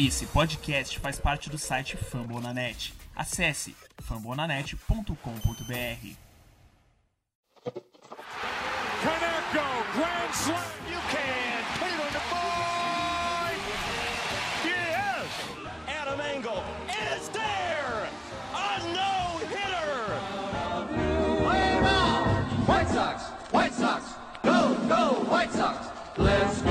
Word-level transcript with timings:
Esse 0.00 0.26
podcast 0.26 0.96
faz 1.00 1.18
parte 1.18 1.50
do 1.50 1.58
site 1.58 1.96
Fambonanet. 1.96 2.94
Acesse 3.16 3.74
fambonanet.com.br. 4.00 6.14
Kaneko, 9.02 9.66
grand 9.94 10.34
slam. 10.36 10.62
You 10.88 11.00
can 11.10 11.64
the 12.12 12.20
board. 12.30 13.58
Yes. 14.64 15.28
Adam 15.88 16.20
Engel 16.20 16.62
is 16.88 17.28
there. 17.30 18.08
A 18.54 18.78
no 18.94 19.38
hitter. 19.48 20.14
White 22.66 22.88
Sox, 22.88 23.22
White 23.50 23.74
Sox, 23.74 24.04
go, 24.44 24.76
go, 24.86 25.14
White 25.28 25.50
Sox. 25.52 25.88
Let's 26.16 26.62
go, 26.62 26.67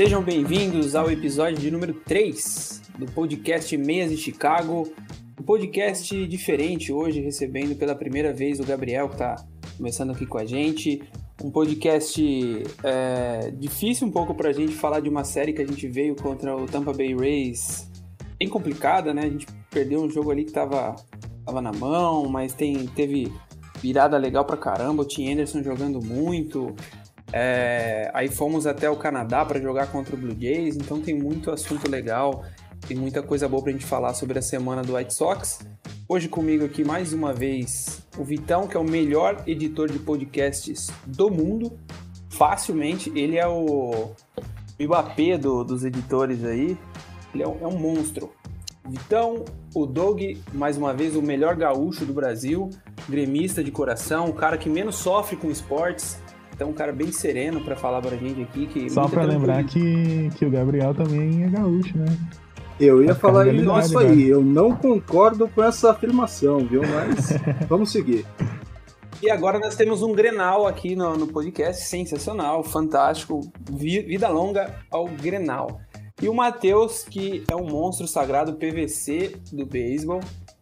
Sejam 0.00 0.22
bem-vindos 0.22 0.94
ao 0.94 1.10
episódio 1.10 1.58
de 1.58 1.70
número 1.70 1.92
3 1.92 2.84
do 2.98 3.04
podcast 3.04 3.76
Meias 3.76 4.10
de 4.10 4.16
Chicago. 4.16 4.90
Um 5.38 5.42
podcast 5.42 6.26
diferente 6.26 6.90
hoje, 6.90 7.20
recebendo 7.20 7.76
pela 7.76 7.94
primeira 7.94 8.32
vez 8.32 8.58
o 8.58 8.64
Gabriel, 8.64 9.08
que 9.08 9.16
está 9.16 9.44
começando 9.76 10.12
aqui 10.12 10.24
com 10.24 10.38
a 10.38 10.46
gente. 10.46 11.02
Um 11.44 11.50
podcast 11.50 12.18
é, 12.82 13.50
difícil 13.50 14.08
um 14.08 14.10
pouco 14.10 14.34
para 14.34 14.48
a 14.48 14.52
gente 14.54 14.72
falar 14.72 15.00
de 15.00 15.10
uma 15.10 15.22
série 15.22 15.52
que 15.52 15.60
a 15.60 15.66
gente 15.66 15.86
veio 15.86 16.16
contra 16.16 16.56
o 16.56 16.64
Tampa 16.64 16.94
Bay 16.94 17.14
Rays. 17.14 17.86
Bem 18.38 18.48
complicada, 18.48 19.12
né? 19.12 19.24
A 19.24 19.28
gente 19.28 19.46
perdeu 19.70 20.02
um 20.02 20.08
jogo 20.08 20.30
ali 20.30 20.44
que 20.44 20.50
estava 20.50 20.96
tava 21.44 21.60
na 21.60 21.72
mão, 21.72 22.26
mas 22.26 22.54
tem, 22.54 22.86
teve 22.86 23.30
virada 23.82 24.16
legal 24.16 24.46
pra 24.46 24.56
caramba. 24.56 25.02
O 25.02 25.06
Tim 25.06 25.30
Anderson 25.30 25.62
jogando 25.62 26.02
muito. 26.02 26.74
É, 27.32 28.10
aí 28.12 28.28
fomos 28.28 28.66
até 28.66 28.90
o 28.90 28.96
Canadá 28.96 29.44
para 29.44 29.60
jogar 29.60 29.86
contra 29.88 30.14
o 30.14 30.18
Blue 30.18 30.36
Jays, 30.38 30.76
então 30.76 31.00
tem 31.00 31.14
muito 31.14 31.50
assunto 31.50 31.88
legal, 31.88 32.44
tem 32.86 32.96
muita 32.96 33.22
coisa 33.22 33.48
boa 33.48 33.62
pra 33.62 33.72
gente 33.72 33.86
falar 33.86 34.14
sobre 34.14 34.38
a 34.38 34.42
semana 34.42 34.82
do 34.82 34.96
White 34.96 35.14
Sox. 35.14 35.60
Hoje 36.08 36.28
comigo 36.28 36.64
aqui 36.64 36.82
mais 36.82 37.12
uma 37.12 37.32
vez 37.32 38.02
o 38.18 38.24
Vitão, 38.24 38.66
que 38.66 38.76
é 38.76 38.80
o 38.80 38.84
melhor 38.84 39.44
editor 39.46 39.90
de 39.90 39.98
podcasts 39.98 40.90
do 41.06 41.30
mundo, 41.30 41.78
facilmente. 42.28 43.12
Ele 43.14 43.38
é 43.38 43.46
o 43.46 44.10
Mbappé 44.78 45.38
do, 45.38 45.62
dos 45.62 45.84
editores 45.84 46.44
aí, 46.44 46.76
ele 47.32 47.44
é 47.44 47.48
um, 47.48 47.58
é 47.60 47.66
um 47.66 47.78
monstro. 47.78 48.32
Vitão, 48.88 49.44
o 49.72 49.86
Doug, 49.86 50.20
mais 50.52 50.76
uma 50.76 50.92
vez, 50.92 51.14
o 51.14 51.22
melhor 51.22 51.54
gaúcho 51.54 52.04
do 52.04 52.12
Brasil, 52.12 52.70
gremista 53.08 53.62
de 53.62 53.70
coração, 53.70 54.28
o 54.28 54.32
cara 54.32 54.58
que 54.58 54.68
menos 54.68 54.96
sofre 54.96 55.36
com 55.36 55.48
esportes, 55.48 56.18
então 56.60 56.68
um 56.68 56.74
cara 56.74 56.92
bem 56.92 57.10
sereno 57.10 57.62
para 57.62 57.74
falar 57.74 58.02
pra 58.02 58.14
gente 58.16 58.42
aqui. 58.42 58.66
Que 58.66 58.90
Só 58.90 59.08
pra 59.08 59.24
lembrar 59.24 59.64
que, 59.64 60.28
que 60.36 60.44
o 60.44 60.50
Gabriel 60.50 60.94
também 60.94 61.44
é 61.44 61.48
gaúcho, 61.48 61.96
né? 61.96 62.04
Eu 62.78 63.02
ia 63.02 63.14
falar 63.14 63.46
agora. 63.48 64.10
aí, 64.10 64.28
eu 64.28 64.42
não 64.42 64.76
concordo 64.76 65.48
com 65.48 65.64
essa 65.64 65.90
afirmação, 65.90 66.58
viu? 66.58 66.82
Mas 66.82 67.30
vamos 67.66 67.90
seguir. 67.90 68.26
E 69.22 69.30
agora 69.30 69.58
nós 69.58 69.74
temos 69.74 70.02
um 70.02 70.12
Grenal 70.12 70.66
aqui 70.66 70.94
no, 70.94 71.16
no 71.16 71.26
podcast, 71.26 71.84
sensacional, 71.88 72.62
fantástico, 72.62 73.40
vi- 73.70 74.02
vida 74.02 74.28
longa 74.28 74.74
ao 74.90 75.06
Grenal. 75.06 75.80
E 76.22 76.28
o 76.28 76.34
Matheus, 76.34 77.04
que 77.04 77.42
é 77.50 77.56
um 77.56 77.64
monstro 77.64 78.06
sagrado 78.06 78.52
PVC 78.52 79.34
do 79.50 79.64
beisebol, 79.64 80.20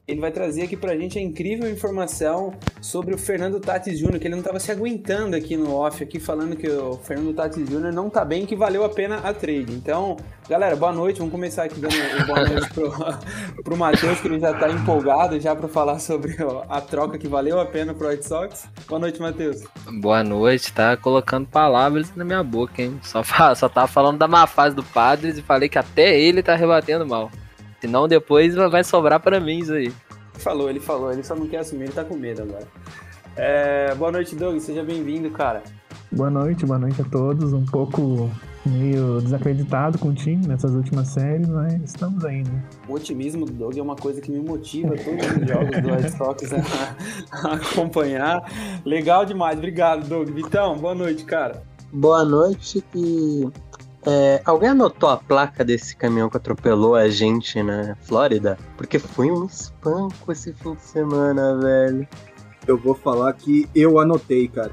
ele 0.09 0.21
vai 0.23 0.31
trazer 0.31 0.63
aqui 0.63 0.75
pra 0.75 0.97
gente 0.97 1.19
a 1.19 1.23
incrível 1.23 1.71
informação 1.71 2.55
sobre 2.81 3.15
o 3.15 3.19
Fernando 3.19 3.61
Tatis 3.61 3.99
Jr., 3.99 4.19
que 4.19 4.27
ele 4.27 4.37
não 4.37 4.43
tava 4.43 4.59
se 4.59 4.73
aguentando 4.73 5.37
aqui 5.37 5.55
no 5.55 5.75
off, 5.75 6.03
aqui 6.03 6.19
falando 6.19 6.57
que 6.57 6.67
o 6.67 6.95
Fernando 6.95 7.35
Tatis 7.35 7.69
Jr. 7.69 7.93
não 7.93 8.09
tá 8.09 8.25
bem, 8.25 8.47
que 8.47 8.57
valeu 8.57 8.83
a 8.85 8.89
pena 8.89 9.19
a 9.19 9.35
trade. 9.35 9.71
Então, 9.71 10.17
galera, 10.49 10.75
boa 10.75 10.93
noite, 10.93 11.19
vamos 11.19 11.31
começar 11.31 11.65
aqui 11.65 11.79
dando 11.79 12.27
boa 12.27 12.49
noite 12.49 12.71
pro, 12.71 12.91
pro 13.63 13.77
Matheus, 13.77 14.19
que 14.19 14.29
ele 14.29 14.41
já 14.41 14.55
tá 14.55 14.71
empolgado 14.71 15.39
já 15.39 15.55
pra 15.55 15.69
falar 15.69 15.99
sobre 15.99 16.43
ó, 16.43 16.65
a 16.71 16.81
troca 16.81 17.19
que 17.19 17.29
valeu 17.29 17.61
a 17.61 17.67
pena 17.67 17.93
pro 17.93 18.09
White 18.09 18.27
Sox. 18.27 18.67
Boa 18.89 18.99
noite, 18.99 19.21
Matheus. 19.21 19.63
Boa 20.01 20.25
noite, 20.25 20.73
tá 20.73 20.97
colocando 20.97 21.47
palavras 21.47 22.15
na 22.17 22.25
minha 22.25 22.43
boca, 22.43 22.81
hein? 22.81 22.99
Só, 23.03 23.23
só 23.55 23.69
tava 23.69 23.87
falando 23.87 24.17
da 24.17 24.27
má 24.27 24.47
fase 24.47 24.75
do 24.75 24.83
Padres 24.83 25.37
e 25.37 25.43
falei 25.43 25.69
que 25.69 25.79
até 25.79 26.19
ele 26.19 26.43
tá 26.43 26.55
rebatendo 26.55 27.07
mal. 27.07 27.31
Senão 27.81 28.09
depois 28.09 28.55
vai 28.55 28.83
sobrar 28.83 29.21
pra 29.21 29.41
mim 29.41 29.59
isso 29.59 29.73
aí. 29.73 29.87
Ele 29.87 29.95
falou, 30.35 30.71
ele 30.71 30.81
falou, 30.81 31.13
ele 31.13 31.23
só 31.23 31.35
não 31.35 31.47
quer 31.47 31.59
assumir, 31.59 31.85
ele 31.85 31.93
tá 31.93 32.05
com 32.05 32.17
medo 32.17 32.43
agora. 32.43 32.67
É, 33.37 33.95
boa 33.95 34.11
noite, 34.11 34.35
Doug, 34.35 34.59
seja 34.59 34.83
bem-vindo, 34.83 35.31
cara. 35.31 35.63
Boa 36.11 36.31
noite, 36.31 36.67
boa 36.67 36.79
noite 36.79 37.01
a 37.01 37.05
todos. 37.05 37.53
Um 37.53 37.65
pouco 37.65 38.31
meio 38.67 39.21
desacreditado 39.21 39.99
com 39.99 40.09
o 40.09 40.15
time 40.15 40.47
nessas 40.47 40.73
últimas 40.73 41.09
séries, 41.09 41.49
mas 41.49 41.75
estamos 41.85 42.25
aí, 42.25 42.43
né? 42.43 42.65
O 42.89 42.95
otimismo 42.95 43.47
do 43.47 43.53
Doug 43.53 43.77
é 43.77 43.83
uma 43.83 43.97
coisa 43.97 44.21
que 44.21 44.31
me 44.31 44.41
motiva 44.41 44.97
todos 44.97 45.27
os 45.27 45.49
jogos 45.49 45.83
do 45.83 45.93
White 45.93 46.17
Sox 46.17 46.53
a, 46.53 47.49
a 47.49 47.55
acompanhar. 47.55 48.41
Legal 48.85 49.25
demais, 49.25 49.59
obrigado, 49.59 50.09
Doug. 50.09 50.29
Vitão, 50.31 50.77
boa 50.77 50.95
noite, 50.95 51.25
cara. 51.25 51.63
Boa 51.93 52.25
noite 52.25 52.85
e. 52.95 53.49
é, 54.07 54.41
alguém 54.45 54.71
anotou 54.71 55.09
a 55.09 55.17
placa 55.17 55.65
desse 55.65 55.97
caminhão 55.97 56.31
que 56.31 56.37
atropelou 56.37 56.95
a 56.95 57.09
gente 57.09 57.63
na 57.63 57.97
Flórida? 57.97 58.59
Porque 58.77 58.99
foi 58.99 59.31
um 59.31 59.45
espanco 59.45 60.31
esse 60.31 60.53
fim 60.53 60.75
de 60.75 60.83
semana, 60.83 61.59
velho. 61.59 62.09
Eu 62.67 62.77
vou 62.77 62.95
falar 62.95 63.33
que 63.33 63.69
eu 63.75 63.99
anotei, 63.99 64.47
cara. 64.49 64.73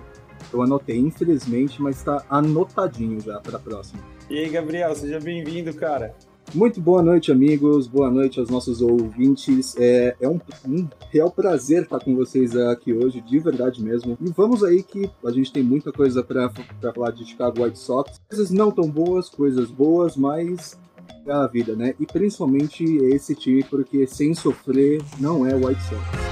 Eu 0.53 0.61
anotei, 0.61 0.97
infelizmente, 0.97 1.81
mas 1.81 2.03
tá 2.03 2.23
anotadinho 2.29 3.19
já 3.19 3.39
pra 3.39 3.57
próxima. 3.57 4.01
E 4.29 4.39
aí, 4.39 4.49
Gabriel, 4.49 4.95
seja 4.95 5.19
bem-vindo, 5.19 5.73
cara. 5.73 6.13
Muito 6.53 6.79
boa 6.79 7.01
noite, 7.01 7.31
amigos. 7.31 7.87
Boa 7.87 8.09
noite 8.09 8.39
aos 8.39 8.49
nossos 8.49 8.81
ouvintes. 8.81 9.75
É, 9.77 10.15
é 10.21 10.27
um, 10.27 10.39
um 10.67 10.87
real 11.11 11.29
prazer 11.29 11.83
estar 11.83 11.99
com 11.99 12.15
vocês 12.15 12.55
aqui 12.55 12.93
hoje, 12.93 13.21
de 13.21 13.39
verdade 13.39 13.83
mesmo. 13.83 14.17
E 14.21 14.29
vamos 14.29 14.63
aí 14.63 14.83
que 14.83 15.09
a 15.25 15.31
gente 15.31 15.51
tem 15.51 15.63
muita 15.63 15.91
coisa 15.91 16.23
pra 16.23 16.49
falar 16.93 17.11
de 17.11 17.25
Chicago 17.25 17.63
White 17.63 17.79
Sox. 17.79 18.21
Coisas 18.29 18.51
não 18.51 18.71
tão 18.71 18.89
boas, 18.89 19.29
coisas 19.29 19.69
boas, 19.69 20.15
mas 20.15 20.77
é 21.25 21.31
a 21.31 21.47
vida, 21.47 21.75
né? 21.75 21.95
E 21.99 22.05
principalmente 22.05 22.83
esse 22.83 23.35
time, 23.35 23.63
porque 23.63 24.05
sem 24.07 24.33
sofrer 24.33 25.01
não 25.19 25.45
é 25.45 25.53
White 25.53 25.81
Sox. 25.83 26.24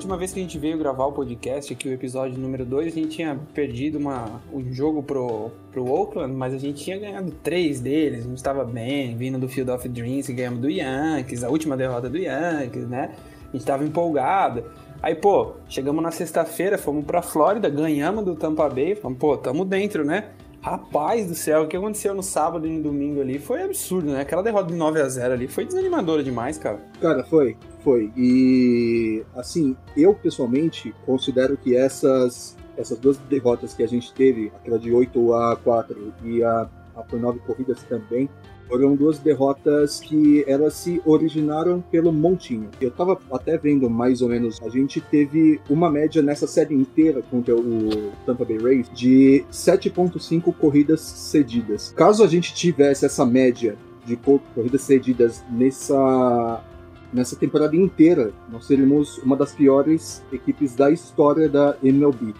Última 0.00 0.16
vez 0.16 0.32
que 0.32 0.40
a 0.40 0.42
gente 0.42 0.58
veio 0.58 0.78
gravar 0.78 1.04
o 1.04 1.12
podcast, 1.12 1.70
aqui 1.70 1.86
o 1.86 1.92
episódio 1.92 2.38
número 2.38 2.64
2, 2.64 2.86
a 2.86 2.90
gente 2.90 3.08
tinha 3.08 3.38
perdido 3.52 3.98
uma, 3.98 4.40
um 4.50 4.72
jogo 4.72 5.02
pro, 5.02 5.50
pro 5.70 5.86
Oakland, 5.86 6.32
mas 6.32 6.54
a 6.54 6.58
gente 6.58 6.82
tinha 6.82 6.98
ganhado 6.98 7.30
três 7.42 7.80
deles, 7.80 8.24
gente 8.24 8.38
estava 8.38 8.64
bem, 8.64 9.14
vindo 9.14 9.38
do 9.38 9.46
Field 9.46 9.70
of 9.70 9.86
Dreams, 9.86 10.32
ganhamos 10.32 10.60
do 10.60 10.70
Yankees, 10.70 11.44
a 11.44 11.50
última 11.50 11.76
derrota 11.76 12.08
do 12.08 12.16
Yankees, 12.16 12.88
né? 12.88 13.14
A 13.46 13.52
gente 13.52 13.66
tava 13.66 13.84
empolgado. 13.84 14.64
Aí, 15.02 15.14
pô, 15.14 15.52
chegamos 15.68 16.02
na 16.02 16.10
sexta-feira, 16.10 16.78
fomos 16.78 17.04
pra 17.04 17.20
Flórida, 17.20 17.68
ganhamos 17.68 18.24
do 18.24 18.34
Tampa 18.34 18.70
Bay, 18.70 18.94
falamos, 18.94 19.18
pô, 19.18 19.36
tamo 19.36 19.66
dentro, 19.66 20.02
né? 20.02 20.30
Rapaz 20.62 21.26
do 21.26 21.34
céu, 21.34 21.62
o 21.62 21.68
que 21.68 21.76
aconteceu 21.76 22.14
no 22.14 22.22
sábado 22.22 22.66
e 22.66 22.70
no 22.70 22.82
domingo 22.82 23.20
ali 23.20 23.38
foi 23.38 23.62
absurdo, 23.62 24.12
né? 24.12 24.20
Aquela 24.20 24.42
derrota 24.42 24.68
de 24.68 24.74
9 24.74 25.00
a 25.00 25.08
0 25.08 25.34
ali 25.34 25.48
foi 25.48 25.64
desanimadora 25.64 26.22
demais, 26.22 26.58
cara. 26.58 26.80
Cara, 27.00 27.24
foi, 27.24 27.56
foi. 27.82 28.12
E 28.14 29.24
assim, 29.34 29.74
eu 29.96 30.14
pessoalmente 30.14 30.94
considero 31.06 31.56
que 31.56 31.74
essas 31.74 32.56
essas 32.76 32.98
duas 32.98 33.18
derrotas 33.18 33.74
que 33.74 33.82
a 33.82 33.86
gente 33.86 34.12
teve, 34.12 34.52
aquela 34.56 34.78
de 34.78 34.92
8 34.92 35.34
a 35.34 35.56
4 35.56 36.14
e 36.24 36.42
a, 36.42 36.68
a 36.96 37.02
por 37.02 37.20
9 37.20 37.40
corridas 37.40 37.82
também, 37.82 38.28
foram 38.70 38.94
duas 38.94 39.18
derrotas 39.18 40.00
que 40.00 40.44
elas 40.46 40.74
se 40.74 41.02
originaram 41.04 41.82
pelo 41.90 42.12
montinho. 42.12 42.68
Eu 42.80 42.90
tava 42.90 43.18
até 43.32 43.58
vendo 43.58 43.90
mais 43.90 44.22
ou 44.22 44.28
menos, 44.28 44.60
a 44.62 44.68
gente 44.68 45.00
teve 45.00 45.60
uma 45.68 45.90
média 45.90 46.22
nessa 46.22 46.46
série 46.46 46.74
inteira 46.74 47.20
contra 47.30 47.54
o 47.54 48.12
Tampa 48.24 48.44
Bay 48.44 48.58
Rays 48.58 48.88
de 48.94 49.44
7.5 49.52 50.54
corridas 50.54 51.00
cedidas. 51.00 51.92
Caso 51.96 52.22
a 52.22 52.26
gente 52.28 52.54
tivesse 52.54 53.04
essa 53.04 53.26
média 53.26 53.76
de 54.06 54.16
co- 54.16 54.40
corridas 54.54 54.82
cedidas 54.82 55.44
nessa 55.50 56.64
nessa 57.12 57.34
temporada 57.34 57.74
inteira, 57.74 58.30
nós 58.52 58.66
seríamos 58.66 59.18
uma 59.18 59.36
das 59.36 59.52
piores 59.52 60.22
equipes 60.32 60.76
da 60.76 60.92
história 60.92 61.48
da 61.48 61.76
MLB. 61.82 62.32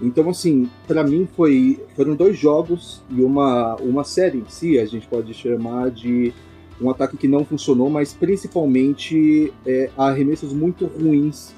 Então, 0.00 0.28
assim, 0.28 0.68
pra 0.86 1.04
mim 1.04 1.28
foi 1.36 1.80
foram 1.94 2.14
dois 2.14 2.36
jogos 2.36 3.02
e 3.10 3.22
uma, 3.22 3.76
uma 3.76 4.04
série 4.04 4.38
em 4.38 4.48
si, 4.48 4.78
a 4.78 4.86
gente 4.86 5.06
pode 5.06 5.32
chamar 5.34 5.90
de 5.90 6.32
um 6.80 6.90
ataque 6.90 7.16
que 7.16 7.28
não 7.28 7.44
funcionou, 7.44 7.88
mas 7.88 8.12
principalmente 8.12 9.52
é, 9.66 9.90
arremessos 9.96 10.52
muito 10.52 10.86
ruins 10.86 11.54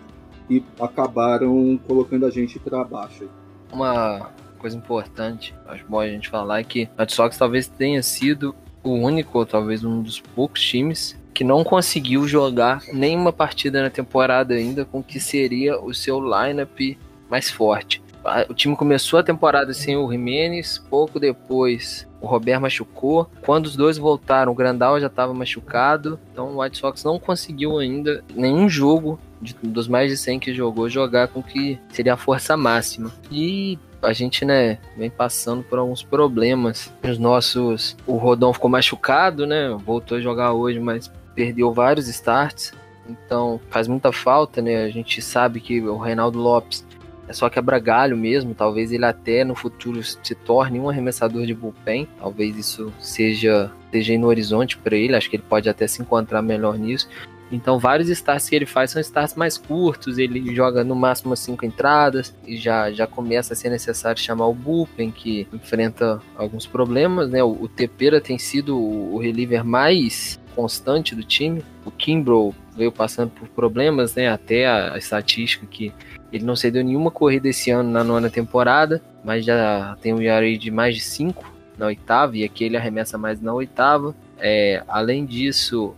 e 0.48 0.62
acabaram 0.78 1.78
colocando 1.86 2.26
a 2.26 2.30
gente 2.30 2.58
para 2.58 2.84
baixo. 2.84 3.28
Uma 3.72 4.30
coisa 4.58 4.76
importante, 4.76 5.54
acho 5.66 5.84
bom 5.88 6.00
a 6.00 6.08
gente 6.08 6.28
falar, 6.28 6.60
é 6.60 6.64
que 6.64 6.88
Red 6.98 7.08
Sox 7.08 7.36
talvez 7.36 7.66
tenha 7.66 8.02
sido 8.02 8.54
o 8.82 8.90
único, 8.90 9.38
ou 9.38 9.46
talvez 9.46 9.82
um 9.84 10.02
dos 10.02 10.20
poucos 10.20 10.62
times 10.62 11.16
que 11.34 11.44
não 11.44 11.64
conseguiu 11.64 12.26
jogar 12.26 12.82
nenhuma 12.92 13.32
partida 13.32 13.82
na 13.82 13.90
temporada 13.90 14.54
ainda 14.54 14.84
com 14.84 15.02
que 15.02 15.20
seria 15.20 15.78
o 15.78 15.92
seu 15.92 16.18
lineup 16.20 16.96
mais 17.28 17.50
forte. 17.50 18.02
O 18.49 18.55
time 18.55 18.76
começou 18.76 19.19
a 19.19 19.23
temporada 19.23 19.73
sem 19.73 19.96
o 19.96 20.11
Jimenez, 20.11 20.78
pouco 20.90 21.20
depois 21.20 22.06
o 22.20 22.26
Robert 22.26 22.61
machucou. 22.61 23.31
Quando 23.43 23.67
os 23.67 23.76
dois 23.76 23.99
voltaram, 23.99 24.52
o 24.52 24.55
Grandal 24.55 25.00
já 25.00 25.06
estava 25.06 25.32
machucado. 25.32 26.19
Então 26.32 26.49
o 26.49 26.62
White 26.62 26.78
Sox 26.78 27.05
não 27.05 27.19
conseguiu 27.19 27.78
ainda 27.78 28.25
nenhum 28.34 28.69
jogo 28.69 29.19
de, 29.40 29.55
dos 29.62 29.87
mais 29.87 30.11
de 30.11 30.17
100 30.17 30.40
que 30.40 30.55
jogou 30.55 30.88
jogar 30.88 31.28
com 31.28 31.43
que 31.43 31.78
seria 31.90 32.14
a 32.14 32.17
força 32.17 32.56
máxima. 32.56 33.12
E 33.31 33.78
a 34.02 34.12
gente, 34.12 34.44
né, 34.44 34.78
vem 34.96 35.11
passando 35.11 35.62
por 35.62 35.78
alguns 35.78 36.02
problemas. 36.02 36.93
Os 37.02 37.19
nossos. 37.19 37.96
O 38.06 38.17
Rodão 38.17 38.52
ficou 38.52 38.70
machucado, 38.70 39.46
né? 39.46 39.69
Voltou 39.84 40.19
a 40.19 40.20
jogar 40.20 40.52
hoje, 40.52 40.78
mas 40.78 41.11
perdeu 41.34 41.73
vários 41.73 42.08
starts. 42.08 42.73
Então 43.08 43.61
faz 43.70 43.87
muita 43.87 44.12
falta, 44.12 44.61
né? 44.61 44.84
A 44.84 44.90
gente 44.90 45.20
sabe 45.23 45.61
que 45.61 45.81
o 45.81 45.99
Reinaldo 45.99 46.38
Lopes 46.38 46.85
é 47.28 47.32
só 47.32 47.49
quebra 47.49 47.78
galho 47.78 48.17
mesmo. 48.17 48.55
Talvez 48.55 48.93
ele 48.93 49.05
até 49.05 49.44
no 49.44 49.55
futuro 49.55 50.02
se 50.02 50.34
torne 50.34 50.78
um 50.78 50.88
arremessador 50.88 51.46
de 51.46 51.55
bullpen. 51.55 52.08
Talvez 52.19 52.56
isso 52.56 52.93
seja, 52.99 53.70
seja 53.90 54.17
no 54.19 54.26
horizonte 54.26 54.76
para 54.78 54.96
ele. 54.96 55.17
Acho 55.17 55.28
que 55.28 55.37
ele 55.37 55.44
pode 55.49 55.69
até 55.69 55.87
se 55.87 56.02
encontrar 56.02 56.43
melhor 56.43 56.78
nisso. 56.78 57.08
Então, 57.50 57.78
vários 57.78 58.08
starts 58.08 58.49
que 58.49 58.56
ele 58.56 58.67
faz 58.67 58.90
são 58.90 59.00
starts 59.00 59.37
mais 59.37 59.56
curtos, 59.56 60.19
ele 60.19 60.52
joga 60.55 60.82
no 60.82 60.96
máximo 60.96 61.37
cinco 61.37 61.64
entradas 61.64 62.34
e 62.44 62.56
já, 62.56 62.90
já 62.90 63.06
começa 63.06 63.52
a 63.52 63.56
ser 63.56 63.70
necessário 63.70 64.20
chamar 64.20 64.49
o 64.49 64.55
bullpen, 64.55 65.12
que 65.12 65.46
enfrenta 65.52 66.20
alguns 66.37 66.67
problemas, 66.67 67.31
né? 67.31 67.44
O, 67.44 67.52
o 67.52 67.69
Tepera 67.69 68.20
tem 68.20 68.37
sido 68.37 68.76
o, 68.76 69.14
o 69.14 69.19
reliever 69.19 69.64
mais 69.64 70.40
constante 70.56 71.14
do 71.14 71.23
time. 71.23 71.62
O 71.84 71.90
Kimbrough 71.90 72.52
veio 72.76 72.90
passando 72.90 73.31
por 73.31 73.46
problemas, 73.49 74.14
né? 74.17 74.28
Até 74.28 74.67
a, 74.67 74.94
a 74.94 74.99
estatística 74.99 75.64
que 75.67 75.93
ele 76.32 76.44
não 76.44 76.56
cedeu 76.56 76.84
nenhuma 76.84 77.11
corrida 77.11 77.49
esse 77.49 77.70
ano 77.70 77.90
na 77.90 78.02
nona 78.02 78.28
temporada, 78.28 79.02
mas 79.25 79.44
já 79.44 79.96
tem 80.00 80.12
um 80.12 80.20
ERA 80.20 80.56
de 80.58 80.70
mais 80.70 80.94
de 80.94 81.00
5 81.00 81.55
na 81.78 81.87
oitava, 81.87 82.37
e 82.37 82.44
aqui 82.44 82.64
ele 82.64 82.76
arremessa 82.76 83.19
mais 83.19 83.40
na 83.40 83.52
oitava. 83.52 84.14
É, 84.38 84.82
além 84.88 85.25
disso, 85.25 85.94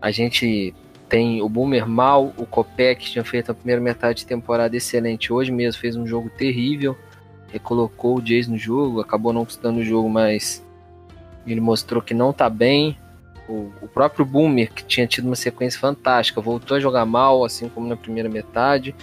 a 0.00 0.10
gente 0.10 0.74
tem 1.08 1.42
o 1.42 1.48
Boomer 1.48 1.86
mal, 1.86 2.32
o 2.36 2.46
Kopek, 2.46 3.04
que 3.04 3.10
tinha 3.12 3.24
feito 3.24 3.50
a 3.50 3.54
primeira 3.54 3.80
metade 3.80 4.20
de 4.20 4.26
temporada 4.26 4.76
excelente, 4.76 5.32
hoje 5.32 5.52
mesmo 5.52 5.80
fez 5.80 5.94
um 5.94 6.06
jogo 6.06 6.30
terrível, 6.30 6.96
recolocou 7.48 8.18
o 8.18 8.26
Jays 8.26 8.48
no 8.48 8.56
jogo, 8.56 9.00
acabou 9.00 9.32
não 9.32 9.44
custando 9.44 9.80
o 9.80 9.84
jogo, 9.84 10.08
mas 10.08 10.64
ele 11.46 11.60
mostrou 11.60 12.00
que 12.00 12.14
não 12.14 12.32
tá 12.32 12.48
bem. 12.48 12.96
O, 13.48 13.70
o 13.82 13.88
próprio 13.88 14.24
Boomer, 14.24 14.72
que 14.72 14.84
tinha 14.84 15.06
tido 15.06 15.26
uma 15.26 15.36
sequência 15.36 15.78
fantástica, 15.78 16.40
voltou 16.40 16.76
a 16.76 16.80
jogar 16.80 17.04
mal, 17.04 17.44
assim 17.44 17.68
como 17.68 17.86
na 17.86 17.96
primeira 17.96 18.28
metade. 18.28 18.94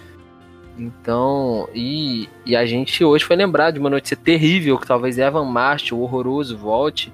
Então, 0.80 1.68
e, 1.76 2.30
e 2.46 2.56
a 2.56 2.66
gente 2.66 3.04
hoje 3.04 3.26
foi 3.26 3.36
lembrar 3.36 3.72
de 3.72 3.80
uma 3.80 3.90
notícia 3.90 4.16
terrível 4.16 4.78
que 4.78 4.88
talvez 4.88 5.18
Evan 5.18 5.44
Marshall, 5.44 6.00
o 6.00 6.04
horroroso, 6.04 6.58
volte. 6.58 7.12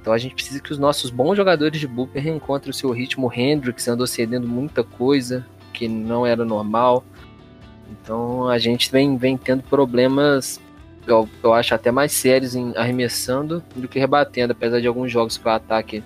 Então 0.00 0.10
a 0.10 0.18
gente 0.18 0.34
precisa 0.34 0.58
que 0.58 0.72
os 0.72 0.78
nossos 0.78 1.10
bons 1.10 1.36
jogadores 1.36 1.78
de 1.78 1.86
bullpen 1.86 2.22
reencontrem 2.22 2.70
o 2.70 2.74
seu 2.74 2.90
ritmo. 2.90 3.26
O 3.26 3.32
Hendrix 3.32 3.86
andou 3.88 4.06
cedendo 4.06 4.48
muita 4.48 4.82
coisa 4.82 5.46
que 5.74 5.86
não 5.86 6.26
era 6.26 6.46
normal. 6.46 7.04
Então 7.90 8.48
a 8.48 8.56
gente 8.56 8.90
vem, 8.90 9.18
vem 9.18 9.36
tendo 9.36 9.62
problemas, 9.64 10.58
eu, 11.06 11.28
eu 11.42 11.52
acho 11.52 11.74
até 11.74 11.90
mais 11.90 12.12
sérios 12.12 12.54
em 12.54 12.74
arremessando 12.74 13.62
do 13.76 13.86
que 13.86 13.98
rebatendo, 13.98 14.52
apesar 14.52 14.80
de 14.80 14.86
alguns 14.86 15.12
jogos 15.12 15.36
que 15.36 15.46
o 15.46 15.50
ataque 15.50 16.02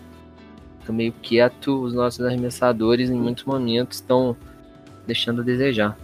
está 0.81 0.93
meio 0.93 1.13
quieto, 1.23 1.81
os 1.81 1.95
nossos 1.95 2.25
arremessadores 2.25 3.09
em 3.09 3.15
muitos 3.15 3.45
momentos 3.45 3.99
estão 3.99 4.37
deixando 5.07 5.43
a 5.43 5.45
desejar. 5.45 5.97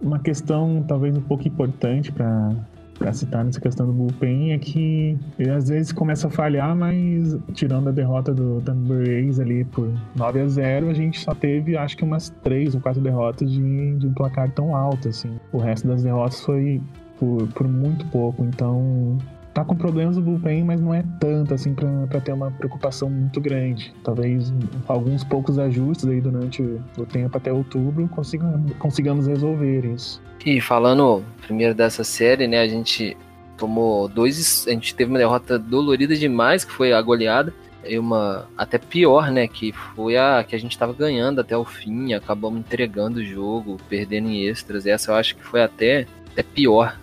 Uma 0.00 0.18
questão 0.18 0.84
talvez 0.86 1.16
um 1.16 1.22
pouco 1.22 1.46
importante 1.46 2.12
para 2.12 2.54
para 2.98 3.12
citar 3.12 3.44
nessa 3.44 3.60
questão 3.60 3.86
do 3.86 3.92
bullpen 3.92 4.52
é 4.52 4.58
que 4.58 5.16
ele 5.38 5.50
às 5.50 5.68
vezes 5.68 5.92
começa 5.92 6.26
a 6.26 6.30
falhar, 6.30 6.74
mas 6.74 7.38
tirando 7.54 7.88
a 7.88 7.92
derrota 7.92 8.34
do 8.34 8.60
Tampa 8.60 8.94
Rays 8.94 9.38
ali 9.38 9.64
por 9.64 9.88
9 10.16 10.40
a 10.40 10.48
0 10.48 10.90
a 10.90 10.94
gente 10.94 11.20
só 11.20 11.32
teve 11.32 11.76
acho 11.76 11.96
que 11.96 12.02
umas 12.02 12.30
três 12.42 12.74
ou 12.74 12.80
quatro 12.80 13.00
derrotas 13.00 13.50
de, 13.50 13.96
de 13.96 14.06
um 14.06 14.12
placar 14.12 14.50
tão 14.50 14.74
alto 14.74 15.08
assim. 15.08 15.38
O 15.52 15.58
resto 15.58 15.86
das 15.86 16.02
derrotas 16.02 16.40
foi 16.40 16.82
por, 17.18 17.46
por 17.48 17.68
muito 17.68 18.04
pouco, 18.06 18.44
então 18.44 19.16
tá 19.54 19.64
com 19.64 19.74
problemas 19.74 20.16
no 20.16 20.22
bullpen, 20.22 20.64
mas 20.64 20.80
não 20.80 20.94
é 20.94 21.02
tanto 21.20 21.54
assim 21.54 21.74
para 21.74 22.20
ter 22.20 22.32
uma 22.32 22.50
preocupação 22.50 23.10
muito 23.10 23.40
grande. 23.40 23.94
Talvez 24.04 24.52
alguns 24.86 25.24
poucos 25.24 25.58
ajustes 25.58 26.08
aí 26.08 26.20
durante 26.20 26.62
o 26.62 27.06
tempo 27.06 27.36
até 27.36 27.52
outubro 27.52 28.06
consigamos, 28.08 28.72
consigamos 28.78 29.26
resolver 29.26 29.84
isso. 29.84 30.22
E 30.44 30.60
falando 30.60 31.24
primeiro 31.42 31.74
dessa 31.74 32.04
série, 32.04 32.46
né, 32.46 32.60
a 32.60 32.68
gente 32.68 33.16
tomou 33.56 34.08
dois, 34.08 34.66
a 34.68 34.70
gente 34.70 34.94
teve 34.94 35.10
uma 35.10 35.18
derrota 35.18 35.58
dolorida 35.58 36.16
demais, 36.16 36.64
que 36.64 36.72
foi 36.72 36.92
a 36.92 37.02
goleada, 37.02 37.52
e 37.84 37.98
uma 37.98 38.46
até 38.56 38.78
pior, 38.78 39.30
né, 39.30 39.48
que 39.48 39.72
foi 39.72 40.16
a 40.16 40.44
que 40.46 40.54
a 40.54 40.58
gente 40.58 40.72
estava 40.72 40.92
ganhando 40.92 41.40
até 41.40 41.56
o 41.56 41.64
fim, 41.64 42.12
acabamos 42.12 42.60
entregando 42.60 43.18
o 43.18 43.24
jogo, 43.24 43.76
perdendo 43.88 44.28
em 44.28 44.46
extras. 44.46 44.86
Essa 44.86 45.10
eu 45.10 45.16
acho 45.16 45.36
que 45.36 45.44
foi 45.44 45.62
até, 45.62 46.06
até 46.32 46.42
pior 46.42 46.98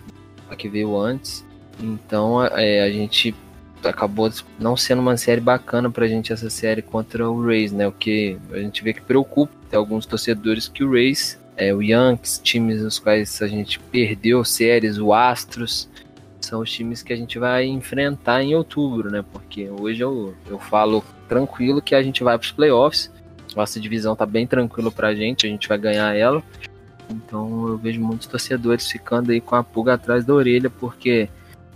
a 0.48 0.56
que 0.56 0.68
veio 0.68 0.96
antes. 0.96 1.44
Então 1.80 2.44
é, 2.44 2.82
a 2.82 2.90
gente 2.90 3.34
acabou 3.84 4.30
não 4.58 4.76
sendo 4.76 5.00
uma 5.00 5.16
série 5.16 5.40
bacana 5.40 5.90
pra 5.90 6.06
gente 6.06 6.32
essa 6.32 6.50
série 6.50 6.82
contra 6.82 7.28
o 7.28 7.44
Rays, 7.44 7.72
né? 7.72 7.86
O 7.86 7.92
que 7.92 8.38
a 8.52 8.58
gente 8.58 8.82
vê 8.82 8.92
que 8.92 9.00
preocupa 9.00 9.52
tem 9.70 9.78
alguns 9.78 10.06
torcedores 10.06 10.68
que 10.68 10.82
o 10.82 10.90
Rays, 10.90 11.38
é, 11.56 11.74
o 11.74 11.82
Yankees, 11.82 12.40
times 12.42 12.82
nos 12.82 12.98
quais 12.98 13.40
a 13.42 13.46
gente 13.46 13.78
perdeu 13.78 14.44
séries, 14.44 14.98
o 14.98 15.12
Astros, 15.12 15.88
são 16.40 16.60
os 16.60 16.70
times 16.70 17.02
que 17.02 17.12
a 17.12 17.16
gente 17.16 17.38
vai 17.38 17.66
enfrentar 17.66 18.42
em 18.42 18.54
outubro, 18.54 19.10
né? 19.10 19.24
Porque 19.32 19.68
hoje 19.68 20.00
eu, 20.02 20.34
eu 20.48 20.58
falo 20.58 21.04
tranquilo 21.28 21.82
que 21.82 21.94
a 21.94 22.02
gente 22.02 22.22
vai 22.22 22.38
para 22.38 22.44
os 22.44 22.52
playoffs. 22.52 23.10
Nossa 23.54 23.80
divisão 23.80 24.14
tá 24.14 24.26
bem 24.26 24.46
tranquilo 24.46 24.92
pra 24.92 25.14
gente, 25.14 25.46
a 25.46 25.48
gente 25.48 25.68
vai 25.68 25.78
ganhar 25.78 26.14
ela. 26.14 26.42
Então 27.10 27.68
eu 27.68 27.76
vejo 27.76 28.00
muitos 28.00 28.26
torcedores 28.26 28.90
ficando 28.90 29.30
aí 29.32 29.40
com 29.40 29.56
a 29.56 29.64
pulga 29.64 29.94
atrás 29.94 30.24
da 30.24 30.34
orelha, 30.34 30.70
porque 30.70 31.28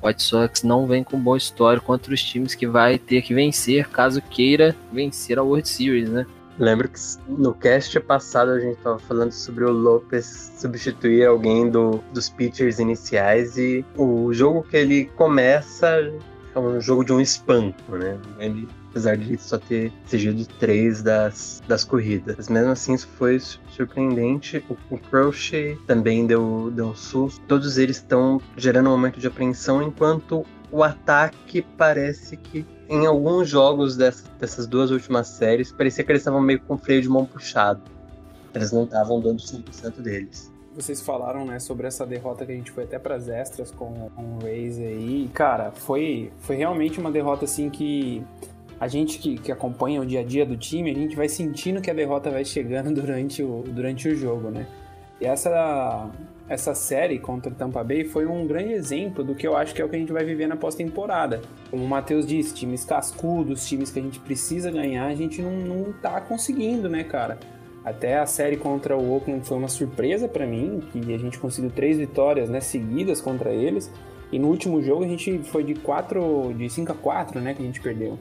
White 0.03 0.23
Sox 0.23 0.63
não 0.63 0.87
vem 0.87 1.05
com 1.05 1.19
boa 1.19 1.37
história 1.37 1.81
contra 1.81 2.13
os 2.13 2.23
times 2.23 2.55
que 2.55 2.67
vai 2.67 2.99
ter 2.99 3.23
que 3.23 3.35
vencer 3.35 3.89
caso 3.89 4.23
queira 4.23 4.75
vencer 4.93 5.39
a 5.39 5.43
World 5.43 5.69
Series, 5.69 6.09
né? 6.09 6.27
Lembro 6.59 6.89
que 6.89 6.99
no 7.27 7.55
cast 7.55 7.99
passado 8.01 8.51
a 8.51 8.61
gente 8.61 8.77
estava 8.77 8.99
falando 8.99 9.33
sobre 9.33 9.65
o 9.65 9.71
Lopes 9.71 10.53
substituir 10.59 11.25
alguém 11.25 11.71
do, 11.71 12.03
dos 12.13 12.29
pitchers 12.29 12.79
iniciais 12.79 13.57
e 13.57 13.85
o 13.97 14.33
jogo 14.35 14.63
que 14.63 14.77
ele 14.77 15.07
começa 15.17 16.13
é 16.55 16.59
um 16.59 16.81
jogo 16.81 17.05
de 17.05 17.13
um 17.13 17.21
espanto, 17.21 17.83
né? 17.97 18.19
Ele 18.39 18.69
apesar 18.91 19.17
de 19.17 19.39
só 19.39 19.59
ter 19.59 19.93
exigido 20.07 20.47
três 20.59 21.03
das, 21.03 21.63
das 21.67 21.85
corridas. 21.85 22.37
Mas 22.37 22.49
mesmo 22.49 22.73
assim, 22.73 22.95
isso 22.95 23.09
foi 23.17 23.41
surpreendente. 23.71 24.65
O, 24.69 24.77
o 24.95 24.99
Crochet 24.99 25.79
também 25.87 26.27
deu, 26.27 26.71
deu 26.75 26.89
um 26.89 26.95
susto. 26.95 27.41
Todos 27.47 27.79
eles 27.79 27.97
estão 27.97 28.41
gerando 28.57 28.89
um 28.89 28.93
momento 28.93 29.19
de 29.19 29.27
apreensão, 29.27 29.83
enquanto 29.83 30.45
o 30.71 30.83
ataque 30.83 31.63
parece 31.77 32.37
que 32.37 32.65
em 32.89 33.07
alguns 33.07 33.49
jogos 33.49 33.97
dessa, 33.97 34.25
dessas 34.39 34.67
duas 34.67 34.91
últimas 34.91 35.29
séries, 35.29 35.71
parecia 35.73 36.05
que 36.05 36.11
eles 36.11 36.23
estavam 36.23 36.41
meio 36.41 36.61
com 36.61 36.77
freio 36.77 37.01
de 37.01 37.09
mão 37.09 37.25
puxado. 37.25 37.83
Eles 38.53 38.73
não 38.73 38.85
estavam 38.85 39.21
dando 39.21 39.41
100% 39.41 40.01
deles 40.01 40.51
vocês 40.73 41.01
falaram, 41.01 41.45
né, 41.45 41.59
sobre 41.59 41.87
essa 41.87 42.07
derrota 42.07 42.47
que 42.47 42.53
a 42.53 42.55
gente 42.55 42.71
foi 42.71 42.85
até 42.85 42.99
para 42.99 43.15
as 43.15 43.29
extras 43.29 43.71
com, 43.71 44.09
com 44.15 44.23
o 44.37 44.39
Rays 44.43 44.79
aí. 44.79 45.29
Cara, 45.35 45.73
foi, 45.73 46.33
foi 46.39 46.57
realmente 46.57 46.99
uma 46.99 47.11
derrota 47.11 47.45
assim 47.45 47.69
que 47.69 48.25
a 48.81 48.89
gente 48.89 49.19
que, 49.19 49.37
que 49.37 49.53
acompanha 49.53 50.01
o 50.01 50.07
dia 50.07 50.21
a 50.21 50.25
dia 50.25 50.47
do 50.47 50.57
time, 50.57 50.91
a 50.91 50.95
gente 50.95 51.15
vai 51.15 51.29
sentindo 51.29 51.83
que 51.83 51.91
a 51.91 51.95
derrota 51.95 52.31
vai 52.31 52.47
chegando 52.47 52.91
durante 52.99 53.43
o, 53.43 53.63
durante 53.67 54.09
o 54.09 54.17
jogo, 54.17 54.51
né? 54.51 54.67
E 55.21 55.27
essa, 55.27 56.11
essa 56.49 56.75
série 56.75 57.19
contra 57.19 57.53
o 57.53 57.55
Tampa 57.55 57.85
Bay 57.85 58.05
foi 58.05 58.25
um 58.25 58.47
grande 58.47 58.73
exemplo 58.73 59.23
do 59.23 59.35
que 59.35 59.47
eu 59.47 59.55
acho 59.55 59.75
que 59.75 59.83
é 59.83 59.85
o 59.85 59.89
que 59.89 59.97
a 59.97 59.99
gente 59.99 60.13
vai 60.13 60.25
viver 60.25 60.47
na 60.47 60.57
pós-temporada. 60.57 61.43
Como 61.71 61.85
o 61.85 61.87
Matheus 61.87 62.27
disse, 62.27 62.55
times 62.55 62.83
cascudos, 62.87 63.69
times 63.69 63.91
que 63.91 63.99
a 63.99 64.03
gente 64.03 64.19
precisa 64.19 64.71
ganhar, 64.71 65.05
a 65.05 65.15
gente 65.15 65.43
não, 65.43 65.53
não 65.53 65.93
tá 65.93 66.19
conseguindo, 66.23 66.89
né, 66.89 67.05
cara? 67.05 67.39
Até 67.85 68.19
a 68.19 68.25
série 68.25 68.57
contra 68.57 68.97
o 68.97 69.15
Oakland 69.15 69.47
foi 69.47 69.59
uma 69.59 69.69
surpresa 69.69 70.27
para 70.27 70.47
mim, 70.47 70.83
que 70.91 71.13
a 71.13 71.19
gente 71.19 71.39
conseguiu 71.39 71.71
três 71.71 71.99
vitórias 71.99 72.49
né, 72.49 72.61
seguidas 72.61 73.21
contra 73.21 73.51
eles. 73.51 73.91
E 74.33 74.39
no 74.39 74.49
último 74.49 74.83
jogo 74.83 75.05
a 75.05 75.09
gente 75.09 75.39
foi 75.41 75.65
de 75.65 75.75
4, 75.75 76.55
de 76.57 76.71
5 76.71 76.93
a 76.93 76.95
4, 76.95 77.41
né, 77.41 77.53
que 77.53 77.63
a 77.63 77.67
gente 77.67 77.81
perdeu. 77.81 78.19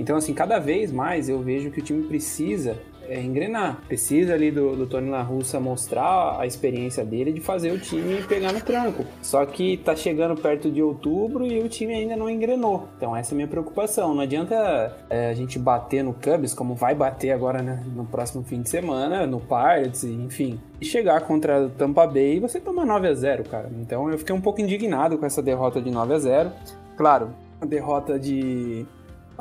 Então, 0.00 0.16
assim, 0.16 0.32
cada 0.32 0.58
vez 0.58 0.90
mais 0.90 1.28
eu 1.28 1.40
vejo 1.40 1.70
que 1.70 1.80
o 1.80 1.82
time 1.82 2.02
precisa 2.04 2.78
é 3.10 3.20
engrenar. 3.20 3.80
Precisa 3.88 4.34
ali 4.34 4.52
do, 4.52 4.76
do 4.76 4.86
Tony 4.86 5.10
La 5.10 5.20
Russa 5.20 5.58
mostrar 5.58 6.38
a 6.38 6.46
experiência 6.46 7.04
dele 7.04 7.32
de 7.32 7.40
fazer 7.40 7.72
o 7.72 7.78
time 7.78 8.22
pegar 8.22 8.52
no 8.52 8.60
tranco. 8.60 9.04
Só 9.20 9.44
que 9.44 9.76
tá 9.78 9.96
chegando 9.96 10.40
perto 10.40 10.70
de 10.70 10.80
outubro 10.80 11.44
e 11.44 11.60
o 11.60 11.68
time 11.68 11.92
ainda 11.92 12.14
não 12.14 12.30
engrenou. 12.30 12.88
Então 12.96 13.16
essa 13.16 13.32
é 13.32 13.34
a 13.34 13.36
minha 13.36 13.48
preocupação. 13.48 14.14
Não 14.14 14.22
adianta 14.22 14.96
é, 15.10 15.28
a 15.28 15.34
gente 15.34 15.58
bater 15.58 16.04
no 16.04 16.14
Cubs, 16.14 16.54
como 16.54 16.76
vai 16.76 16.94
bater 16.94 17.32
agora 17.32 17.60
né, 17.60 17.82
no 17.94 18.04
próximo 18.04 18.44
fim 18.44 18.62
de 18.62 18.70
semana, 18.70 19.26
no 19.26 19.40
Pirates, 19.40 20.04
enfim. 20.04 20.60
E 20.80 20.84
chegar 20.84 21.20
contra 21.22 21.66
o 21.66 21.70
Tampa 21.70 22.06
Bay 22.06 22.36
e 22.36 22.40
você 22.40 22.60
tomar 22.60 22.86
9 22.86 23.08
a 23.08 23.14
0 23.14 23.44
cara. 23.44 23.68
Então 23.80 24.08
eu 24.08 24.18
fiquei 24.18 24.34
um 24.34 24.40
pouco 24.40 24.60
indignado 24.60 25.18
com 25.18 25.26
essa 25.26 25.42
derrota 25.42 25.82
de 25.82 25.90
9 25.90 26.14
a 26.14 26.18
0 26.18 26.52
Claro, 26.96 27.30
a 27.60 27.66
derrota 27.66 28.18
de 28.18 28.86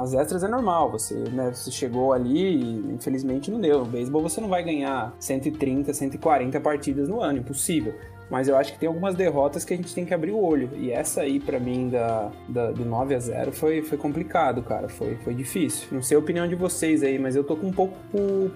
as 0.01 0.13
extras 0.13 0.43
é 0.43 0.47
normal, 0.47 0.91
você, 0.91 1.15
né, 1.15 1.51
você 1.53 1.71
chegou 1.71 2.13
ali 2.13 2.55
e 2.55 2.93
infelizmente 2.93 3.51
não 3.51 3.59
deu. 3.59 3.79
No 3.79 3.85
beisebol 3.85 4.21
você 4.21 4.39
não 4.39 4.47
vai 4.47 4.63
ganhar 4.63 5.13
130, 5.19 5.93
140 5.93 6.59
partidas 6.59 7.09
no 7.09 7.21
ano, 7.21 7.39
impossível. 7.39 7.93
Mas 8.29 8.47
eu 8.47 8.55
acho 8.55 8.73
que 8.73 8.79
tem 8.79 8.87
algumas 8.87 9.15
derrotas 9.15 9.65
que 9.65 9.73
a 9.73 9.77
gente 9.77 9.93
tem 9.93 10.05
que 10.05 10.13
abrir 10.13 10.31
o 10.31 10.39
olho. 10.39 10.69
E 10.75 10.91
essa 10.91 11.21
aí, 11.21 11.39
para 11.39 11.59
mim, 11.59 11.89
da, 11.89 12.31
da, 12.47 12.71
do 12.71 12.85
9 12.85 13.15
a 13.15 13.19
0 13.19 13.51
foi, 13.51 13.81
foi 13.81 13.97
complicado, 13.97 14.61
cara. 14.61 14.87
Foi, 14.87 15.15
foi 15.23 15.33
difícil. 15.33 15.87
Não 15.91 16.03
sei 16.03 16.15
a 16.15 16.19
opinião 16.19 16.47
de 16.47 16.53
vocês 16.53 17.01
aí, 17.01 17.17
mas 17.17 17.35
eu 17.35 17.43
tô 17.43 17.55
com 17.55 17.67
um 17.67 17.73
pouco 17.73 17.97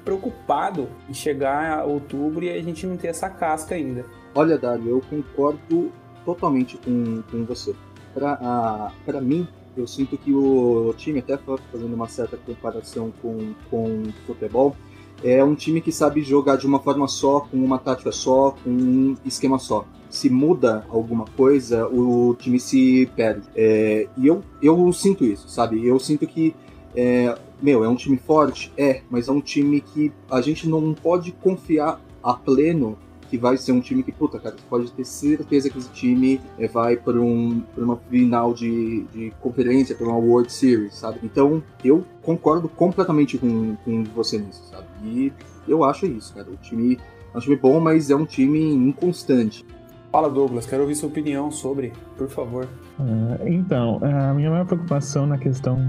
preocupado 0.06 0.88
em 1.10 1.14
chegar 1.14 1.80
a 1.80 1.84
outubro 1.86 2.46
e 2.46 2.52
a 2.52 2.62
gente 2.62 2.86
não 2.86 2.98
ter 2.98 3.08
essa 3.08 3.30
casca 3.30 3.74
ainda. 3.74 4.06
Olha, 4.36 4.60
Dário, 4.60 4.90
eu 4.90 5.02
concordo 5.10 5.92
totalmente 6.24 6.78
com, 6.78 7.24
com 7.24 7.44
você. 7.44 7.74
Para 8.14 9.22
mim, 9.22 9.48
eu 9.76 9.88
sinto 9.88 10.18
que 10.18 10.34
o 10.34 10.94
time, 10.98 11.20
até 11.20 11.38
fazendo 11.38 11.94
uma 11.94 12.08
certa 12.08 12.38
comparação 12.38 13.12
com, 13.22 13.54
com 13.70 14.04
futebol, 14.26 14.76
é 15.24 15.44
um 15.44 15.56
time 15.56 15.82
que 15.82 15.92
sabe 15.92 16.22
jogar 16.22 16.58
de 16.58 16.68
uma 16.68 16.80
forma 16.80 17.08
só, 17.08 17.42
com 17.42 17.58
uma 17.58 17.78
tática 17.78 18.12
só, 18.12 18.56
com 18.64 18.70
um 18.70 19.16
esquema 19.26 19.58
só. 19.58 19.86
Se 20.10 20.30
muda 20.30 20.86
alguma 20.90 21.26
coisa, 21.26 21.88
o 21.88 22.36
time 22.36 22.60
se 22.60 23.10
perde. 23.16 23.48
É, 23.56 24.08
e 24.18 24.28
eu, 24.28 24.44
eu 24.62 24.92
sinto 24.92 25.24
isso, 25.24 25.48
sabe? 25.50 25.86
Eu 25.86 26.00
sinto 26.00 26.28
que, 26.28 26.54
é, 26.96 27.36
meu, 27.62 27.84
é 27.84 27.90
um 27.90 27.96
time 27.96 28.18
forte? 28.18 28.72
É, 28.78 29.02
mas 29.10 29.28
é 29.28 29.32
um 29.32 29.42
time 29.42 29.82
que 29.82 30.12
a 30.30 30.42
gente 30.42 30.68
não 30.68 30.94
pode 30.94 31.32
confiar 31.32 32.00
a 32.22 32.34
pleno 32.34 32.98
que 33.24 33.38
vai 33.38 33.58
ser 33.58 33.72
um 33.72 33.80
time 33.80 34.04
que, 34.04 34.12
puta, 34.12 34.40
cara, 34.40 34.56
você 34.56 34.64
pode 34.70 34.92
ter 34.92 35.06
certeza 35.06 35.70
que 35.70 35.78
esse 35.78 35.90
time 35.90 36.40
é, 36.58 36.68
vai 36.68 36.96
para 36.96 37.20
um, 37.20 37.64
uma 37.78 37.98
final 38.10 38.54
de, 38.54 39.04
de 39.14 39.34
conferência, 39.40 39.96
para 39.96 40.08
uma 40.08 40.18
World 40.18 40.52
Series, 40.52 40.96
sabe? 40.96 41.20
Então, 41.24 41.64
eu 41.84 42.04
concordo 42.22 42.70
completamente 42.70 43.38
com, 43.38 43.76
com 43.78 44.04
você 44.04 44.38
nisso, 44.38 44.64
sabe? 44.70 44.88
E 45.04 45.32
eu 45.68 45.84
acho 45.84 46.06
isso, 46.06 46.34
cara. 46.34 46.50
O 46.50 46.58
time 46.58 47.00
é 47.34 47.38
um 47.38 47.42
time 47.42 47.56
bom, 47.56 47.80
mas 47.80 48.10
é 48.10 48.16
um 48.16 48.26
time 48.26 48.74
inconstante. 48.74 49.66
Fala, 50.14 50.30
Douglas, 50.30 50.68
quero 50.68 50.84
ouvir 50.84 50.94
sua 50.94 51.10
opinião 51.10 51.50
sobre, 51.50 51.92
por 52.16 52.30
favor. 52.30 52.68
Uh, 53.00 53.48
então, 53.48 54.00
a 54.04 54.32
minha 54.36 54.52
maior 54.52 54.64
preocupação 54.64 55.26
na 55.26 55.40
questão 55.40 55.80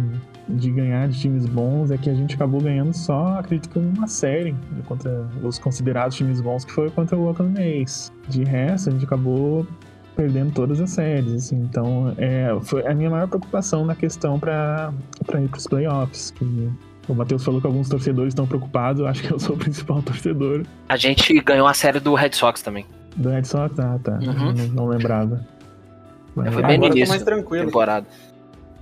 de 0.48 0.70
ganhar 0.70 1.06
de 1.08 1.20
times 1.20 1.44
bons 1.44 1.90
é 1.90 1.98
que 1.98 2.08
a 2.08 2.14
gente 2.14 2.34
acabou 2.34 2.58
ganhando 2.58 2.94
só, 2.94 3.38
acredito 3.38 3.68
que 3.68 3.78
uma 3.78 4.06
série 4.06 4.56
contra 4.86 5.28
os 5.42 5.58
considerados 5.58 6.16
times 6.16 6.40
bons, 6.40 6.64
que 6.64 6.72
foi 6.72 6.88
contra 6.88 7.18
o 7.18 7.26
Oakland 7.26 7.60
A's. 7.60 8.10
De 8.26 8.44
resto, 8.44 8.88
a 8.88 8.92
gente 8.92 9.04
acabou 9.04 9.66
perdendo 10.16 10.54
todas 10.54 10.80
as 10.80 10.88
séries, 10.88 11.34
assim. 11.34 11.56
Então, 11.56 12.14
é, 12.16 12.48
foi 12.62 12.86
a 12.86 12.94
minha 12.94 13.10
maior 13.10 13.28
preocupação 13.28 13.84
na 13.84 13.94
questão 13.94 14.40
para 14.40 14.90
ir 15.34 15.48
para 15.48 15.58
os 15.58 15.66
playoffs, 15.66 16.30
que 16.30 16.72
o 17.06 17.14
Matheus 17.14 17.44
falou 17.44 17.60
que 17.60 17.66
alguns 17.66 17.90
torcedores 17.90 18.30
estão 18.30 18.46
preocupados, 18.46 19.02
eu 19.02 19.06
acho 19.06 19.22
que 19.22 19.30
eu 19.30 19.38
sou 19.38 19.54
o 19.54 19.58
principal 19.58 20.00
torcedor. 20.02 20.62
A 20.88 20.96
gente 20.96 21.38
ganhou 21.40 21.66
a 21.66 21.74
série 21.74 22.00
do 22.00 22.14
Red 22.14 22.32
Sox 22.32 22.62
também. 22.62 22.86
Do 23.16 23.30
Red 23.30 23.44
Sox? 23.44 23.78
Ah, 23.78 23.98
tá. 24.02 24.12
Uhum. 24.12 24.52
Não, 24.52 24.66
não, 24.68 24.86
lembrava. 24.86 25.44
Mas, 26.34 26.52
foi 26.52 26.62
bem 26.62 26.78
no 26.78 26.86
início 26.86 27.24
da 27.24 27.42
temporada. 27.42 28.06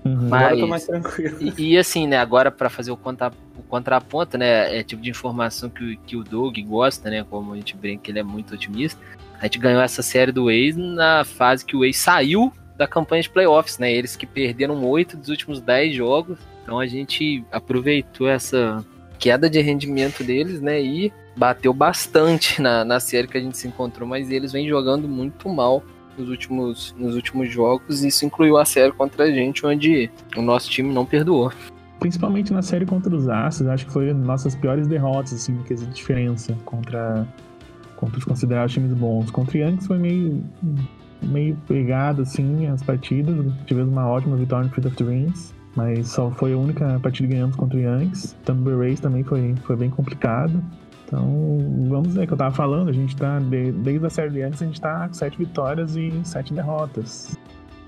Uhum. 0.05 0.29
Mas, 0.29 0.43
agora 0.43 0.55
eu 0.55 0.61
tô 0.61 0.67
mais 0.67 0.87
tranquilo. 0.87 1.37
E, 1.41 1.73
e 1.73 1.79
assim, 1.79 2.07
né, 2.07 2.17
agora 2.17 2.51
para 2.51 2.69
fazer 2.69 2.91
o, 2.91 2.97
contra, 2.97 3.31
o 3.57 3.63
contraponto, 3.63 4.37
né, 4.37 4.79
é 4.79 4.83
tipo 4.83 5.03
de 5.03 5.11
informação 5.11 5.69
que, 5.69 5.97
que 6.07 6.17
o 6.17 6.25
Doug 6.25 6.59
gosta, 6.61 7.09
né, 7.11 7.25
como 7.29 7.53
a 7.53 7.57
gente 7.57 7.77
brinca, 7.77 8.11
ele 8.11 8.19
é 8.19 8.23
muito 8.23 8.55
otimista. 8.55 9.01
A 9.39 9.45
gente 9.45 9.59
ganhou 9.59 9.81
essa 9.81 10.03
série 10.03 10.33
do 10.33 10.47
Waze 10.47 10.77
na 10.77 11.25
fase 11.25 11.65
que 11.65 11.77
o 11.77 11.81
Waze 11.81 11.95
saiu 11.95 12.53
da 12.77 12.87
campanha 12.87 13.23
de 13.23 13.31
playoffs, 13.31 13.79
né, 13.79 13.93
eles 13.93 14.17
que 14.17 14.27
perderam 14.27 14.83
oito 14.85 15.17
dos 15.17 15.29
últimos 15.29 15.61
dez 15.61 15.95
jogos. 15.95 16.39
Então 16.63 16.79
a 16.79 16.87
gente 16.87 17.45
aproveitou 17.53 18.29
essa 18.29 18.85
queda 19.23 19.49
de 19.49 19.61
rendimento 19.61 20.25
deles, 20.25 20.61
né, 20.61 20.83
e 20.83 21.13
bateu 21.37 21.73
bastante 21.73 22.61
na, 22.61 22.85
na 22.85 22.99
série 22.99 23.29
que 23.29 23.39
a 23.39 23.41
gente 23.41 23.57
se 23.57 23.69
encontrou, 23.69 24.07
mas 24.07 24.29
eles 24.29 24.51
vêm 24.51 24.69
jogando 24.69 25.07
muito 25.07 25.49
mal 25.49 25.81
nos 26.19 26.29
últimos, 26.29 26.93
nos 26.99 27.15
últimos 27.15 27.49
jogos, 27.49 28.03
e 28.03 28.09
isso 28.09 28.27
incluiu 28.27 28.59
a 28.59 28.65
série 28.65 28.91
contra 28.91 29.25
a 29.25 29.31
gente, 29.31 29.65
onde 29.65 30.11
o 30.37 30.43
nosso 30.43 30.69
time 30.69 30.93
não 30.93 31.07
perdoou. 31.07 31.53
Principalmente 32.01 32.53
na 32.53 32.63
série 32.63 32.85
contra 32.85 33.15
os 33.15 33.29
Astros, 33.29 33.69
acho 33.69 33.87
que 33.87 33.93
foi 33.93 34.13
nossas 34.13 34.57
piores 34.57 34.89
derrotas, 34.89 35.35
assim, 35.35 35.57
que 35.63 35.73
existe 35.73 35.95
diferença 35.95 36.53
contra, 36.65 37.27
contra 37.95 38.19
os 38.19 38.25
considerados 38.25 38.75
times 38.75 38.93
bons. 38.93 39.31
Contra 39.31 39.57
o 39.57 39.61
Yankees 39.61 39.87
foi 39.87 39.99
meio, 39.99 40.45
meio 41.23 41.57
pegado, 41.69 42.23
assim, 42.23 42.67
as 42.67 42.83
partidas. 42.83 43.47
Tivemos 43.67 43.93
uma 43.93 44.09
ótima 44.09 44.37
vitória 44.37 44.67
no 44.67 44.75
Field 44.75 44.89
of 44.89 44.97
Dreams, 44.97 45.55
mas 45.75 46.09
só 46.09 46.31
foi 46.31 46.53
a 46.53 46.57
única 46.57 46.99
partida 47.01 47.29
que 47.29 47.35
ganhamos 47.35 47.57
contra 47.57 47.79
o 47.79 47.81
Yankees. 47.81 48.37
Tampa 48.45 48.71
Race 48.77 49.01
também 49.01 49.23
foi, 49.23 49.55
foi 49.65 49.77
bem 49.77 49.91
complicado. 49.91 50.63
Então, 51.07 51.59
vamos 51.89 52.15
ver 52.15 52.25
o 52.25 52.27
que 52.27 52.33
eu 52.33 52.39
tava 52.39 52.55
falando. 52.55 52.89
A 52.89 52.93
gente 52.93 53.17
tá, 53.17 53.39
de, 53.39 53.73
desde 53.73 54.07
a 54.07 54.11
série 54.11 54.31
de 54.31 54.43
antes, 54.43 54.63
a 54.63 54.67
gente 54.67 54.81
tá 54.81 55.07
com 55.09 55.15
sete 55.15 55.37
vitórias 55.39 55.97
e 55.97 56.11
sete 56.25 56.55
derrotas. 56.55 57.37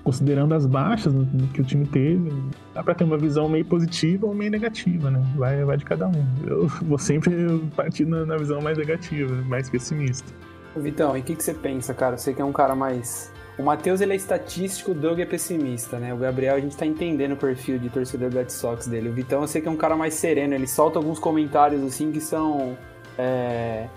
Considerando 0.03 0.53
as 0.53 0.67
baixas 0.67 1.11
que 1.51 1.61
o 1.61 1.63
time 1.63 1.87
teve, 1.87 2.31
dá 2.75 2.83
pra 2.83 2.93
ter 2.93 3.03
uma 3.03 3.17
visão 3.17 3.49
meio 3.49 3.65
positiva 3.65 4.27
ou 4.27 4.35
meio 4.35 4.51
negativa, 4.51 5.09
né? 5.09 5.23
Vai, 5.35 5.65
vai 5.65 5.77
de 5.77 5.85
cada 5.85 6.07
um. 6.07 6.25
Eu 6.45 6.67
vou 6.67 6.99
sempre 6.99 7.59
partir 7.75 8.05
na, 8.05 8.23
na 8.25 8.37
visão 8.37 8.61
mais 8.61 8.77
negativa, 8.77 9.33
mais 9.47 9.67
pessimista. 9.67 10.31
Vitão, 10.75 11.17
e 11.17 11.21
o 11.21 11.23
que, 11.23 11.35
que 11.35 11.43
você 11.43 11.53
pensa, 11.53 11.93
cara? 11.93 12.17
Você 12.17 12.33
que 12.33 12.41
é 12.41 12.45
um 12.45 12.51
cara 12.51 12.75
mais 12.75 13.31
o 13.57 13.63
Matheus 13.63 14.01
ele 14.01 14.13
é 14.13 14.15
estatístico, 14.15 14.91
o 14.91 14.93
Doug 14.93 15.19
é 15.19 15.25
pessimista, 15.25 15.97
né? 15.97 16.13
O 16.13 16.17
Gabriel 16.17 16.55
a 16.55 16.59
gente 16.59 16.75
tá 16.75 16.85
entendendo 16.85 17.33
o 17.33 17.37
perfil 17.37 17.79
de 17.79 17.89
torcedor 17.89 18.29
do 18.29 18.37
Red 18.37 18.49
Sox 18.49 18.85
dele. 18.87 19.09
O 19.09 19.13
Vitão 19.13 19.41
eu 19.41 19.47
sei 19.47 19.61
que 19.61 19.67
é 19.67 19.71
um 19.71 19.77
cara 19.77 19.95
mais 19.95 20.13
sereno, 20.13 20.53
ele 20.53 20.67
solta 20.67 20.99
alguns 20.99 21.19
comentários 21.19 21.81
assim 21.83 22.11
que 22.11 22.19
são 22.19 22.77
é, 23.17 23.87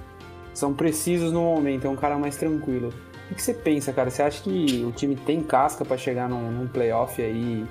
são 0.55 0.73
precisos 0.73 1.33
no 1.33 1.43
momento, 1.43 1.87
é 1.87 1.91
um 1.91 1.97
cara 1.97 2.17
mais 2.17 2.37
tranquilo. 2.37 2.93
O 3.31 3.35
que 3.35 3.43
você 3.43 3.53
pensa, 3.53 3.93
cara? 3.93 4.11
Você 4.11 4.23
acha 4.23 4.43
que 4.43 4.85
o 4.87 4.93
time 4.93 5.15
tem 5.15 5.43
casca 5.43 5.85
para 5.85 5.97
chegar 5.99 6.29
num, 6.29 6.51
num, 6.51 6.67
playoff 6.67 7.21
aí 7.21 7.67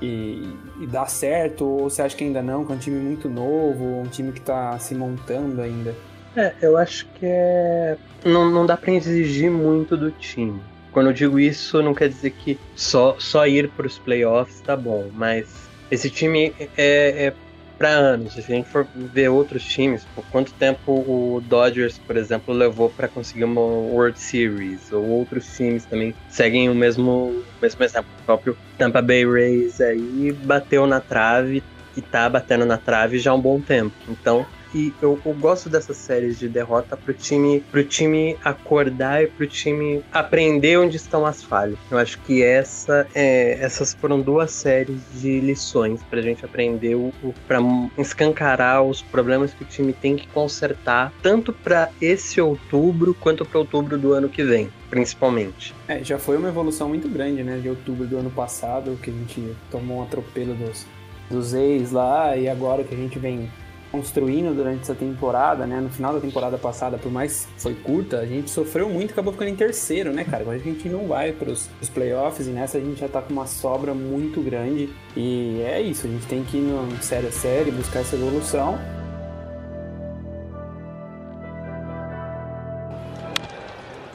e, 0.00 0.48
e 0.80 0.86
dar 0.86 1.08
certo? 1.08 1.64
Ou 1.64 1.90
você 1.90 2.02
acha 2.02 2.14
que 2.14 2.22
ainda 2.22 2.42
não, 2.42 2.64
que 2.64 2.72
é 2.72 2.76
um 2.76 2.78
time 2.78 3.00
muito 3.00 3.28
novo, 3.28 4.00
um 4.00 4.06
time 4.06 4.30
que 4.30 4.40
tá 4.40 4.78
se 4.78 4.94
montando 4.94 5.60
ainda? 5.60 5.94
É, 6.36 6.52
eu 6.62 6.76
acho 6.76 7.06
que 7.14 7.26
é. 7.26 7.96
Não, 8.24 8.50
não 8.50 8.66
dá 8.66 8.76
para 8.76 8.92
exigir 8.92 9.50
muito 9.50 9.96
do 9.96 10.10
time. 10.10 10.60
Quando 10.94 11.08
eu 11.08 11.12
digo 11.12 11.40
isso, 11.40 11.82
não 11.82 11.92
quer 11.92 12.08
dizer 12.08 12.30
que 12.30 12.56
só, 12.76 13.16
só 13.18 13.48
ir 13.48 13.68
para 13.70 13.84
os 13.84 13.98
playoffs 13.98 14.60
tá 14.60 14.76
bom, 14.76 15.10
mas 15.12 15.68
esse 15.90 16.08
time 16.08 16.54
é, 16.78 17.26
é 17.26 17.34
para 17.76 17.88
anos. 17.88 18.34
Se 18.34 18.38
a 18.38 18.42
gente 18.42 18.68
for 18.68 18.86
ver 18.94 19.28
outros 19.28 19.64
times, 19.64 20.04
por 20.14 20.24
quanto 20.26 20.54
tempo 20.54 20.92
o 20.92 21.40
Dodgers, 21.40 21.98
por 21.98 22.16
exemplo, 22.16 22.54
levou 22.54 22.88
para 22.88 23.08
conseguir 23.08 23.42
uma 23.42 23.60
World 23.60 24.16
Series, 24.16 24.92
ou 24.92 25.04
outros 25.04 25.44
times 25.56 25.84
também 25.84 26.14
seguem 26.28 26.70
o 26.70 26.74
mesmo, 26.76 27.42
mesmo 27.60 27.82
exemplo. 27.82 28.08
O 28.20 28.24
próprio 28.24 28.56
Tampa 28.78 29.02
Bay 29.02 29.26
Rays 29.26 29.80
aí 29.80 30.32
bateu 30.44 30.86
na 30.86 31.00
trave 31.00 31.60
e 31.96 32.02
tá 32.02 32.28
batendo 32.28 32.64
na 32.64 32.78
trave 32.78 33.18
já 33.18 33.32
há 33.32 33.34
um 33.34 33.40
bom 33.40 33.60
tempo. 33.60 33.96
Então, 34.08 34.46
e 34.74 34.92
eu, 35.00 35.18
eu, 35.24 35.32
gosto 35.34 35.68
dessas 35.68 35.96
séries 35.96 36.38
de 36.38 36.48
derrota 36.48 36.96
pro 36.96 37.14
time, 37.14 37.60
pro 37.70 37.84
time 37.84 38.36
acordar 38.44 39.22
e 39.22 39.28
pro 39.28 39.46
time 39.46 40.02
aprender 40.12 40.78
onde 40.78 40.96
estão 40.96 41.24
as 41.24 41.42
falhas. 41.42 41.78
Eu 41.90 41.98
acho 41.98 42.18
que 42.20 42.42
essa, 42.42 43.06
é, 43.14 43.58
essas 43.60 43.94
foram 43.94 44.20
duas 44.20 44.50
séries 44.50 45.00
de 45.14 45.40
lições 45.40 46.02
pra 46.10 46.20
gente 46.20 46.44
aprender 46.44 46.96
o, 46.96 47.12
o 47.22 47.34
para 47.46 47.58
escancarar 47.96 48.82
os 48.82 49.00
problemas 49.00 49.52
que 49.54 49.62
o 49.62 49.66
time 49.66 49.92
tem 49.92 50.16
que 50.16 50.26
consertar, 50.28 51.12
tanto 51.22 51.52
para 51.52 51.90
esse 52.00 52.40
outubro 52.40 53.14
quanto 53.14 53.44
para 53.44 53.58
outubro 53.58 53.96
do 53.96 54.12
ano 54.12 54.28
que 54.28 54.42
vem 54.42 54.68
principalmente. 54.90 55.74
É, 55.88 56.04
já 56.04 56.20
foi 56.20 56.36
uma 56.36 56.48
evolução 56.48 56.88
muito 56.88 57.08
grande, 57.08 57.42
né, 57.42 57.58
de 57.58 57.68
outubro 57.68 58.06
do 58.06 58.16
ano 58.16 58.30
passado, 58.30 58.96
que 59.02 59.10
a 59.10 59.12
gente 59.12 59.56
tomou 59.68 59.98
um 59.98 60.02
atropelo 60.04 60.54
dos, 60.54 60.86
dos 61.28 61.52
ex 61.52 61.90
lá, 61.90 62.36
e 62.36 62.48
agora 62.48 62.84
que 62.84 62.94
a 62.94 62.96
gente 62.96 63.18
vem 63.18 63.50
construindo 63.94 64.52
durante 64.52 64.82
essa 64.82 64.94
temporada, 64.94 65.66
né? 65.66 65.80
No 65.80 65.88
final 65.88 66.12
da 66.12 66.20
temporada 66.20 66.58
passada, 66.58 66.98
por 66.98 67.12
mais 67.12 67.46
que 67.46 67.62
foi 67.62 67.74
curta, 67.74 68.18
a 68.18 68.26
gente 68.26 68.50
sofreu 68.50 68.88
muito 68.88 69.10
e 69.10 69.12
acabou 69.12 69.32
ficando 69.32 69.50
em 69.50 69.54
terceiro, 69.54 70.12
né, 70.12 70.24
cara? 70.24 70.42
Agora 70.42 70.56
a 70.56 70.60
gente 70.60 70.88
não 70.88 71.06
vai 71.06 71.30
para 71.30 71.48
os 71.52 71.68
playoffs 71.94 72.48
e 72.48 72.50
nessa 72.50 72.78
a 72.78 72.80
gente 72.80 72.98
já 72.98 73.08
tá 73.08 73.22
com 73.22 73.32
uma 73.32 73.46
sobra 73.46 73.94
muito 73.94 74.40
grande. 74.40 74.92
E 75.16 75.62
é 75.62 75.80
isso, 75.80 76.08
a 76.08 76.10
gente 76.10 76.26
tem 76.26 76.42
que 76.42 76.56
ir 76.56 76.62
no 76.62 77.00
série 77.00 77.28
a 77.28 77.32
série, 77.32 77.70
buscar 77.70 78.00
essa 78.00 78.16
evolução. 78.16 78.76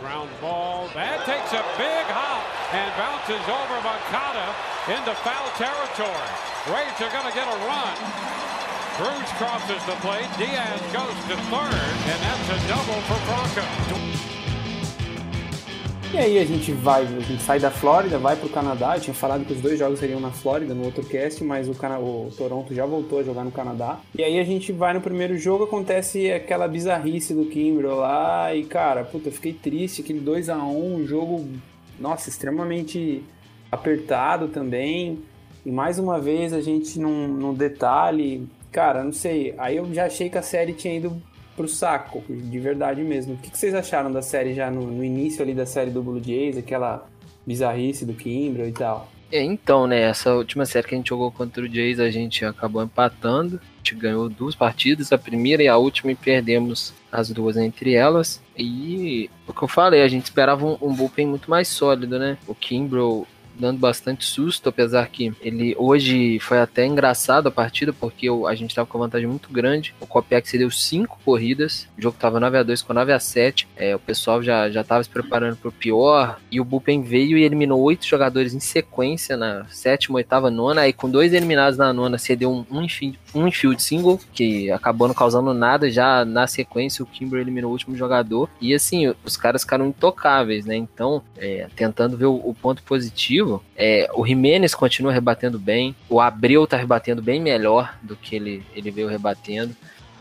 Ground 0.02 0.30
ball, 0.42 0.90
that 0.94 1.24
takes 1.26 1.54
a 1.54 1.64
big 1.78 2.06
hop 2.12 2.44
and 2.76 2.92
bounces 3.00 3.48
over 3.48 3.80
Makata 3.82 4.52
into 4.92 5.16
foul 5.24 5.50
territory. 5.56 6.30
Rays 6.68 7.00
are 7.00 7.12
gonna 7.14 7.32
get 7.32 7.48
a 7.48 7.58
run. 7.66 8.49
Cruz 9.00 9.32
crosses 9.38 9.82
the 9.86 9.96
plate. 10.02 10.28
Diaz 10.38 10.82
goes 10.92 11.16
to 11.30 11.38
third, 11.48 11.74
and 12.12 12.20
that's 12.20 12.50
a 12.52 12.58
double 12.68 13.00
for 13.08 13.18
Bronco. 13.26 13.66
E 16.12 16.18
aí 16.18 16.38
a 16.38 16.44
gente 16.44 16.74
vai, 16.74 17.04
a 17.04 17.20
gente 17.22 17.42
sai 17.42 17.62
da 17.62 17.72
Flórida, 17.72 18.18
vai 18.18 18.36
pro 18.36 18.50
Canadá. 18.50 18.98
Eu 18.98 19.02
tinha 19.02 19.14
falado 19.14 19.46
que 19.46 19.54
os 19.54 19.62
dois 19.62 19.80
jogos 19.80 20.00
seriam 20.00 20.20
na 20.20 20.32
Flórida 20.32 20.74
no 20.74 20.84
outro 20.84 21.02
cast, 21.06 21.42
mas 21.46 21.70
o, 21.70 21.76
Cana 21.76 21.98
o 21.98 22.30
Toronto 22.38 22.76
já 22.76 22.86
voltou 22.86 23.20
a 23.20 23.24
jogar 23.24 23.46
no 23.46 23.52
Canadá. 23.52 24.02
E 24.18 24.22
aí 24.22 24.38
a 24.38 24.44
gente 24.44 24.74
vai 24.74 24.94
no 24.94 25.00
primeiro 25.00 25.38
jogo, 25.38 25.64
acontece 25.64 26.30
aquela 26.30 26.68
bizarrice 26.68 27.34
do 27.34 27.46
Kimbrough 27.46 27.96
lá. 27.96 28.54
E 28.54 28.66
cara, 28.66 29.06
puta, 29.06 29.30
eu 29.30 29.32
fiquei 29.32 29.54
triste, 29.54 30.02
aquele 30.02 30.20
2 30.20 30.50
a 30.50 30.58
1 30.58 30.96
um 30.96 31.08
jogo, 31.08 31.48
nossa, 31.98 32.28
extremamente 32.28 33.24
apertado 33.72 34.50
também. 34.50 35.20
E 35.66 35.72
mais 35.72 35.98
uma 36.00 36.20
vez 36.20 36.52
a 36.52 36.60
gente 36.60 37.00
num, 37.00 37.30
num 37.30 37.54
detalhe, 37.54 38.46
cara, 38.72 39.04
não 39.04 39.12
sei. 39.12 39.54
Aí 39.58 39.78
eu 39.78 39.94
já 39.94 40.06
achei 40.06 40.30
que 40.30 40.38
a 40.38 40.42
série 40.42 40.74
tinha 40.74 40.96
ido 40.96 41.22
pro 41.56 41.68
saco, 41.68 42.24
de 42.30 42.60
verdade 42.60 43.02
mesmo. 43.02 43.34
O 43.34 43.38
que, 43.38 43.56
vocês 43.56 43.74
acharam 43.74 44.12
da 44.12 44.22
série 44.22 44.54
já 44.54 44.72
no, 44.72 44.88
no, 44.88 45.04
início 45.04 45.42
ali 45.42 45.54
da 45.54 45.66
série 45.66 45.92
do 45.92 46.02
Blue 46.02 46.24
Jays, 46.24 46.58
aquela 46.58 47.06
bizarrice 47.46 48.06
do 48.06 48.14
Kimbrough 48.14 48.68
e 48.68 48.72
tal? 48.72 49.10
É, 49.32 49.44
então, 49.44 49.86
né, 49.86 50.02
essa 50.02 50.34
última 50.34 50.66
série 50.66 50.88
que 50.88 50.96
a 50.96 50.98
gente 50.98 51.10
jogou 51.10 51.32
contra 51.32 51.64
o 51.64 51.68
Jays, 51.68 52.00
a 52.00 52.10
gente 52.10 52.44
acabou 52.46 52.82
empatando. 52.82 53.58
A 53.58 53.78
gente 53.78 53.96
ganhou 53.96 54.30
duas 54.30 54.56
partidas, 54.56 55.12
a 55.12 55.18
primeira 55.18 55.62
e 55.62 55.68
a 55.68 55.78
última, 55.78 56.12
e 56.12 56.16
perdemos 56.16 56.94
as 57.12 57.30
duas 57.30 57.58
entre 57.58 57.94
elas. 57.94 58.42
E 58.58 59.30
o 59.46 59.54
que 59.54 59.62
eu 59.62 59.68
falei, 59.68 60.02
a 60.02 60.08
gente 60.08 60.24
esperava 60.24 60.66
um, 60.66 60.78
um 60.82 60.94
bullpen 60.94 61.28
muito 61.28 61.50
mais 61.50 61.68
sólido, 61.68 62.18
né? 62.18 62.38
O 62.48 62.56
Kimbrough 62.56 63.28
dando 63.60 63.80
bastante 63.80 64.26
susto, 64.26 64.70
apesar 64.70 65.08
que 65.10 65.34
ele 65.42 65.76
hoje 65.78 66.40
foi 66.40 66.60
até 66.60 66.86
engraçado 66.86 67.48
a 67.48 67.52
partida, 67.52 67.94
porque 67.94 68.28
a 68.48 68.56
gente 68.56 68.72
estava 68.72 68.88
com 68.88 68.98
uma 68.98 69.06
vantagem 69.06 69.28
muito 69.28 69.52
grande. 69.52 69.94
O 70.00 70.08
Kopiak 70.08 70.48
cedeu 70.48 70.70
cinco 70.72 71.20
corridas, 71.24 71.88
o 71.98 72.02
jogo 72.02 72.16
estava 72.16 72.40
9 72.40 72.58
a 72.58 72.64
2 72.64 72.82
com 72.82 72.94
9 72.94 73.14
a 73.14 73.20
7 73.20 73.68
é, 73.76 73.96
o 73.96 74.00
pessoal 74.00 74.42
já 74.44 74.68
estava 74.68 75.04
se 75.04 75.10
preparando 75.10 75.56
para 75.56 75.70
o 75.70 75.72
pior, 75.72 76.40
e 76.52 76.60
o 76.60 76.66
Bullpen 76.66 77.02
veio 77.02 77.38
e 77.38 77.44
eliminou 77.44 77.82
oito 77.82 78.06
jogadores 78.06 78.54
em 78.54 78.60
sequência 78.60 79.38
na 79.38 79.66
sétima, 79.70 80.18
oitava, 80.18 80.50
nona, 80.50 80.82
aí 80.82 80.94
com 80.94 81.10
dois 81.10 81.34
eliminados 81.34 81.78
na 81.78 81.94
nona, 81.94 82.18
cedeu 82.18 82.52
um, 82.52 82.66
um, 82.70 82.82
infield, 82.82 83.18
um 83.34 83.48
infield 83.48 83.82
single, 83.82 84.20
que 84.34 84.72
acabou 84.72 85.08
não 85.08 85.16
causando 85.16 85.54
nada, 85.54 85.90
já 85.90 86.26
na 86.26 86.48
sequência 86.48 87.04
o 87.04 87.06
Kimber 87.06 87.42
eliminou 87.42 87.70
o 87.70 87.74
último 87.74 87.96
jogador, 87.96 88.50
e 88.62 88.74
assim, 88.74 89.14
os 89.24 89.38
caras 89.38 89.64
ficaram 89.64 89.88
intocáveis, 89.88 90.66
né, 90.66 90.76
então, 90.76 91.22
é, 91.38 91.68
tentando 91.76 92.18
ver 92.18 92.26
o, 92.26 92.36
o 92.36 92.54
ponto 92.54 92.84
positivo, 92.84 93.64
é, 93.76 94.10
o 94.14 94.26
Jimenez 94.26 94.74
continua 94.74 95.12
rebatendo 95.12 95.60
bem, 95.60 95.96
o 96.10 96.20
Abreu 96.20 96.66
tá 96.68 96.78
rebatendo 96.78 97.22
bem 97.22 97.42
melhor 97.42 97.98
do 98.02 98.16
que 98.16 98.36
ele, 98.36 98.64
ele 98.76 98.92
veio 98.92 99.08
rebatendo. 99.08 99.76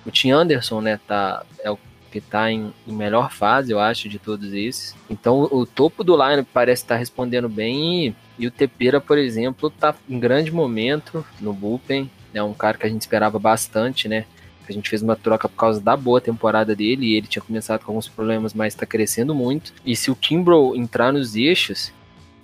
O 0.06 0.10
Tim 0.10 0.30
Anderson, 0.30 0.80
né, 0.80 0.98
tá, 1.06 1.44
é 1.62 1.70
o 1.70 1.78
que 2.10 2.20
tá 2.20 2.50
em, 2.50 2.72
em 2.86 2.92
melhor 2.92 3.30
fase, 3.30 3.72
eu 3.72 3.78
acho, 3.78 4.08
de 4.08 4.18
todos 4.18 4.52
esses. 4.52 4.94
Então 5.08 5.40
o, 5.40 5.60
o 5.60 5.66
topo 5.66 6.02
do 6.02 6.16
line 6.16 6.42
parece 6.42 6.82
estar 6.82 6.94
tá 6.94 6.98
respondendo 6.98 7.48
bem 7.48 8.06
e, 8.06 8.14
e 8.38 8.46
o 8.46 8.50
Tepera, 8.50 9.00
por 9.00 9.18
exemplo, 9.18 9.70
tá 9.70 9.94
em 10.08 10.18
grande 10.18 10.50
momento 10.50 11.24
no 11.40 11.52
bullpen. 11.52 12.10
É 12.38 12.42
um 12.42 12.54
cara 12.54 12.78
que 12.78 12.86
a 12.86 12.88
gente 12.88 13.02
esperava 13.02 13.38
bastante, 13.38 14.08
né? 14.08 14.24
A 14.68 14.72
gente 14.72 14.90
fez 14.90 15.02
uma 15.02 15.16
troca 15.16 15.48
por 15.48 15.56
causa 15.56 15.80
da 15.80 15.96
boa 15.96 16.20
temporada 16.20 16.76
dele 16.76 17.06
e 17.06 17.16
ele 17.16 17.26
tinha 17.26 17.42
começado 17.42 17.82
com 17.84 17.92
alguns 17.92 18.08
problemas, 18.08 18.52
mas 18.52 18.74
está 18.74 18.84
crescendo 18.84 19.34
muito. 19.34 19.72
E 19.84 19.96
se 19.96 20.10
o 20.10 20.16
Kimbrough 20.16 20.76
entrar 20.76 21.10
nos 21.10 21.34
eixos, 21.34 21.90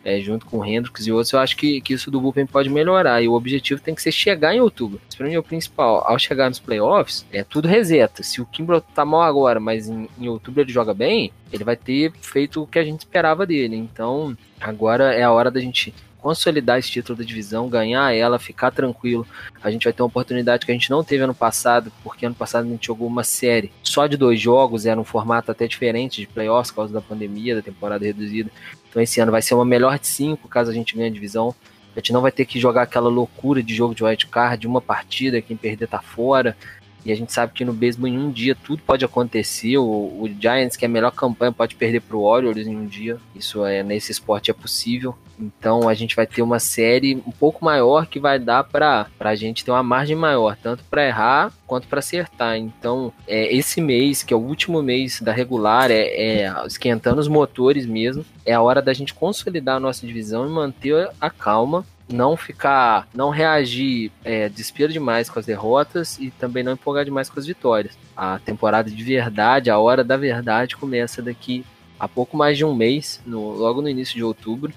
é, 0.04 0.20
junto 0.20 0.46
com 0.46 0.58
o 0.58 0.64
Hendricks 0.64 1.06
e 1.06 1.12
outros, 1.12 1.32
eu 1.32 1.38
acho 1.38 1.56
que, 1.56 1.80
que 1.80 1.94
isso 1.94 2.10
do 2.10 2.20
bullpen 2.20 2.46
pode 2.46 2.68
melhorar. 2.68 3.22
E 3.22 3.28
o 3.28 3.32
objetivo 3.32 3.80
tem 3.80 3.94
que 3.94 4.02
ser 4.02 4.12
chegar 4.12 4.54
em 4.54 4.60
outubro. 4.60 5.00
Isso 5.08 5.16
pra 5.16 5.26
mim 5.26 5.34
é 5.34 5.38
o 5.38 5.42
principal. 5.42 6.04
Ao 6.06 6.18
chegar 6.18 6.48
nos 6.48 6.58
playoffs, 6.58 7.26
é 7.32 7.42
tudo 7.42 7.66
reseta. 7.68 8.22
Se 8.22 8.40
o 8.40 8.46
Kimbrough 8.46 8.82
tá 8.94 9.04
mal 9.04 9.22
agora, 9.22 9.58
mas 9.58 9.88
em, 9.88 10.08
em 10.18 10.28
outubro 10.28 10.60
ele 10.60 10.72
joga 10.72 10.92
bem, 10.92 11.32
ele 11.52 11.64
vai 11.64 11.76
ter 11.76 12.12
feito 12.20 12.62
o 12.62 12.66
que 12.66 12.78
a 12.78 12.84
gente 12.84 13.00
esperava 13.00 13.46
dele. 13.46 13.76
Então, 13.76 14.36
agora 14.60 15.14
é 15.14 15.22
a 15.22 15.32
hora 15.32 15.50
da 15.50 15.60
gente 15.60 15.94
consolidar 16.24 16.78
esse 16.78 16.90
título 16.90 17.18
da 17.18 17.22
divisão, 17.22 17.68
ganhar 17.68 18.10
ela, 18.16 18.38
ficar 18.38 18.70
tranquilo. 18.70 19.26
A 19.62 19.70
gente 19.70 19.84
vai 19.84 19.92
ter 19.92 20.00
uma 20.00 20.08
oportunidade 20.08 20.64
que 20.64 20.72
a 20.72 20.74
gente 20.74 20.90
não 20.90 21.04
teve 21.04 21.22
ano 21.22 21.34
passado, 21.34 21.92
porque 22.02 22.24
ano 22.24 22.34
passado 22.34 22.64
a 22.64 22.68
gente 22.70 22.86
jogou 22.86 23.06
uma 23.06 23.22
série 23.22 23.70
só 23.82 24.06
de 24.06 24.16
dois 24.16 24.40
jogos, 24.40 24.86
era 24.86 24.98
um 24.98 25.04
formato 25.04 25.50
até 25.50 25.68
diferente 25.68 26.22
de 26.22 26.26
playoffs 26.26 26.70
por 26.70 26.76
causa 26.76 26.94
da 26.94 27.02
pandemia, 27.02 27.54
da 27.54 27.60
temporada 27.60 28.06
reduzida. 28.06 28.50
Então 28.88 29.02
esse 29.02 29.20
ano 29.20 29.30
vai 29.30 29.42
ser 29.42 29.52
uma 29.52 29.66
melhor 29.66 29.98
de 29.98 30.06
cinco, 30.06 30.48
caso 30.48 30.70
a 30.70 30.74
gente 30.74 30.96
ganhe 30.96 31.10
a 31.10 31.12
divisão. 31.12 31.54
A 31.94 31.98
gente 31.98 32.10
não 32.10 32.22
vai 32.22 32.32
ter 32.32 32.46
que 32.46 32.58
jogar 32.58 32.82
aquela 32.82 33.10
loucura 33.10 33.62
de 33.62 33.74
jogo 33.74 33.94
de 33.94 34.02
white 34.02 34.26
card, 34.26 34.66
uma 34.66 34.80
partida, 34.80 35.42
quem 35.42 35.58
perder 35.58 35.88
tá 35.88 36.00
fora. 36.00 36.56
E 37.04 37.12
a 37.12 37.14
gente 37.14 37.34
sabe 37.34 37.52
que 37.52 37.66
no 37.66 37.74
beisebol 37.74 38.08
em 38.08 38.18
um 38.18 38.30
dia 38.30 38.54
tudo 38.54 38.82
pode 38.82 39.04
acontecer. 39.04 39.76
O, 39.76 39.84
o 39.84 40.30
Giants, 40.40 40.74
que 40.74 40.86
é 40.86 40.88
a 40.88 40.90
melhor 40.90 41.10
campanha, 41.10 41.52
pode 41.52 41.74
perder 41.74 42.00
para 42.00 42.16
o 42.16 42.22
Orioles 42.22 42.66
em 42.66 42.74
um 42.74 42.86
dia. 42.86 43.18
Isso 43.36 43.62
é 43.66 43.82
nesse 43.82 44.10
esporte 44.10 44.50
é 44.50 44.54
possível. 44.54 45.14
Então 45.38 45.88
a 45.88 45.94
gente 45.94 46.16
vai 46.16 46.26
ter 46.26 46.42
uma 46.42 46.58
série 46.58 47.16
um 47.26 47.30
pouco 47.30 47.64
maior 47.64 48.06
que 48.06 48.20
vai 48.20 48.38
dar 48.38 48.64
para 48.64 49.08
a 49.18 49.34
gente 49.34 49.64
ter 49.64 49.70
uma 49.70 49.82
margem 49.82 50.16
maior, 50.16 50.56
tanto 50.62 50.84
para 50.84 51.06
errar 51.06 51.52
quanto 51.66 51.88
para 51.88 51.98
acertar. 51.98 52.56
Então 52.56 53.12
é, 53.26 53.54
esse 53.54 53.80
mês, 53.80 54.22
que 54.22 54.32
é 54.32 54.36
o 54.36 54.40
último 54.40 54.82
mês 54.82 55.20
da 55.20 55.32
regular, 55.32 55.90
é, 55.90 56.42
é 56.42 56.66
esquentando 56.66 57.20
os 57.20 57.28
motores 57.28 57.86
mesmo. 57.86 58.24
É 58.44 58.52
a 58.52 58.62
hora 58.62 58.82
da 58.82 58.92
gente 58.92 59.14
consolidar 59.14 59.76
a 59.76 59.80
nossa 59.80 60.06
divisão 60.06 60.46
e 60.46 60.50
manter 60.50 61.08
a 61.20 61.30
calma 61.30 61.84
não 62.08 62.36
ficar, 62.36 63.08
não 63.14 63.30
reagir 63.30 64.12
é, 64.22 64.48
desespero 64.48 64.92
demais 64.92 65.30
com 65.30 65.38
as 65.38 65.46
derrotas 65.46 66.18
e 66.18 66.30
também 66.30 66.62
não 66.62 66.72
empolgar 66.72 67.04
demais 67.04 67.30
com 67.30 67.40
as 67.40 67.46
vitórias. 67.46 67.96
A 68.16 68.38
temporada 68.38 68.90
de 68.90 69.02
verdade, 69.02 69.70
a 69.70 69.78
hora 69.78 70.04
da 70.04 70.16
verdade 70.16 70.76
começa 70.76 71.22
daqui 71.22 71.64
a 71.98 72.08
pouco 72.08 72.36
mais 72.36 72.56
de 72.56 72.64
um 72.64 72.74
mês, 72.74 73.20
no, 73.24 73.52
logo 73.52 73.80
no 73.80 73.88
início 73.88 74.14
de 74.14 74.22
outubro. 74.22 74.72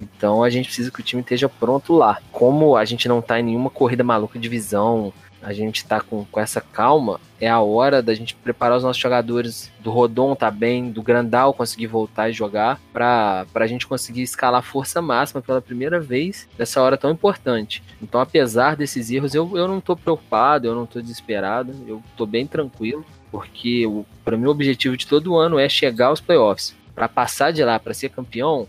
Então 0.00 0.42
a 0.42 0.50
gente 0.50 0.66
precisa 0.66 0.90
que 0.90 1.00
o 1.00 1.02
time 1.02 1.22
esteja 1.22 1.48
pronto 1.48 1.94
lá. 1.94 2.18
Como 2.30 2.76
a 2.76 2.84
gente 2.84 3.08
não 3.08 3.20
está 3.20 3.40
em 3.40 3.42
nenhuma 3.42 3.70
corrida 3.70 4.04
maluca 4.04 4.38
de 4.38 4.48
visão, 4.48 5.12
a 5.42 5.52
gente 5.52 5.76
está 5.76 6.00
com, 6.00 6.24
com 6.24 6.40
essa 6.40 6.60
calma, 6.60 7.20
é 7.40 7.48
a 7.48 7.60
hora 7.60 8.02
da 8.02 8.14
gente 8.14 8.34
preparar 8.34 8.78
os 8.78 8.82
nossos 8.82 9.00
jogadores 9.00 9.70
do 9.80 9.90
Rodon 9.90 10.34
tá 10.34 10.50
bem, 10.50 10.90
do 10.90 11.02
Grandal 11.02 11.54
conseguir 11.54 11.86
voltar 11.86 12.28
e 12.28 12.32
jogar, 12.32 12.80
para 12.92 13.46
a 13.54 13.66
gente 13.66 13.86
conseguir 13.86 14.22
escalar 14.22 14.62
força 14.62 15.00
máxima 15.00 15.40
pela 15.40 15.62
primeira 15.62 16.00
vez 16.00 16.48
nessa 16.58 16.82
hora 16.82 16.96
tão 16.96 17.12
importante. 17.12 17.82
Então, 18.02 18.20
apesar 18.20 18.74
desses 18.74 19.10
erros, 19.10 19.34
eu, 19.34 19.56
eu 19.56 19.68
não 19.68 19.78
estou 19.78 19.96
preocupado, 19.96 20.66
eu 20.66 20.74
não 20.74 20.84
estou 20.84 21.00
desesperado, 21.00 21.72
eu 21.86 22.02
estou 22.10 22.26
bem 22.26 22.46
tranquilo, 22.46 23.04
porque 23.30 23.84
para 24.24 24.36
mim 24.36 24.46
o 24.46 24.50
objetivo 24.50 24.96
de 24.96 25.06
todo 25.06 25.36
ano 25.36 25.58
é 25.58 25.68
chegar 25.68 26.06
aos 26.06 26.20
playoffs. 26.20 26.74
Para 26.92 27.08
passar 27.08 27.52
de 27.52 27.62
lá, 27.62 27.78
para 27.78 27.92
ser 27.92 28.08
campeão, 28.08 28.66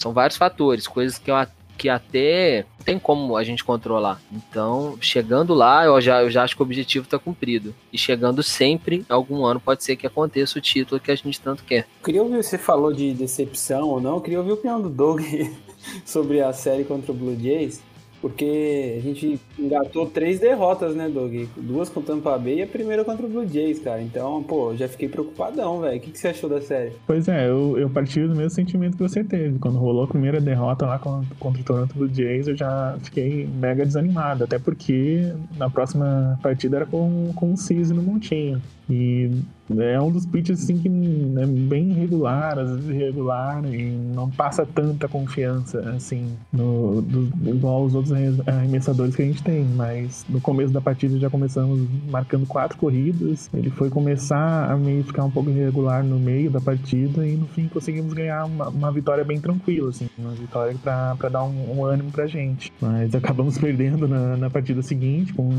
são 0.00 0.12
vários 0.12 0.36
fatores, 0.36 0.88
coisas 0.88 1.18
que 1.18 1.30
eu 1.30 1.36
que 1.80 1.88
até 1.88 2.66
tem 2.84 2.98
como 2.98 3.38
a 3.38 3.42
gente 3.42 3.64
controlar. 3.64 4.20
Então, 4.30 4.98
chegando 5.00 5.54
lá, 5.54 5.86
eu 5.86 5.98
já, 5.98 6.22
eu 6.22 6.30
já 6.30 6.42
acho 6.42 6.54
que 6.54 6.60
o 6.60 6.64
objetivo 6.66 7.04
está 7.04 7.18
cumprido. 7.18 7.74
E 7.90 7.96
chegando 7.96 8.42
sempre, 8.42 9.02
algum 9.08 9.46
ano 9.46 9.58
pode 9.58 9.82
ser 9.82 9.96
que 9.96 10.06
aconteça 10.06 10.58
o 10.58 10.60
título 10.60 11.00
que 11.00 11.10
a 11.10 11.14
gente 11.14 11.40
tanto 11.40 11.64
quer. 11.64 11.86
Queria 12.04 12.22
ouvir, 12.22 12.44
você 12.44 12.58
falou 12.58 12.92
de 12.92 13.14
decepção 13.14 13.88
ou 13.88 13.98
não, 13.98 14.20
queria 14.20 14.40
ouvir 14.40 14.50
o 14.50 14.54
opinião 14.54 14.78
do 14.78 14.90
Doug 14.90 15.22
sobre 16.04 16.42
a 16.42 16.52
série 16.52 16.84
contra 16.84 17.12
o 17.12 17.14
Blue 17.14 17.38
Jays. 17.40 17.80
Porque 18.20 18.96
a 18.98 19.00
gente 19.00 19.40
engatou 19.58 20.06
três 20.06 20.38
derrotas, 20.38 20.94
né, 20.94 21.08
Doug? 21.08 21.46
Duas 21.56 21.88
com 21.88 22.00
o 22.00 22.02
Tampa 22.02 22.36
Bay 22.36 22.58
e 22.58 22.62
a 22.62 22.66
primeira 22.66 23.04
contra 23.04 23.24
o 23.24 23.28
Blue 23.28 23.46
Jays, 23.46 23.78
cara. 23.78 24.02
Então, 24.02 24.42
pô, 24.42 24.76
já 24.76 24.86
fiquei 24.88 25.08
preocupadão, 25.08 25.80
velho. 25.80 25.96
O 25.96 26.00
que, 26.00 26.10
que 26.10 26.18
você 26.18 26.28
achou 26.28 26.50
da 26.50 26.60
série? 26.60 26.92
Pois 27.06 27.28
é, 27.28 27.48
eu, 27.48 27.78
eu 27.78 27.88
partilho 27.88 28.28
do 28.28 28.34
mesmo 28.34 28.50
sentimento 28.50 28.96
que 28.96 29.02
você 29.02 29.24
teve. 29.24 29.58
Quando 29.58 29.78
rolou 29.78 30.04
a 30.04 30.08
primeira 30.08 30.40
derrota 30.40 30.86
lá 30.86 30.98
contra, 30.98 31.34
contra 31.38 31.60
o 31.62 31.64
Toronto 31.64 31.94
Blue 31.94 32.12
Jays, 32.12 32.46
eu 32.46 32.56
já 32.56 32.98
fiquei 33.02 33.46
mega 33.46 33.86
desanimado. 33.86 34.44
Até 34.44 34.58
porque 34.58 35.32
na 35.56 35.70
próxima 35.70 36.38
partida 36.42 36.76
era 36.76 36.86
com, 36.86 37.32
com 37.34 37.54
o 37.54 37.56
Cis 37.56 37.90
no 37.90 38.02
Montinho. 38.02 38.60
E 38.88 39.30
é 39.78 40.00
um 40.00 40.10
dos 40.10 40.26
pitches 40.26 40.62
assim 40.62 40.78
que 40.78 40.88
é 40.88 41.46
bem 41.46 41.90
irregular, 41.90 42.58
às 42.58 42.70
vezes 42.70 42.90
irregular, 42.90 43.64
e 43.66 43.90
não 44.14 44.30
passa 44.30 44.66
tanta 44.66 45.06
confiança 45.08 45.80
assim, 45.90 46.36
no, 46.52 47.02
do, 47.02 47.30
igual 47.48 47.84
os 47.84 47.94
outros 47.94 48.12
arremessadores 48.46 49.14
que 49.14 49.22
a 49.22 49.24
gente 49.24 49.42
tem. 49.42 49.64
Mas 49.64 50.24
no 50.28 50.40
começo 50.40 50.72
da 50.72 50.80
partida 50.80 51.18
já 51.18 51.30
começamos 51.30 51.86
marcando 52.10 52.46
quatro 52.46 52.78
corridas. 52.78 53.50
Ele 53.54 53.70
foi 53.70 53.90
começar 53.90 54.70
a 54.70 54.76
meio 54.76 55.04
ficar 55.04 55.24
um 55.24 55.30
pouco 55.30 55.50
irregular 55.50 56.02
no 56.02 56.18
meio 56.18 56.50
da 56.50 56.60
partida 56.60 57.26
e 57.26 57.36
no 57.36 57.46
fim 57.46 57.68
conseguimos 57.68 58.12
ganhar 58.12 58.44
uma, 58.44 58.68
uma 58.68 58.92
vitória 58.92 59.24
bem 59.24 59.40
tranquila, 59.40 59.90
assim, 59.90 60.08
uma 60.18 60.32
vitória 60.32 60.74
para 60.82 61.28
dar 61.28 61.44
um, 61.44 61.78
um, 61.78 61.84
ânimo 61.84 62.10
pra 62.10 62.26
gente. 62.26 62.72
Mas 62.80 63.14
acabamos 63.14 63.56
perdendo 63.58 64.08
na, 64.08 64.36
na 64.36 64.50
partida 64.50 64.82
seguinte 64.82 65.32
com, 65.32 65.50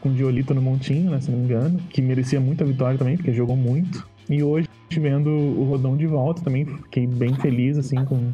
com 0.00 0.08
o 0.08 0.12
Diolito 0.12 0.54
no 0.54 0.62
Montinho, 0.62 1.10
né, 1.10 1.20
se 1.20 1.30
não 1.30 1.38
me 1.38 1.44
engano, 1.44 1.78
que 1.90 2.00
merecia 2.00 2.40
muita 2.40 2.64
vitória 2.64 2.98
também, 2.98 3.16
porque 3.16 3.32
jogou 3.32 3.56
muito. 3.60 4.06
E 4.28 4.42
hoje, 4.42 4.68
vendo 4.90 5.28
o 5.30 5.64
Rodão 5.64 5.96
de 5.96 6.06
volta, 6.06 6.42
também 6.42 6.64
fiquei 6.64 7.06
bem 7.06 7.34
feliz, 7.34 7.76
assim, 7.76 8.04
com 8.04 8.32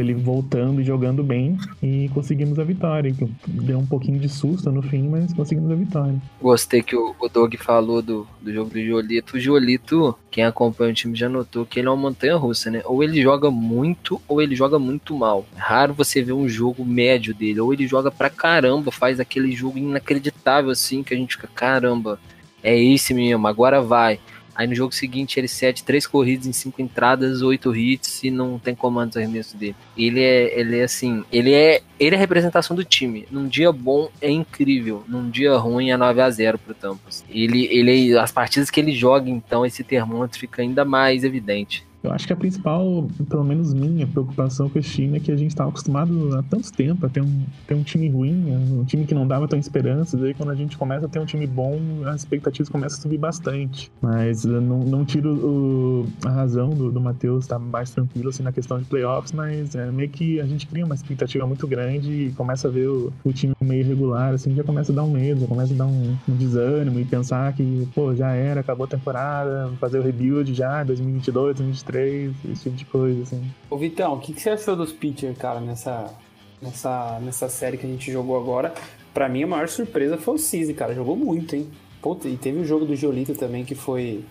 ele 0.00 0.14
voltando 0.14 0.80
e 0.80 0.84
jogando 0.84 1.22
bem 1.22 1.56
e 1.82 2.10
conseguimos 2.12 2.58
a 2.58 2.64
vitória. 2.64 3.14
Deu 3.46 3.78
um 3.78 3.86
pouquinho 3.86 4.18
de 4.18 4.28
susto 4.28 4.70
no 4.70 4.82
fim, 4.82 5.08
mas 5.08 5.32
conseguimos 5.32 5.70
a 5.70 5.74
vitória. 5.74 6.20
Gostei 6.40 6.82
que 6.82 6.94
o, 6.94 7.14
o 7.18 7.28
Doug 7.28 7.54
falou 7.56 8.02
do, 8.02 8.26
do 8.40 8.52
jogo 8.52 8.70
do 8.70 8.84
Jolito. 8.84 9.36
O 9.36 9.40
Jolito, 9.40 10.16
quem 10.30 10.44
acompanha 10.44 10.90
o 10.90 10.94
time 10.94 11.16
já 11.16 11.28
notou 11.28 11.64
que 11.64 11.80
ele 11.80 11.88
é 11.88 11.90
uma 11.90 11.96
montanha 11.96 12.36
russa, 12.36 12.70
né? 12.70 12.82
Ou 12.84 13.02
ele 13.02 13.20
joga 13.22 13.50
muito, 13.50 14.20
ou 14.28 14.42
ele 14.42 14.54
joga 14.54 14.78
muito 14.78 15.16
mal. 15.16 15.46
É 15.56 15.60
raro 15.60 15.94
você 15.94 16.22
ver 16.22 16.32
um 16.32 16.48
jogo 16.48 16.84
médio 16.84 17.34
dele. 17.34 17.60
Ou 17.60 17.72
ele 17.72 17.86
joga 17.86 18.10
pra 18.10 18.28
caramba, 18.28 18.90
faz 18.90 19.18
aquele 19.18 19.52
jogo 19.52 19.78
inacreditável 19.78 20.70
assim, 20.70 21.02
que 21.02 21.14
a 21.14 21.16
gente 21.16 21.36
fica, 21.36 21.48
caramba, 21.48 22.18
é 22.62 22.78
esse 22.78 23.14
mesmo, 23.14 23.46
agora 23.46 23.80
vai. 23.80 24.18
Aí 24.56 24.66
no 24.66 24.74
jogo 24.74 24.94
seguinte 24.94 25.38
ele 25.38 25.48
cede 25.48 25.84
três 25.84 26.06
corridas 26.06 26.46
em 26.46 26.52
cinco 26.52 26.80
entradas, 26.80 27.42
oito 27.42 27.74
hits 27.76 28.24
e 28.24 28.30
não 28.30 28.58
tem 28.58 28.74
comando 28.74 29.12
de 29.12 29.18
arremesso 29.18 29.56
dele. 29.56 29.76
Ele 29.96 30.20
é, 30.20 30.58
ele 30.58 30.78
é 30.78 30.84
assim, 30.84 31.24
ele 31.30 31.52
é, 31.52 31.82
ele 32.00 32.14
é 32.14 32.18
a 32.18 32.20
representação 32.20 32.74
do 32.74 32.84
time. 32.84 33.26
Num 33.30 33.46
dia 33.46 33.70
bom 33.70 34.10
é 34.20 34.30
incrível, 34.30 35.04
num 35.06 35.28
dia 35.28 35.56
ruim 35.56 35.90
é 35.90 35.96
9 35.96 36.20
a 36.20 36.30
0 36.30 36.58
pro 36.58 36.74
Tampos. 36.74 37.24
Ele, 37.28 37.66
ele, 37.66 38.18
as 38.18 38.32
partidas 38.32 38.70
que 38.70 38.80
ele 38.80 38.92
joga, 38.92 39.28
então 39.28 39.64
esse 39.64 39.84
termômetro 39.84 40.38
fica 40.38 40.62
ainda 40.62 40.84
mais 40.84 41.22
evidente. 41.22 41.85
Eu 42.06 42.12
acho 42.12 42.26
que 42.26 42.32
a 42.32 42.36
principal, 42.36 43.08
pelo 43.28 43.42
menos 43.42 43.74
minha 43.74 44.06
preocupação 44.06 44.68
com 44.68 44.78
esse 44.78 44.90
time 44.90 45.16
é 45.16 45.20
que 45.20 45.32
a 45.32 45.36
gente 45.36 45.50
estava 45.50 45.70
acostumado 45.70 46.36
há 46.36 46.42
tanto 46.44 46.72
tempo 46.72 47.04
a 47.04 47.08
ter 47.08 47.20
um, 47.20 47.44
ter 47.66 47.74
um 47.74 47.82
time 47.82 48.08
ruim, 48.08 48.54
um 48.54 48.84
time 48.84 49.04
que 49.04 49.14
não 49.14 49.26
dava 49.26 49.48
tão 49.48 49.58
esperanças. 49.58 50.22
Aí 50.22 50.32
quando 50.32 50.50
a 50.50 50.54
gente 50.54 50.76
começa 50.78 51.06
a 51.06 51.08
ter 51.08 51.18
um 51.18 51.26
time 51.26 51.46
bom, 51.48 51.80
as 52.06 52.20
expectativas 52.20 52.68
começam 52.68 52.98
a 52.98 53.02
subir 53.02 53.18
bastante. 53.18 53.90
Mas 54.00 54.44
não, 54.44 54.84
não 54.84 55.04
tiro 55.04 55.34
o, 55.34 56.06
a 56.24 56.30
razão 56.30 56.70
do, 56.70 56.92
do 56.92 57.00
Matheus 57.00 57.44
estar 57.44 57.58
mais 57.58 57.90
tranquilo 57.90 58.28
assim, 58.28 58.44
na 58.44 58.52
questão 58.52 58.78
de 58.78 58.84
playoffs, 58.84 59.32
mas 59.32 59.74
é 59.74 59.90
meio 59.90 60.08
que 60.08 60.40
a 60.40 60.46
gente 60.46 60.66
cria 60.68 60.84
uma 60.84 60.94
expectativa 60.94 61.44
muito 61.44 61.66
grande 61.66 62.12
e 62.12 62.32
começa 62.32 62.68
a 62.68 62.70
ver 62.70 62.86
o, 62.86 63.12
o 63.24 63.32
time 63.32 63.52
meio 63.60 63.80
irregular, 63.80 64.32
assim, 64.32 64.54
já 64.54 64.62
começa 64.62 64.92
a 64.92 64.94
dar 64.94 65.02
um 65.02 65.10
medo, 65.10 65.48
começa 65.48 65.74
a 65.74 65.76
dar 65.76 65.86
um, 65.86 66.16
um 66.28 66.36
desânimo 66.36 67.00
e 67.00 67.04
pensar 67.04 67.52
que, 67.52 67.88
pô, 67.92 68.14
já 68.14 68.30
era, 68.30 68.60
acabou 68.60 68.84
a 68.84 68.88
temporada, 68.88 69.72
fazer 69.80 69.98
o 69.98 70.02
rebuild 70.02 70.54
já, 70.54 70.84
2022, 70.84 71.56
2023 71.56 71.95
esse 71.96 72.64
tipo 72.64 72.76
de 72.76 72.84
coisa, 72.84 73.22
assim. 73.22 73.50
Ô 73.70 73.76
Vitão, 73.76 74.14
o 74.14 74.20
que, 74.20 74.32
que 74.32 74.40
você 74.40 74.50
achou 74.50 74.76
dos 74.76 74.92
pitchers, 74.92 75.36
cara, 75.36 75.60
nessa, 75.60 76.12
nessa, 76.60 77.18
nessa 77.20 77.48
série 77.48 77.76
que 77.76 77.86
a 77.86 77.88
gente 77.88 78.10
jogou 78.10 78.36
agora? 78.36 78.74
Pra 79.12 79.28
mim, 79.28 79.44
a 79.44 79.46
maior 79.46 79.68
surpresa 79.68 80.16
foi 80.18 80.34
o 80.34 80.38
Cisi, 80.38 80.74
cara. 80.74 80.94
Jogou 80.94 81.16
muito, 81.16 81.56
hein? 81.56 81.68
Puta, 82.02 82.28
e 82.28 82.36
teve 82.36 82.60
o 82.60 82.64
jogo 82.64 82.84
do 82.84 82.94
Jolito 82.94 83.34
também, 83.34 83.64
que 83.64 83.74
foi. 83.74 84.24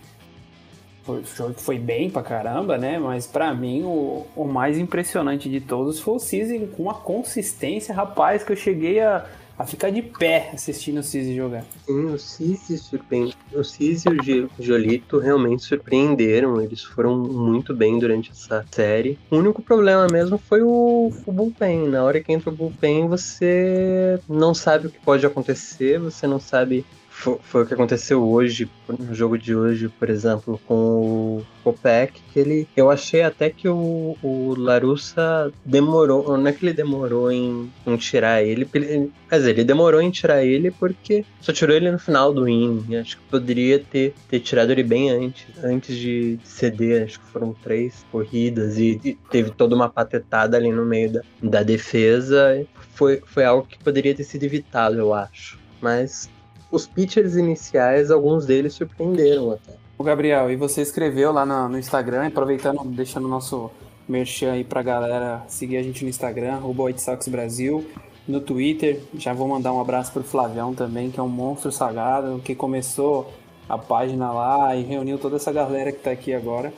Foi 1.04 1.22
foi 1.54 1.78
bem 1.78 2.10
pra 2.10 2.22
caramba, 2.22 2.76
né? 2.76 2.98
Mas 2.98 3.26
pra 3.26 3.54
mim, 3.54 3.82
o, 3.84 4.26
o 4.34 4.44
mais 4.44 4.78
impressionante 4.78 5.48
de 5.48 5.60
todos 5.60 6.00
foi 6.00 6.14
o 6.14 6.18
Cisi 6.18 6.58
com 6.76 6.84
uma 6.84 6.94
consistência, 6.94 7.94
rapaz, 7.94 8.42
que 8.42 8.52
eu 8.52 8.56
cheguei 8.56 9.00
a 9.00 9.24
a 9.58 9.64
ficar 9.64 9.90
de 9.90 10.02
pé 10.02 10.50
assistindo 10.52 10.98
o 10.98 11.02
Cisi 11.02 11.34
jogar. 11.34 11.64
Sim, 11.86 12.06
o 12.06 12.18
Cisi 12.18 12.78
surpreende. 12.78 13.36
O 13.52 13.64
Cisi 13.64 14.08
e 14.08 14.40
o 14.40 14.50
Jolito 14.58 15.18
realmente 15.18 15.62
surpreenderam. 15.62 16.60
Eles 16.60 16.82
foram 16.82 17.16
muito 17.16 17.74
bem 17.74 17.98
durante 17.98 18.30
essa 18.30 18.64
série. 18.70 19.18
O 19.30 19.36
único 19.36 19.62
problema 19.62 20.06
mesmo 20.10 20.38
foi 20.38 20.62
o, 20.62 21.10
o 21.26 21.32
bullpen. 21.32 21.88
Na 21.88 22.04
hora 22.04 22.20
que 22.20 22.32
entra 22.32 22.50
o 22.50 22.54
bullpen, 22.54 23.08
você 23.08 24.18
não 24.28 24.54
sabe 24.54 24.88
o 24.88 24.90
que 24.90 24.98
pode 25.00 25.24
acontecer, 25.24 25.98
você 25.98 26.26
não 26.26 26.38
sabe 26.38 26.84
foi, 27.16 27.38
foi, 27.42 27.62
o 27.62 27.66
que 27.66 27.72
aconteceu 27.72 28.22
hoje, 28.22 28.70
no 28.86 29.14
jogo 29.14 29.38
de 29.38 29.56
hoje, 29.56 29.88
por 29.88 30.10
exemplo, 30.10 30.60
com 30.66 30.74
o 30.74 31.46
Kopek, 31.64 32.20
que 32.30 32.38
ele. 32.38 32.68
Eu 32.76 32.90
achei 32.90 33.22
até 33.22 33.48
que 33.48 33.66
o, 33.66 34.16
o 34.22 34.54
Larussa 34.56 35.50
demorou. 35.64 36.36
Não 36.36 36.46
é 36.46 36.52
que 36.52 36.64
ele 36.64 36.74
demorou 36.74 37.32
em, 37.32 37.72
em 37.86 37.96
tirar 37.96 38.42
ele, 38.42 38.68
ele. 38.74 39.10
Quer 39.30 39.36
dizer, 39.38 39.50
ele 39.52 39.64
demorou 39.64 40.02
em 40.02 40.10
tirar 40.10 40.44
ele 40.44 40.70
porque 40.70 41.24
só 41.40 41.54
tirou 41.54 41.74
ele 41.74 41.90
no 41.90 41.98
final 41.98 42.34
do 42.34 42.46
inning. 42.46 42.96
Acho 42.96 43.16
que 43.16 43.24
poderia 43.24 43.78
ter, 43.78 44.14
ter 44.28 44.40
tirado 44.40 44.70
ele 44.70 44.82
bem 44.82 45.10
antes, 45.10 45.46
antes 45.64 45.96
de 45.96 46.38
ceder. 46.44 47.04
Acho 47.04 47.18
que 47.18 47.26
foram 47.26 47.54
três 47.54 48.04
corridas 48.12 48.76
e, 48.76 49.00
e 49.02 49.14
teve 49.30 49.50
toda 49.50 49.74
uma 49.74 49.88
patetada 49.88 50.58
ali 50.58 50.70
no 50.70 50.84
meio 50.84 51.12
da, 51.12 51.22
da 51.42 51.62
defesa. 51.62 52.64
Foi, 52.94 53.22
foi 53.24 53.44
algo 53.44 53.66
que 53.66 53.82
poderia 53.82 54.14
ter 54.14 54.24
sido 54.24 54.44
evitado, 54.44 54.98
eu 54.98 55.14
acho. 55.14 55.58
Mas 55.80 56.28
os 56.70 56.86
pitchers 56.86 57.36
iniciais, 57.36 58.10
alguns 58.10 58.46
deles 58.46 58.74
surpreenderam 58.74 59.52
até. 59.52 59.74
O 59.98 60.04
Gabriel, 60.04 60.50
e 60.50 60.56
você 60.56 60.82
escreveu 60.82 61.32
lá 61.32 61.46
no, 61.46 61.68
no 61.70 61.78
Instagram, 61.78 62.26
aproveitando, 62.26 62.84
deixando 62.84 63.24
o 63.24 63.28
nosso 63.28 63.70
merchan 64.08 64.52
aí 64.52 64.64
pra 64.64 64.82
galera 64.82 65.42
seguir 65.48 65.78
a 65.78 65.82
gente 65.82 66.04
no 66.04 66.10
Instagram, 66.10 66.54
arroba 66.54 66.84
White 66.84 67.30
Brasil, 67.30 67.84
no 68.28 68.40
Twitter. 68.40 69.00
Já 69.16 69.32
vou 69.32 69.48
mandar 69.48 69.72
um 69.72 69.80
abraço 69.80 70.12
pro 70.12 70.22
Flavião 70.22 70.74
também, 70.74 71.10
que 71.10 71.18
é 71.18 71.22
um 71.22 71.28
monstro 71.28 71.72
sagrado, 71.72 72.40
que 72.44 72.54
começou 72.54 73.32
a 73.68 73.78
página 73.78 74.32
lá 74.32 74.76
e 74.76 74.82
reuniu 74.82 75.18
toda 75.18 75.36
essa 75.36 75.52
galera 75.52 75.90
que 75.90 75.98
tá 75.98 76.10
aqui 76.10 76.34
agora. 76.34 76.72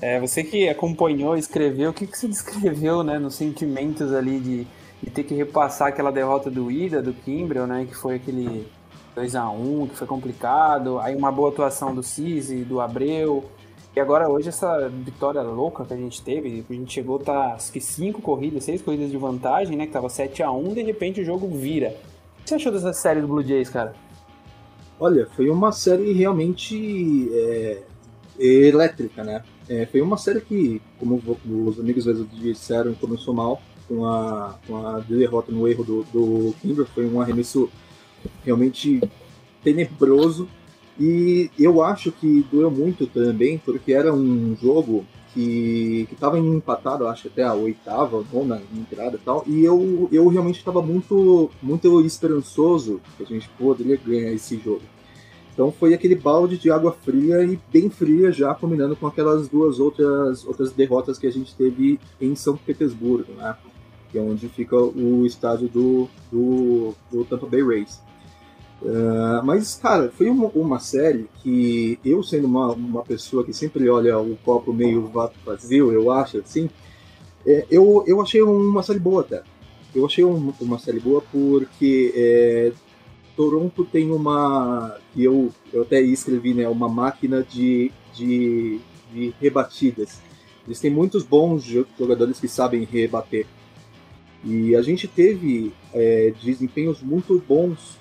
É, 0.00 0.20
você 0.20 0.44
que 0.44 0.68
acompanhou, 0.68 1.36
escreveu, 1.36 1.90
o 1.90 1.92
que, 1.92 2.06
que 2.06 2.16
você 2.16 2.28
descreveu, 2.28 3.02
né, 3.02 3.18
nos 3.18 3.34
sentimentos 3.34 4.12
ali 4.12 4.38
de, 4.38 4.66
de 5.02 5.10
ter 5.10 5.24
que 5.24 5.34
repassar 5.34 5.88
aquela 5.88 6.12
derrota 6.12 6.50
do 6.50 6.70
Ida, 6.70 7.02
do 7.02 7.12
Kimbrel, 7.12 7.66
né, 7.66 7.86
que 7.88 7.96
foi 7.96 8.16
aquele 8.16 8.68
2 9.18 9.34
a 9.34 9.50
1 9.50 9.88
que 9.88 9.96
foi 9.96 10.06
complicado. 10.06 11.00
Aí 11.00 11.14
uma 11.14 11.32
boa 11.32 11.50
atuação 11.50 11.92
do 11.92 12.02
Cisi, 12.02 12.64
do 12.64 12.80
Abreu. 12.80 13.44
E 13.96 14.00
agora 14.00 14.28
hoje 14.28 14.48
essa 14.48 14.88
vitória 14.88 15.42
louca 15.42 15.84
que 15.84 15.92
a 15.92 15.96
gente 15.96 16.22
teve, 16.22 16.64
a 16.68 16.72
gente 16.72 16.92
chegou 16.92 17.18
tá 17.18 17.54
acho 17.54 17.72
que 17.72 17.80
cinco 17.80 18.22
corridas, 18.22 18.62
seis 18.62 18.80
corridas 18.80 19.10
de 19.10 19.16
vantagem, 19.16 19.76
né? 19.76 19.86
Que 19.86 19.92
tava 19.92 20.08
7 20.08 20.40
a 20.42 20.52
1 20.52 20.74
de 20.74 20.82
repente 20.82 21.20
o 21.20 21.24
jogo 21.24 21.48
vira. 21.48 21.96
O 22.38 22.44
que 22.44 22.50
você 22.50 22.54
achou 22.54 22.70
dessa 22.70 22.92
série 22.92 23.20
do 23.20 23.26
Blue 23.26 23.42
Jays, 23.42 23.68
cara? 23.68 23.92
Olha, 25.00 25.26
foi 25.34 25.50
uma 25.50 25.72
série 25.72 26.12
realmente 26.12 27.28
é, 27.32 27.82
elétrica, 28.38 29.24
né? 29.24 29.42
É, 29.68 29.84
foi 29.86 30.00
uma 30.00 30.16
série 30.16 30.40
que, 30.40 30.80
como 30.98 31.20
os 31.66 31.78
amigos 31.80 32.04
disseram, 32.32 32.94
começou 32.94 33.34
mal 33.34 33.60
com 33.88 34.06
a, 34.06 34.54
com 34.66 34.76
a 34.86 35.00
derrota 35.00 35.50
no 35.50 35.66
erro 35.66 35.84
do, 35.84 36.02
do 36.04 36.54
Kimber. 36.62 36.86
Foi 36.86 37.06
um 37.06 37.20
arremesso 37.20 37.68
realmente 38.44 39.00
tenebroso. 39.62 40.48
E 40.98 41.50
eu 41.58 41.82
acho 41.82 42.10
que 42.10 42.44
doeu 42.50 42.70
muito 42.70 43.06
também, 43.06 43.58
porque 43.58 43.92
era 43.92 44.12
um 44.12 44.56
jogo 44.60 45.04
que 45.32 46.08
estava 46.10 46.38
empatado, 46.38 47.06
acho 47.06 47.28
até 47.28 47.44
a 47.44 47.54
oitava, 47.54 48.24
nona 48.32 48.60
entrada 48.74 49.16
e 49.16 49.24
tal. 49.24 49.44
E 49.46 49.64
eu, 49.64 50.08
eu 50.10 50.26
realmente 50.28 50.58
estava 50.58 50.82
muito, 50.82 51.50
muito 51.62 52.00
esperançoso 52.04 53.00
que 53.16 53.22
a 53.22 53.26
gente 53.26 53.48
poderia 53.50 53.96
ganhar 53.96 54.32
esse 54.32 54.58
jogo. 54.58 54.82
Então 55.52 55.72
foi 55.72 55.92
aquele 55.92 56.14
balde 56.14 56.56
de 56.56 56.70
água 56.70 56.92
fria 56.92 57.42
e 57.42 57.58
bem 57.72 57.90
fria 57.90 58.30
já 58.30 58.54
combinando 58.54 58.94
com 58.94 59.06
aquelas 59.06 59.48
duas 59.48 59.80
outras, 59.80 60.46
outras 60.46 60.72
derrotas 60.72 61.18
que 61.18 61.26
a 61.26 61.32
gente 61.32 61.54
teve 61.54 61.98
em 62.20 62.34
São 62.34 62.56
Petersburgo, 62.56 63.32
né? 63.32 63.56
Que 64.10 64.18
é 64.18 64.22
onde 64.22 64.48
fica 64.48 64.76
o 64.76 65.26
estádio 65.26 65.68
do, 65.68 66.08
do, 66.30 66.94
do 67.10 67.24
Tampa 67.24 67.46
Bay 67.46 67.62
Rays. 67.62 68.00
Uh, 68.80 69.44
mas, 69.44 69.74
cara, 69.74 70.10
foi 70.10 70.30
uma, 70.30 70.46
uma, 70.54 70.78
série 70.78 71.28
que 71.42 71.98
eu, 72.04 72.22
sendo 72.22 72.46
uma, 72.46 72.72
uma 72.72 73.02
pessoa 73.02 73.44
que 73.44 73.52
sempre 73.52 73.88
olha 73.88 74.18
o 74.18 74.36
copo 74.44 74.72
meio 74.72 75.10
vazio, 75.44 75.92
eu 75.92 76.12
acho, 76.12 76.38
assim, 76.38 76.70
é, 77.44 77.66
eu, 77.70 78.04
eu 78.06 78.20
achei 78.20 78.42
uma 78.42 78.82
série 78.82 78.98
boa 78.98 79.22
até. 79.22 79.42
Eu 79.94 80.06
achei 80.06 80.24
um, 80.24 80.52
uma 80.60 80.78
série 80.78 81.00
boa 81.00 81.22
porque 81.32 82.12
é, 82.14 82.72
Toronto 83.36 83.84
tem 83.84 84.10
uma. 84.10 84.96
que 85.14 85.24
eu, 85.24 85.50
eu 85.72 85.82
até 85.82 86.00
escrevi, 86.00 86.54
né? 86.54 86.68
Uma 86.68 86.88
máquina 86.88 87.42
de, 87.42 87.90
de, 88.14 88.80
de 89.12 89.34
rebatidas. 89.40 90.20
Eles 90.66 90.78
têm 90.80 90.90
muitos 90.90 91.24
bons 91.24 91.64
jogadores 91.98 92.38
que 92.38 92.48
sabem 92.48 92.84
rebater. 92.84 93.46
E 94.44 94.76
a 94.76 94.82
gente 94.82 95.08
teve 95.08 95.72
é, 95.94 96.32
desempenhos 96.42 97.00
muito 97.02 97.42
bons 97.48 97.98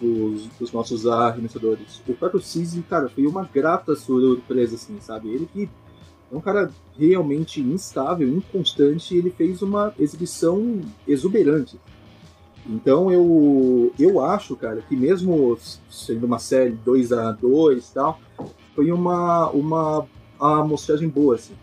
dos, 0.00 0.46
dos 0.58 0.72
nossos 0.72 1.06
arremessadores. 1.06 2.02
O 2.08 2.14
próprio 2.14 2.40
Cisi, 2.40 2.82
cara, 2.82 3.08
foi 3.08 3.26
uma 3.26 3.44
grata 3.44 3.94
surpresa, 3.94 4.76
assim, 4.76 4.98
sabe? 5.00 5.28
Ele 5.28 5.46
que 5.52 5.68
é 6.32 6.36
um 6.36 6.40
cara 6.40 6.70
realmente 6.96 7.60
instável, 7.60 8.28
inconstante, 8.28 9.14
e 9.14 9.18
ele 9.18 9.30
fez 9.30 9.62
uma 9.62 9.92
exibição 9.98 10.80
exuberante. 11.06 11.78
Então 12.66 13.10
eu, 13.10 13.92
eu 13.98 14.24
acho, 14.24 14.54
cara, 14.54 14.82
que 14.82 14.94
mesmo 14.94 15.58
sendo 15.90 16.26
uma 16.26 16.38
série 16.38 16.72
2 16.72 17.12
a 17.12 17.32
2 17.32 17.88
e 17.88 17.94
tal, 17.94 18.20
foi 18.74 18.92
uma, 18.92 19.50
uma 19.50 20.06
amostragem 20.38 21.08
boa, 21.08 21.34
assim. 21.34 21.54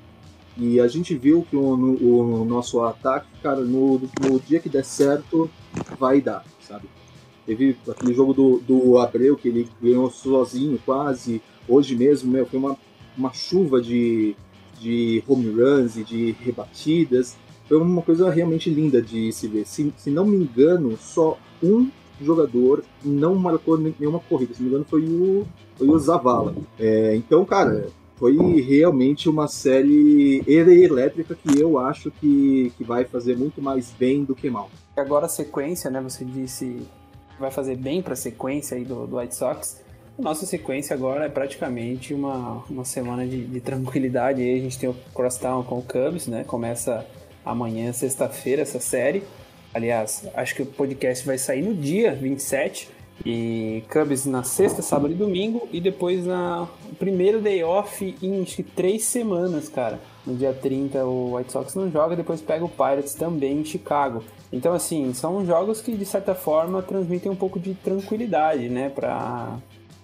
E 0.58 0.80
a 0.80 0.88
gente 0.88 1.16
viu 1.16 1.46
que 1.48 1.56
o, 1.56 1.62
o 1.62 2.46
nosso 2.46 2.82
ataque, 2.82 3.28
cara, 3.44 3.62
no, 3.62 4.00
no 4.00 4.40
dia 4.40 4.60
que 4.60 4.68
der 4.68 4.84
certo, 4.84 5.50
vai 6.00 6.20
dar, 6.20 6.44
sabe? 6.60 6.90
Teve 7.48 7.76
aquele 7.90 8.14
jogo 8.14 8.34
do, 8.34 8.60
do 8.60 9.00
Abreu 9.00 9.36
que 9.36 9.48
ele 9.48 9.68
ganhou 9.82 10.12
sozinho 10.12 10.80
quase. 10.86 11.42
Hoje 11.68 11.96
mesmo, 11.96 12.32
meu, 12.32 12.46
foi 12.46 12.60
uma 12.60 12.78
uma 13.18 13.34
chuva 13.34 13.82
de, 13.82 14.36
de 14.80 15.24
home 15.28 15.50
runs 15.50 15.98
e 15.98 16.04
de 16.04 16.32
rebatidas. 16.44 17.36
Foi 17.68 17.78
uma 17.78 18.02
coisa 18.02 18.30
realmente 18.30 18.70
linda 18.70 19.02
de 19.02 19.32
se 19.34 19.48
ver. 19.48 19.66
Se, 19.66 19.92
se 19.98 20.12
não 20.12 20.26
me 20.26 20.38
engano, 20.38 20.96
só 20.98 21.38
um 21.62 21.90
jogador 22.22 22.84
não 23.04 23.36
marcou 23.36 23.78
nenhuma 23.78 24.20
corrida. 24.20 24.54
Se 24.54 24.62
não 24.62 24.70
me 24.70 24.76
engano, 24.76 24.86
foi 24.90 25.02
o, 25.02 25.46
foi 25.76 25.88
o 25.88 26.00
Zavala. 26.00 26.56
É, 26.80 27.16
então, 27.16 27.44
cara, 27.44 27.88
foi 28.16 28.36
realmente 28.62 29.28
uma 29.28 29.48
série 29.48 30.44
elétrica 30.48 31.36
que 31.36 31.60
eu 31.60 31.78
acho 31.78 32.10
que, 32.12 32.72
que 32.78 32.84
vai 32.84 33.04
fazer 33.04 33.36
muito 33.36 33.62
mais 33.62 33.92
bem 33.92 34.24
do 34.24 34.34
que 34.34 34.50
mal. 34.50 34.70
Agora 34.96 35.26
a 35.26 35.30
sequência, 35.30 35.92
né? 35.92 36.02
Você 36.02 36.24
disse 36.24 36.82
vai 37.40 37.52
fazer 37.52 37.76
bem 37.76 38.02
para 38.02 38.14
a 38.14 38.16
sequência 38.16 38.78
aí 38.78 38.84
do, 38.84 39.08
do 39.08 39.18
White 39.18 39.36
Sox. 39.36 39.82
Nossa 40.18 40.46
sequência 40.46 40.96
agora 40.96 41.26
é 41.26 41.30
praticamente 41.30 42.14
uma, 42.14 42.64
uma 42.70 42.84
semana 42.84 43.26
de, 43.26 43.46
de 43.46 43.62
tranquilidade. 43.62 44.42
Aí 44.42 44.58
a 44.58 44.62
gente 44.62 44.80
tem 44.80 44.90
o 44.90 44.96
Crosstown 45.14 45.64
com 45.64 45.78
o 45.78 45.84
Cubs, 45.84 46.28
né? 46.28 46.44
Começa 46.44 47.06
amanhã, 47.46 47.94
sexta-feira, 47.94 48.64
essa 48.64 48.80
série. 48.80 49.24
Aliás, 49.74 50.28
acho 50.34 50.56
que 50.56 50.64
o 50.64 50.66
podcast 50.66 51.26
vai 51.26 51.38
sair 51.38 51.62
no 51.62 51.76
dia 51.76 52.16
27. 52.16 52.90
E 53.26 53.84
Cubs 53.92 54.26
na 54.26 54.44
sexta, 54.44 54.82
sábado 54.82 55.14
e 55.14 55.18
domingo. 55.18 55.68
E 55.72 55.82
depois 55.82 56.26
na 56.26 56.68
primeiro 57.00 57.42
day 57.42 57.64
off 57.64 58.16
em 58.22 58.42
acho 58.42 58.58
que 58.58 58.64
três 58.64 59.04
semanas, 59.04 59.70
cara. 59.70 60.00
No 60.26 60.36
dia 60.36 60.54
30 60.54 61.06
o 61.06 61.36
White 61.36 61.52
Sox 61.52 61.76
não 61.76 61.90
joga, 61.90 62.16
depois 62.16 62.42
pega 62.42 62.66
o 62.66 62.70
Pirates 62.70 63.14
também 63.14 63.60
em 63.60 63.66
Chicago. 63.66 64.24
Então, 64.52 64.74
assim, 64.74 65.14
são 65.14 65.46
jogos 65.46 65.82
que 65.82 65.96
de 65.96 66.06
certa 66.06 66.34
forma 66.34 66.82
transmitem 66.82 67.32
um 67.32 67.36
pouco 67.36 67.60
de 67.60 67.74
tranquilidade, 67.74 68.70
né, 68.70 68.90
para 68.90 69.58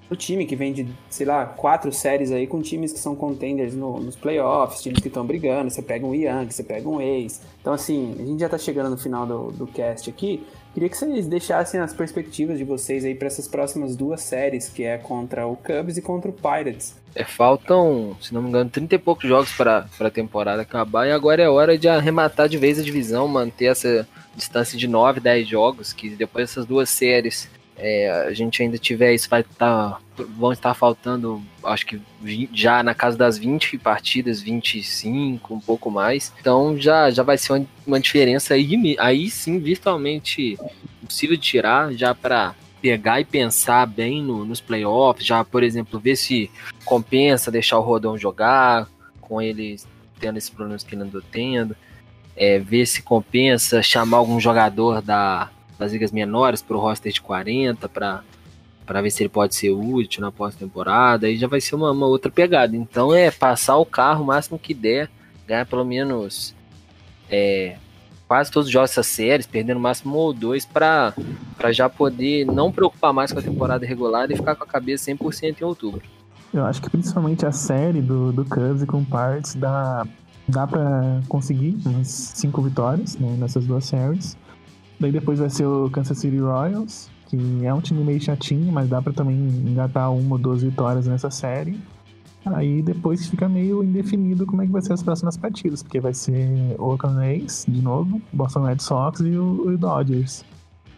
o 0.09 0.15
time 0.15 0.45
que 0.45 0.55
vem 0.55 0.73
de, 0.73 0.87
sei 1.09 1.25
lá, 1.25 1.45
quatro 1.45 1.91
séries 1.91 2.31
aí 2.31 2.45
com 2.45 2.61
times 2.61 2.91
que 2.93 2.99
são 2.99 3.15
contenders 3.15 3.73
no, 3.73 3.99
nos 3.99 4.15
playoffs, 4.15 4.81
times 4.81 4.99
que 4.99 5.07
estão 5.07 5.25
brigando. 5.25 5.69
Você 5.69 5.81
pega 5.81 6.05
um 6.05 6.13
Yankee, 6.13 6.53
você 6.53 6.63
pega 6.63 6.87
um 6.87 7.01
Ace. 7.01 7.41
Então, 7.59 7.73
assim, 7.73 8.15
a 8.19 8.25
gente 8.25 8.39
já 8.39 8.49
tá 8.49 8.57
chegando 8.57 8.89
no 8.89 8.97
final 8.97 9.25
do, 9.25 9.51
do 9.51 9.67
cast 9.67 10.09
aqui. 10.09 10.45
Queria 10.73 10.89
que 10.89 10.97
vocês 10.97 11.27
deixassem 11.27 11.79
as 11.79 11.93
perspectivas 11.93 12.57
de 12.57 12.63
vocês 12.63 13.05
aí 13.05 13.13
para 13.13 13.27
essas 13.27 13.47
próximas 13.47 13.95
duas 13.95 14.21
séries, 14.21 14.69
que 14.69 14.83
é 14.83 14.97
contra 14.97 15.45
o 15.45 15.55
Cubs 15.55 15.97
e 15.97 16.01
contra 16.01 16.31
o 16.31 16.33
Pirates. 16.33 16.95
É, 17.13 17.23
faltam, 17.23 18.17
se 18.19 18.33
não 18.33 18.41
me 18.41 18.49
engano, 18.49 18.71
30 18.71 18.95
e 18.95 18.97
poucos 18.97 19.29
jogos 19.29 19.51
para 19.53 19.85
a 19.99 20.09
temporada 20.09 20.63
acabar 20.63 21.07
e 21.07 21.11
agora 21.11 21.43
é 21.43 21.49
hora 21.49 21.77
de 21.77 21.87
arrematar 21.87 22.49
de 22.49 22.57
vez 22.57 22.79
a 22.79 22.83
divisão, 22.83 23.27
manter 23.27 23.65
essa 23.65 24.07
distância 24.35 24.75
de 24.75 24.87
9, 24.87 25.19
10 25.19 25.47
jogos, 25.47 25.93
que 25.93 26.09
depois 26.09 26.49
dessas 26.49 26.65
duas 26.65 26.89
séries 26.89 27.47
é, 27.75 28.09
a 28.27 28.33
gente 28.33 28.61
ainda 28.61 28.77
tiver 28.77 29.13
isso, 29.13 29.29
vai 29.29 29.41
estar. 29.41 29.99
Tá, 30.15 30.25
vão 30.37 30.51
estar 30.51 30.73
faltando, 30.75 31.41
acho 31.63 31.87
que 31.87 31.99
já 32.53 32.83
na 32.83 32.93
casa 32.93 33.17
das 33.17 33.37
20 33.37 33.79
partidas, 33.79 34.41
25, 34.41 35.55
um 35.55 35.59
pouco 35.59 35.89
mais. 35.89 36.31
Então 36.39 36.79
já, 36.79 37.09
já 37.09 37.23
vai 37.23 37.37
ser 37.37 37.53
uma, 37.53 37.65
uma 37.85 37.99
diferença 37.99 38.53
aí, 38.53 38.95
aí 38.99 39.29
sim 39.29 39.59
virtualmente 39.59 40.57
possível 41.03 41.37
tirar, 41.37 41.91
já 41.93 42.13
para 42.13 42.53
pegar 42.79 43.21
e 43.21 43.25
pensar 43.25 43.87
bem 43.87 44.21
no, 44.21 44.45
nos 44.45 44.61
playoffs, 44.61 45.25
já, 45.25 45.43
por 45.43 45.63
exemplo, 45.63 45.99
ver 45.99 46.15
se 46.15 46.51
compensa 46.85 47.49
deixar 47.49 47.79
o 47.79 47.81
Rodão 47.81 48.17
jogar, 48.17 48.87
com 49.21 49.41
ele 49.41 49.77
tendo 50.19 50.37
esses 50.37 50.49
problemas 50.49 50.83
que 50.83 50.93
ele 50.93 51.03
andou 51.03 51.21
tendo, 51.31 51.75
é, 52.35 52.59
ver 52.59 52.85
se 52.85 53.01
compensa 53.01 53.81
chamar 53.81 54.17
algum 54.17 54.39
jogador 54.39 55.01
da, 55.01 55.49
das 55.83 55.91
ligas 55.91 56.11
menores 56.11 56.61
para 56.61 56.77
o 56.77 56.79
roster 56.79 57.11
de 57.11 57.21
40 57.21 57.87
para 57.89 58.23
para 58.85 59.01
ver 59.01 59.11
se 59.11 59.23
ele 59.23 59.29
pode 59.29 59.55
ser 59.55 59.71
útil 59.71 60.21
na 60.21 60.29
pós-temporada, 60.29 61.27
aí 61.27 61.37
já 61.37 61.47
vai 61.47 61.61
ser 61.61 61.73
uma, 61.73 61.91
uma, 61.91 62.05
outra 62.05 62.29
pegada. 62.29 62.75
Então 62.75 63.13
é 63.13 63.31
passar 63.31 63.77
o 63.77 63.85
carro 63.85 64.23
o 64.23 64.27
máximo 64.27 64.59
que 64.59 64.73
der, 64.73 65.09
ganhar 65.47 65.65
pelo 65.65 65.85
menos 65.85 66.53
é, 67.29 67.77
quase 68.27 68.51
todos 68.51 68.67
os 68.67 68.73
jogos 68.73 68.89
dessas 68.89 69.07
séries, 69.07 69.47
perdendo 69.47 69.77
o 69.77 69.79
máximo 69.79 70.15
um 70.15 70.17
ou 70.17 70.33
dois 70.33 70.65
para 70.65 71.13
já 71.71 71.87
poder 71.87 72.45
não 72.45 72.71
preocupar 72.71 73.13
mais 73.13 73.31
com 73.31 73.39
a 73.39 73.41
temporada 73.41 73.85
regular 73.85 74.29
e 74.29 74.35
ficar 74.35 74.55
com 74.55 74.63
a 74.63 74.67
cabeça 74.67 75.11
100% 75.11 75.61
em 75.61 75.63
outubro. 75.63 76.01
Eu 76.53 76.65
acho 76.65 76.81
que 76.81 76.89
principalmente 76.89 77.45
a 77.45 77.51
série 77.51 78.01
do, 78.01 78.31
do 78.31 78.45
Cubs 78.45 78.83
com 78.85 79.03
Parts 79.03 79.55
dá, 79.55 80.05
dá 80.47 80.67
para 80.67 81.21
conseguir 81.27 81.77
umas 81.85 82.07
cinco 82.07 82.61
vitórias 82.61 83.17
né, 83.17 83.35
nessas 83.39 83.65
duas 83.65 83.85
séries. 83.85 84.37
Daí 84.99 85.11
depois 85.11 85.39
vai 85.39 85.49
ser 85.49 85.65
o 85.65 85.89
Kansas 85.89 86.17
City 86.17 86.37
Royals, 86.37 87.09
que 87.27 87.65
é 87.65 87.73
um 87.73 87.81
time 87.81 88.03
meio 88.03 88.21
chatinho, 88.21 88.71
mas 88.71 88.89
dá 88.89 89.01
para 89.01 89.13
também 89.13 89.35
engatar 89.35 90.11
uma 90.11 90.35
ou 90.35 90.37
duas 90.41 90.63
vitórias 90.63 91.07
nessa 91.07 91.29
série. 91.31 91.79
Aí 92.45 92.81
depois 92.81 93.27
fica 93.27 93.47
meio 93.47 93.83
indefinido 93.83 94.45
como 94.45 94.61
é 94.61 94.65
que 94.65 94.71
vai 94.71 94.81
ser 94.81 94.93
as 94.93 95.01
próximas 95.01 95.37
partidas, 95.37 95.81
porque 95.81 95.99
vai 95.99 96.13
ser 96.13 96.75
o 96.77 96.89
Oakland 96.89 97.43
A's, 97.45 97.65
de 97.67 97.81
novo, 97.81 98.21
Boston 98.33 98.63
Red 98.63 98.79
Sox 98.79 99.21
e 99.21 99.37
o, 99.37 99.67
o 99.67 99.77
Dodgers. 99.77 100.43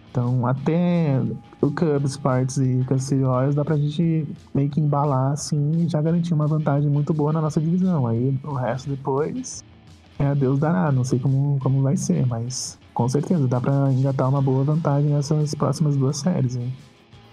Então, 0.09 0.47
até 0.47 1.21
o 1.61 1.69
Cubs, 1.71 2.17
Parts 2.17 2.57
e 2.57 2.83
Kansas 2.87 3.09
City 3.09 3.21
Royals 3.21 3.53
dá 3.53 3.65
pra 3.65 3.75
gente 3.75 4.25
meio 4.53 4.69
que 4.69 4.79
embalar 4.79 5.33
assim 5.33 5.83
e 5.83 5.89
já 5.89 6.01
garantir 6.01 6.33
uma 6.33 6.47
vantagem 6.47 6.89
muito 6.89 7.13
boa 7.13 7.33
na 7.33 7.41
nossa 7.41 7.59
divisão. 7.59 8.07
Aí 8.07 8.33
o 8.43 8.53
resto 8.53 8.89
depois 8.89 9.63
é 10.17 10.27
a 10.27 10.33
Deus 10.33 10.57
dará, 10.57 10.91
não 10.91 11.03
sei 11.03 11.19
como, 11.19 11.59
como 11.59 11.81
vai 11.81 11.97
ser, 11.97 12.25
mas 12.25 12.79
com 12.95 13.09
certeza, 13.09 13.45
dá 13.45 13.59
para 13.59 13.91
engatar 13.91 14.27
uma 14.29 14.41
boa 14.41 14.63
vantagem 14.63 15.11
nessas 15.11 15.53
próximas 15.53 15.97
duas 15.97 16.17
séries. 16.17 16.55
Hein? 16.55 16.73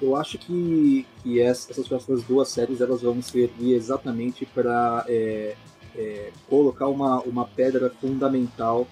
Eu 0.02 0.16
acho 0.16 0.36
que, 0.36 1.06
que 1.22 1.40
essas 1.40 1.86
próximas 1.86 2.24
duas 2.24 2.48
séries 2.48 2.80
elas 2.80 3.00
vão 3.00 3.22
servir 3.22 3.74
exatamente 3.74 4.44
para 4.44 5.04
é, 5.08 5.54
é, 5.96 6.32
colocar 6.50 6.88
uma, 6.88 7.20
uma 7.20 7.44
pedra 7.44 7.88
fundamental 8.00 8.88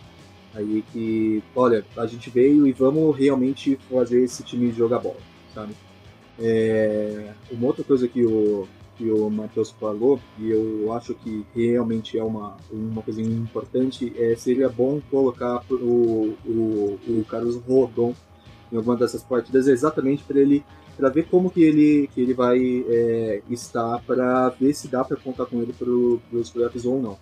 aí 0.54 0.84
que, 0.92 1.42
olha, 1.56 1.84
a 1.96 2.06
gente 2.06 2.30
veio 2.30 2.64
e 2.66 2.72
vamos 2.72 3.16
realmente 3.16 3.76
fazer 3.90 4.22
esse 4.22 4.44
time 4.44 4.72
jogar 4.72 5.00
bola, 5.00 5.16
sabe? 5.52 5.74
É, 6.38 7.32
uma 7.50 7.66
outra 7.66 7.82
coisa 7.82 8.06
que 8.06 8.24
o, 8.24 8.68
que 9.00 9.10
o 9.10 9.30
Matheus 9.30 9.70
falou, 9.70 10.20
e 10.38 10.50
eu 10.50 10.92
acho 10.92 11.14
que 11.14 11.46
realmente 11.54 12.18
é 12.18 12.22
uma, 12.22 12.58
uma 12.70 13.00
coisa 13.00 13.22
importante, 13.22 14.12
é, 14.14 14.36
seria 14.36 14.68
bom 14.68 15.00
colocar 15.10 15.64
o, 15.70 16.36
o, 16.44 16.98
o 17.08 17.24
Carlos 17.26 17.56
Rodon 17.56 18.14
em 18.70 18.76
alguma 18.76 18.96
dessas 18.96 19.22
partidas 19.22 19.66
exatamente 19.66 20.22
para 20.22 20.38
ele 20.38 20.62
para 20.98 21.08
ver 21.08 21.26
como 21.30 21.50
que 21.50 21.62
ele 21.62 22.10
que 22.14 22.20
ele 22.20 22.34
vai 22.34 22.58
é, 22.86 23.42
estar 23.48 24.02
para 24.02 24.50
ver 24.50 24.74
se 24.74 24.86
dá 24.86 25.02
para 25.02 25.16
contar 25.16 25.46
com 25.46 25.62
ele 25.62 25.72
para 25.72 25.88
os 25.88 26.50
playoffs 26.50 26.84
ou 26.84 27.00
não. 27.00 27.16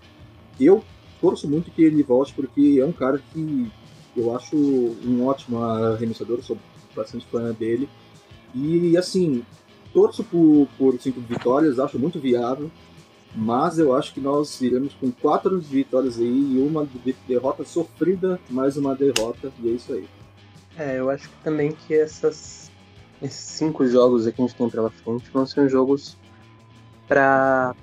Eu 0.58 0.82
torço 1.20 1.48
muito 1.48 1.70
que 1.70 1.84
ele 1.84 2.02
volte 2.02 2.34
porque 2.34 2.78
é 2.80 2.84
um 2.84 2.92
cara 2.92 3.22
que 3.32 3.70
eu 4.16 4.34
acho 4.34 4.56
um 4.56 5.24
ótimo 5.24 5.62
arremessador, 5.62 6.42
sou 6.42 6.58
bastante 6.94 7.24
fã 7.26 7.52
dele. 7.52 7.88
E 8.52 8.96
assim, 8.96 9.44
torço 9.92 10.24
por, 10.24 10.68
por 10.76 11.00
cinco 11.00 11.20
vitórias, 11.20 11.78
acho 11.78 11.98
muito 11.98 12.18
viável, 12.20 12.70
mas 13.34 13.78
eu 13.78 13.94
acho 13.94 14.14
que 14.14 14.20
nós 14.20 14.60
iremos 14.60 14.94
com 14.94 15.10
quatro 15.10 15.58
vitórias 15.60 16.18
aí 16.18 16.26
e 16.26 16.58
uma 16.58 16.88
derrota 17.26 17.64
sofrida, 17.64 18.40
mais 18.50 18.76
uma 18.76 18.94
derrota, 18.94 19.52
e 19.60 19.68
é 19.68 19.72
isso 19.72 19.92
aí. 19.92 20.08
É, 20.76 20.98
eu 20.98 21.10
acho 21.10 21.28
que 21.28 21.36
também 21.42 21.72
que 21.72 21.94
essas, 21.94 22.70
esses 23.20 23.40
cinco 23.40 23.86
jogos 23.86 24.24
que 24.24 24.40
a 24.42 24.46
gente 24.46 24.54
tem 24.54 24.70
pela 24.70 24.90
frente 24.90 25.30
vão 25.32 25.44
ser 25.44 25.68
jogos 25.68 26.16
para 27.06 27.74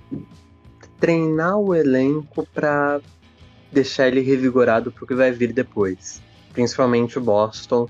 treinar 0.99 1.57
o 1.57 1.73
elenco 1.75 2.47
para 2.53 3.01
deixar 3.71 4.07
ele 4.07 4.21
revigorado 4.21 4.91
para 4.91 5.03
o 5.03 5.07
que 5.07 5.15
vai 5.15 5.31
vir 5.31 5.51
depois. 5.51 6.21
Principalmente 6.53 7.17
o 7.17 7.21
Boston. 7.21 7.89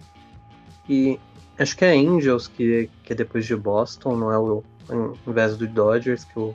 E 0.90 1.20
Acho 1.58 1.78
que 1.78 1.86
é 1.86 1.96
Angels 1.96 2.48
que, 2.48 2.90
que 3.04 3.14
é 3.14 3.16
depois 3.16 3.46
de 3.46 3.56
Boston, 3.56 4.16
não 4.16 4.32
é 4.32 4.38
o 4.38 4.64
em 4.90 5.34
vez 5.34 5.58
do 5.58 5.68
Dodgers 5.68 6.24
que 6.26 6.38
eu 6.38 6.54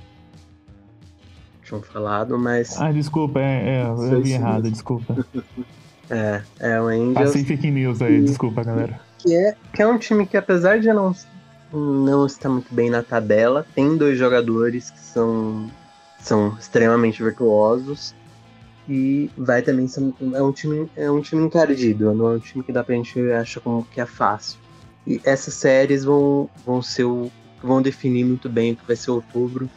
tinha 1.64 1.80
falado, 1.80 2.38
mas. 2.38 2.80
Ah, 2.80 2.92
desculpa, 2.92 3.40
é, 3.40 3.82
é 3.82 3.86
eu 3.86 4.22
vi 4.22 4.32
errado, 4.32 4.70
desculpa. 4.70 5.24
É, 6.12 6.42
é 6.58 6.80
o 6.80 6.88
Angels. 6.88 7.14
Passei 7.14 7.44
fake 7.44 7.70
news 7.70 8.02
aí, 8.02 8.20
desculpa, 8.20 8.64
galera. 8.64 9.00
Que 9.18 9.32
é, 9.32 9.54
que 9.72 9.80
é 9.80 9.86
um 9.86 9.96
time 9.96 10.26
que, 10.26 10.36
apesar 10.36 10.80
de 10.80 10.92
não, 10.92 11.14
não 11.72 12.26
estar 12.26 12.48
muito 12.48 12.74
bem 12.74 12.90
na 12.90 13.00
tabela, 13.00 13.64
tem 13.76 13.96
dois 13.96 14.18
jogadores 14.18 14.90
que 14.90 14.98
são, 14.98 15.70
são 16.18 16.56
extremamente 16.58 17.22
virtuosos. 17.22 18.12
E 18.88 19.30
vai 19.38 19.62
também 19.62 19.86
ser. 19.86 20.12
É 20.34 20.42
um 20.42 20.50
time, 20.50 20.90
é 20.96 21.08
um 21.08 21.20
time 21.20 21.44
encardido, 21.44 22.12
não 22.12 22.32
é 22.32 22.34
um 22.34 22.40
time 22.40 22.64
que 22.64 22.72
dá 22.72 22.82
pra 22.82 22.96
gente 22.96 23.20
achar 23.30 23.60
como 23.60 23.84
que 23.84 24.00
é 24.00 24.06
fácil. 24.06 24.58
E 25.06 25.20
essas 25.24 25.54
séries 25.54 26.04
vão, 26.04 26.48
vão 26.64 26.82
ser 26.82 27.04
o, 27.04 27.30
vão 27.62 27.80
definir 27.82 28.24
muito 28.24 28.48
bem 28.48 28.72
o 28.72 28.76
que 28.76 28.86
vai 28.86 28.96
ser 28.96 29.10
outubro. 29.10 29.68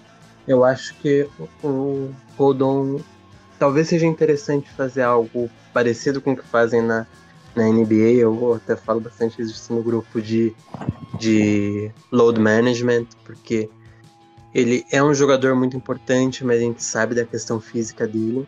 Eu 0.47 0.63
acho 0.63 0.93
que 0.95 1.27
o 1.63 2.09
Rodon 2.37 2.99
talvez 3.57 3.87
seja 3.87 4.05
interessante 4.05 4.69
fazer 4.71 5.03
algo 5.03 5.49
parecido 5.73 6.21
com 6.21 6.33
o 6.33 6.35
que 6.35 6.45
fazem 6.45 6.81
na, 6.81 7.07
na 7.55 7.63
NBA. 7.65 8.19
Eu 8.19 8.55
até 8.55 8.75
falo 8.75 8.99
bastante 8.99 9.41
isso 9.41 9.73
no 9.73 9.81
grupo 9.81 10.21
de, 10.21 10.53
de 11.19 11.91
load 12.11 12.39
management, 12.39 13.07
porque 13.23 13.69
ele 14.53 14.85
é 14.91 15.01
um 15.01 15.13
jogador 15.13 15.55
muito 15.55 15.75
importante, 15.75 16.43
mas 16.45 16.57
a 16.57 16.63
gente 16.63 16.83
sabe 16.83 17.15
da 17.15 17.25
questão 17.25 17.59
física 17.59 18.05
dele. 18.05 18.47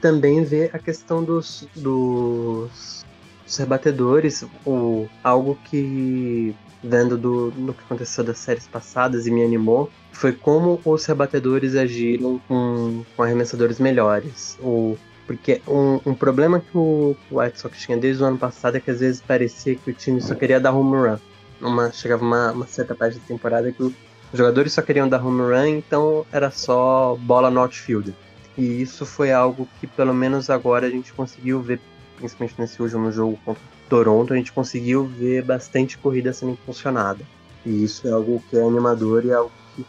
Também 0.00 0.44
vê 0.44 0.70
a 0.72 0.78
questão 0.78 1.24
dos, 1.24 1.66
dos, 1.74 3.04
dos 3.44 3.56
rebatedores, 3.56 4.44
o, 4.64 5.08
algo 5.22 5.58
que, 5.64 6.54
vendo 6.82 7.16
do, 7.16 7.50
do 7.50 7.74
que 7.74 7.82
aconteceu 7.84 8.24
das 8.24 8.38
séries 8.38 8.66
passadas 8.66 9.26
e 9.26 9.30
me 9.30 9.44
animou, 9.44 9.90
foi 10.12 10.32
como 10.32 10.80
os 10.84 11.04
rebatedores 11.04 11.74
agiram 11.74 12.40
com, 12.48 13.04
com 13.16 13.22
arremessadores 13.22 13.78
melhores. 13.78 14.56
O, 14.60 14.96
porque 15.26 15.60
um, 15.66 16.00
um 16.06 16.14
problema 16.14 16.60
que 16.60 16.76
o, 16.76 17.16
o 17.30 17.40
White 17.40 17.60
Sox 17.60 17.78
tinha 17.80 17.96
desde 17.96 18.22
o 18.22 18.26
ano 18.26 18.38
passado 18.38 18.76
é 18.76 18.80
que 18.80 18.90
às 18.90 19.00
vezes 19.00 19.20
parecia 19.20 19.74
que 19.74 19.90
o 19.90 19.94
time 19.94 20.20
só 20.20 20.34
queria 20.34 20.60
dar 20.60 20.72
home 20.72 20.96
run. 20.96 21.18
Uma, 21.60 21.90
chegava 21.92 22.22
uma, 22.22 22.52
uma 22.52 22.66
certa 22.66 22.94
parte 22.94 23.18
da 23.18 23.26
temporada 23.26 23.70
que 23.72 23.82
os 23.82 23.92
jogadores 24.32 24.72
só 24.72 24.82
queriam 24.82 25.08
dar 25.08 25.24
home 25.24 25.40
run, 25.40 25.78
então 25.78 26.26
era 26.32 26.50
só 26.50 27.16
bola 27.20 27.50
no 27.50 27.60
outfield. 27.60 28.14
E 28.56 28.82
isso 28.82 29.04
foi 29.04 29.32
algo 29.32 29.68
que 29.80 29.86
pelo 29.86 30.14
menos 30.14 30.48
agora 30.50 30.86
a 30.86 30.90
gente 30.90 31.12
conseguiu 31.12 31.60
ver, 31.60 31.80
principalmente 32.16 32.60
nesse 32.60 32.80
último 32.80 33.10
jogo 33.10 33.38
contra 33.44 33.62
Toronto, 33.88 34.32
a 34.32 34.36
gente 34.36 34.52
conseguiu 34.52 35.04
ver 35.06 35.42
bastante 35.42 35.98
corrida 35.98 36.32
sendo 36.32 36.52
impulsionada. 36.52 37.24
E 37.64 37.84
isso 37.84 38.06
é 38.08 38.12
algo 38.12 38.42
que 38.50 38.56
é 38.56 38.62
animador 38.62 39.24
e 39.24 39.30
é 39.30 39.34
algo 39.34 39.52
que 39.74 39.86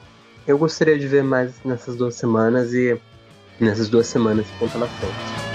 eu 0.48 0.58
gostaria 0.58 0.98
de 0.98 1.08
ver 1.08 1.24
mais 1.24 1.54
nessas 1.64 1.96
duas 1.96 2.16
semanas 2.16 2.74
e 2.74 3.00
nessas 3.60 3.90
duas 3.90 4.08
semanas 4.08 4.46
que 4.46 4.58
conta 4.60 4.78
na 4.78 4.88
frente. 4.88 5.46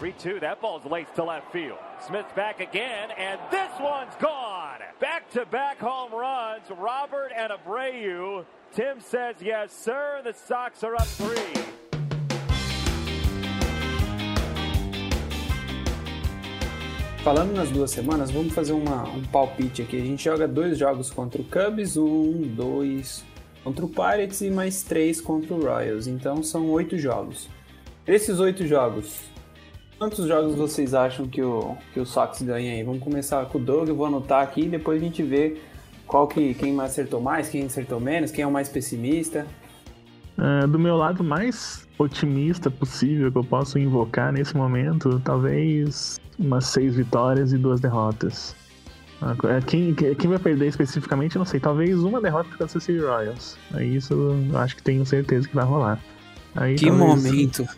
3-2, 0.00 0.40
that 0.40 0.60
ball's 0.60 0.84
laced 0.84 1.14
to 1.14 1.24
left 1.24 1.50
field. 1.52 1.78
Smith 2.06 2.26
back 2.34 2.60
again, 2.60 3.10
and 3.16 3.40
this 3.50 3.70
one's 3.80 4.14
gone. 4.20 4.80
Back-to-back 5.00 5.78
home 5.78 6.12
runs, 6.12 6.68
Robert 6.70 7.30
and 7.36 7.52
Abreu. 7.52 8.44
Tim 8.74 9.00
says 9.00 9.36
yes, 9.40 9.72
sir. 9.72 10.20
The 10.24 10.32
Sox 10.32 10.82
are 10.82 10.94
up 10.96 11.06
three. 11.06 11.61
Falando 17.22 17.52
nas 17.54 17.70
duas 17.70 17.92
semanas, 17.92 18.32
vamos 18.32 18.52
fazer 18.52 18.72
uma, 18.72 19.04
um 19.04 19.22
palpite 19.22 19.80
aqui. 19.80 19.96
A 19.96 20.04
gente 20.04 20.24
joga 20.24 20.48
dois 20.48 20.76
jogos 20.76 21.08
contra 21.08 21.40
o 21.40 21.44
Cubs, 21.44 21.96
um, 21.96 22.42
dois 22.48 23.24
contra 23.62 23.84
o 23.84 23.88
Pirates 23.88 24.40
e 24.40 24.50
mais 24.50 24.82
três 24.82 25.20
contra 25.20 25.54
o 25.54 25.62
Royals. 25.62 26.08
Então 26.08 26.42
são 26.42 26.68
oito 26.70 26.98
jogos. 26.98 27.48
Esses 28.04 28.40
oito 28.40 28.66
jogos, 28.66 29.20
quantos 30.00 30.26
jogos 30.26 30.56
vocês 30.56 30.94
acham 30.94 31.28
que 31.28 31.40
o, 31.40 31.76
que 31.94 32.00
o 32.00 32.04
Sox 32.04 32.42
ganha 32.42 32.72
aí? 32.72 32.82
Vamos 32.82 33.04
começar 33.04 33.46
com 33.46 33.58
o 33.58 33.60
Doug, 33.60 33.88
eu 33.88 33.94
vou 33.94 34.06
anotar 34.06 34.42
aqui 34.42 34.62
e 34.62 34.68
depois 34.68 35.00
a 35.00 35.04
gente 35.04 35.22
vê 35.22 35.58
qual 36.08 36.26
que, 36.26 36.54
quem 36.54 36.72
mais 36.72 36.90
acertou 36.90 37.20
mais, 37.20 37.48
quem 37.48 37.64
acertou 37.64 38.00
menos, 38.00 38.32
quem 38.32 38.42
é 38.42 38.46
o 38.48 38.50
mais 38.50 38.68
pessimista. 38.68 39.46
É, 40.44 40.66
do 40.66 40.76
meu 40.78 40.96
lado 40.96 41.22
mais 41.22 41.86
otimista 41.96 42.68
possível 42.68 43.30
que 43.30 43.38
eu 43.38 43.44
posso 43.44 43.78
invocar 43.78 44.32
nesse 44.32 44.56
momento, 44.56 45.20
talvez 45.20 46.20
umas 46.36 46.66
seis 46.66 46.96
vitórias 46.96 47.52
e 47.52 47.58
duas 47.58 47.80
derrotas. 47.80 48.56
Ah, 49.20 49.36
é, 49.56 49.60
Quem, 49.60 49.94
quem 49.94 50.28
vai 50.30 50.38
perder 50.40 50.66
especificamente, 50.66 51.38
não 51.38 51.44
sei. 51.44 51.60
Talvez 51.60 52.02
uma 52.02 52.20
derrota 52.20 52.48
para 52.48 52.58
Kansas 52.58 52.82
City 52.82 52.98
Royals. 52.98 53.56
Aí 53.72 53.94
isso 53.94 54.12
eu 54.14 54.58
acho 54.58 54.74
que 54.74 54.82
tenho 54.82 55.06
certeza 55.06 55.46
que 55.46 55.54
vai 55.54 55.64
rolar. 55.64 56.00
Aí, 56.56 56.74
Que 56.74 56.86
talvez- 56.86 57.22
momento! 57.24 57.68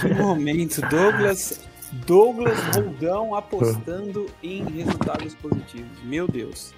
Que 0.00 0.14
momento! 0.14 0.80
Douglas, 0.88 1.68
Douglas 2.06 2.58
Roldão 2.76 3.34
apostando 3.34 4.26
em 4.42 4.62
resultados 4.64 5.34
positivos. 5.34 5.90
Meu 6.04 6.28
Deus. 6.28 6.72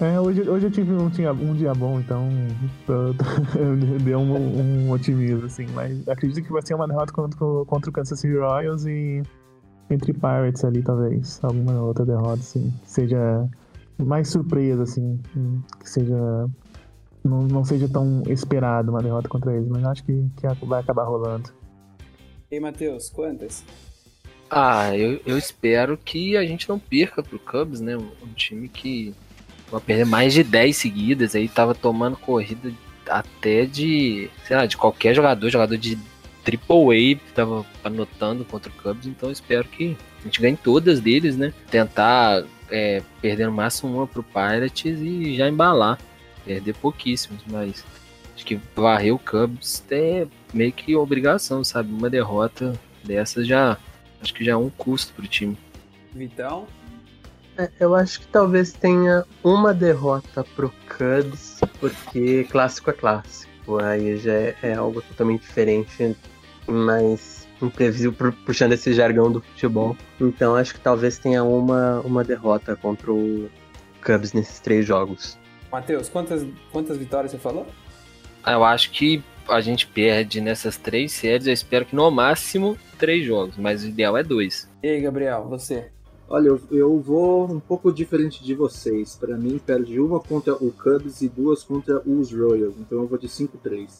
É, 0.00 0.18
hoje, 0.18 0.48
hoje 0.48 0.66
eu 0.66 0.70
tive 0.70 0.92
um 0.92 1.08
dia, 1.10 1.30
um 1.32 1.54
dia 1.54 1.74
bom, 1.74 2.00
então 2.00 2.26
tô- 2.86 3.12
tô- 3.14 3.24
deu 4.02 4.18
um, 4.18 4.86
um 4.86 4.90
otimismo, 4.90 5.44
assim. 5.46 5.66
Mas 5.74 6.08
acredito 6.08 6.42
que 6.44 6.52
vai 6.52 6.62
ser 6.62 6.74
uma 6.74 6.88
derrota 6.88 7.12
contra, 7.12 7.44
o- 7.44 7.66
contra 7.66 7.90
o 7.90 7.92
Kansas 7.92 8.18
City 8.18 8.36
Royals 8.38 8.86
e 8.86 9.22
entre 9.90 10.12
Pirates 10.14 10.64
ali, 10.64 10.82
talvez. 10.82 11.38
Alguma 11.42 11.82
outra 11.82 12.06
derrota, 12.06 12.40
assim. 12.40 12.72
Que 12.82 12.90
seja 12.90 13.48
mais 13.98 14.28
surpresa, 14.28 14.84
assim. 14.84 15.20
Que 15.80 15.90
seja. 15.90 16.48
Não, 17.22 17.42
não 17.42 17.62
seja 17.64 17.86
tão 17.86 18.22
esperado 18.28 18.90
uma 18.90 19.02
derrota 19.02 19.28
contra 19.28 19.54
eles, 19.54 19.68
mas 19.68 19.84
acho 19.84 20.02
que, 20.04 20.24
que 20.36 20.64
vai 20.64 20.80
acabar 20.80 21.04
rolando. 21.04 21.50
E 22.50 22.54
aí, 22.54 22.60
Matheus, 22.60 23.10
quantas? 23.10 23.62
Ah, 24.50 24.96
eu, 24.96 25.20
eu 25.26 25.36
espero 25.36 25.98
que 25.98 26.38
a 26.38 26.44
gente 26.46 26.66
não 26.66 26.78
perca 26.78 27.22
pro 27.22 27.38
Cubs, 27.38 27.80
né? 27.82 27.96
Um 27.98 28.32
time 28.34 28.68
que 28.70 29.14
vai 29.70 29.80
perder 29.80 30.06
mais 30.06 30.32
de 30.32 30.42
10 30.42 30.76
seguidas, 30.76 31.34
aí 31.34 31.48
tava 31.48 31.74
tomando 31.74 32.16
corrida 32.16 32.72
até 33.08 33.64
de, 33.64 34.30
sei 34.44 34.56
lá, 34.56 34.66
de 34.66 34.76
qualquer 34.76 35.14
jogador, 35.14 35.50
jogador 35.50 35.76
de 35.76 35.98
Triple 36.44 37.14
A, 37.14 37.34
tava 37.34 37.66
anotando 37.84 38.44
contra 38.44 38.70
o 38.70 38.82
Cubs, 38.82 39.06
então 39.06 39.30
espero 39.30 39.64
que 39.64 39.96
a 40.20 40.24
gente 40.24 40.40
ganhe 40.40 40.56
todas 40.56 41.00
deles, 41.00 41.36
né? 41.36 41.52
Tentar 41.70 42.44
é, 42.70 43.02
perder 43.20 43.46
no 43.46 43.52
máximo 43.52 43.94
uma 43.94 44.06
pro 44.06 44.22
Pirates 44.22 44.98
e 45.00 45.34
já 45.36 45.48
embalar. 45.48 45.98
Perder 46.44 46.74
pouquíssimos, 46.74 47.42
mas 47.46 47.84
acho 48.34 48.44
que 48.44 48.58
varrer 48.74 49.14
o 49.14 49.18
Cubs 49.18 49.84
é 49.90 50.26
meio 50.52 50.72
que 50.72 50.96
obrigação, 50.96 51.62
sabe? 51.62 51.92
Uma 51.92 52.08
derrota 52.08 52.72
dessas 53.04 53.46
já 53.46 53.76
acho 54.20 54.34
que 54.34 54.44
já 54.44 54.52
é 54.52 54.56
um 54.56 54.70
custo 54.70 55.12
pro 55.12 55.26
time. 55.26 55.56
Vitão? 56.14 56.66
É, 57.60 57.70
eu 57.78 57.94
acho 57.94 58.20
que 58.20 58.26
talvez 58.28 58.72
tenha 58.72 59.24
uma 59.44 59.74
derrota 59.74 60.42
pro 60.56 60.72
Cubs, 60.88 61.60
porque 61.78 62.44
clássico 62.44 62.90
é 62.90 62.92
clássico. 62.92 63.78
Aí 63.82 64.16
já 64.16 64.32
é, 64.32 64.56
é 64.62 64.74
algo 64.74 65.02
totalmente 65.02 65.42
diferente, 65.42 66.16
mais 66.66 67.46
imprevisível, 67.60 68.12
pu- 68.12 68.32
puxando 68.46 68.72
esse 68.72 68.92
jargão 68.94 69.30
do 69.30 69.40
futebol. 69.42 69.96
Então 70.20 70.56
acho 70.56 70.74
que 70.74 70.80
talvez 70.80 71.18
tenha 71.18 71.44
uma, 71.44 72.00
uma 72.00 72.24
derrota 72.24 72.74
contra 72.76 73.12
o 73.12 73.50
Cubs 74.04 74.32
nesses 74.32 74.58
três 74.60 74.86
jogos. 74.86 75.38
Matheus, 75.70 76.08
quantas, 76.08 76.46
quantas 76.72 76.96
vitórias 76.96 77.30
você 77.32 77.38
falou? 77.38 77.66
Ah, 78.42 78.52
Eu 78.52 78.64
acho 78.64 78.90
que 78.90 79.22
a 79.48 79.60
gente 79.60 79.86
perde 79.86 80.40
nessas 80.40 80.76
três 80.76 81.12
séries, 81.12 81.46
eu 81.46 81.52
espero 81.52 81.84
que 81.84 81.94
no 81.94 82.10
máximo 82.10 82.78
três 82.98 83.24
jogos, 83.24 83.56
mas 83.58 83.84
o 83.84 83.88
ideal 83.88 84.16
é 84.16 84.22
dois. 84.22 84.68
E 84.82 84.88
aí, 84.88 85.00
Gabriel, 85.00 85.46
você? 85.48 85.90
Olha, 86.32 86.46
eu, 86.46 86.60
eu 86.70 87.00
vou 87.00 87.50
um 87.50 87.58
pouco 87.58 87.92
diferente 87.92 88.44
de 88.44 88.54
vocês. 88.54 89.16
Para 89.16 89.36
mim, 89.36 89.58
perde 89.58 89.98
uma 89.98 90.20
contra 90.20 90.54
o 90.54 90.70
Cubs 90.70 91.22
e 91.22 91.28
duas 91.28 91.64
contra 91.64 92.00
os 92.08 92.32
Royals. 92.32 92.76
Então 92.78 93.00
eu 93.00 93.06
vou 93.08 93.18
de 93.18 93.26
5-3. 93.26 93.98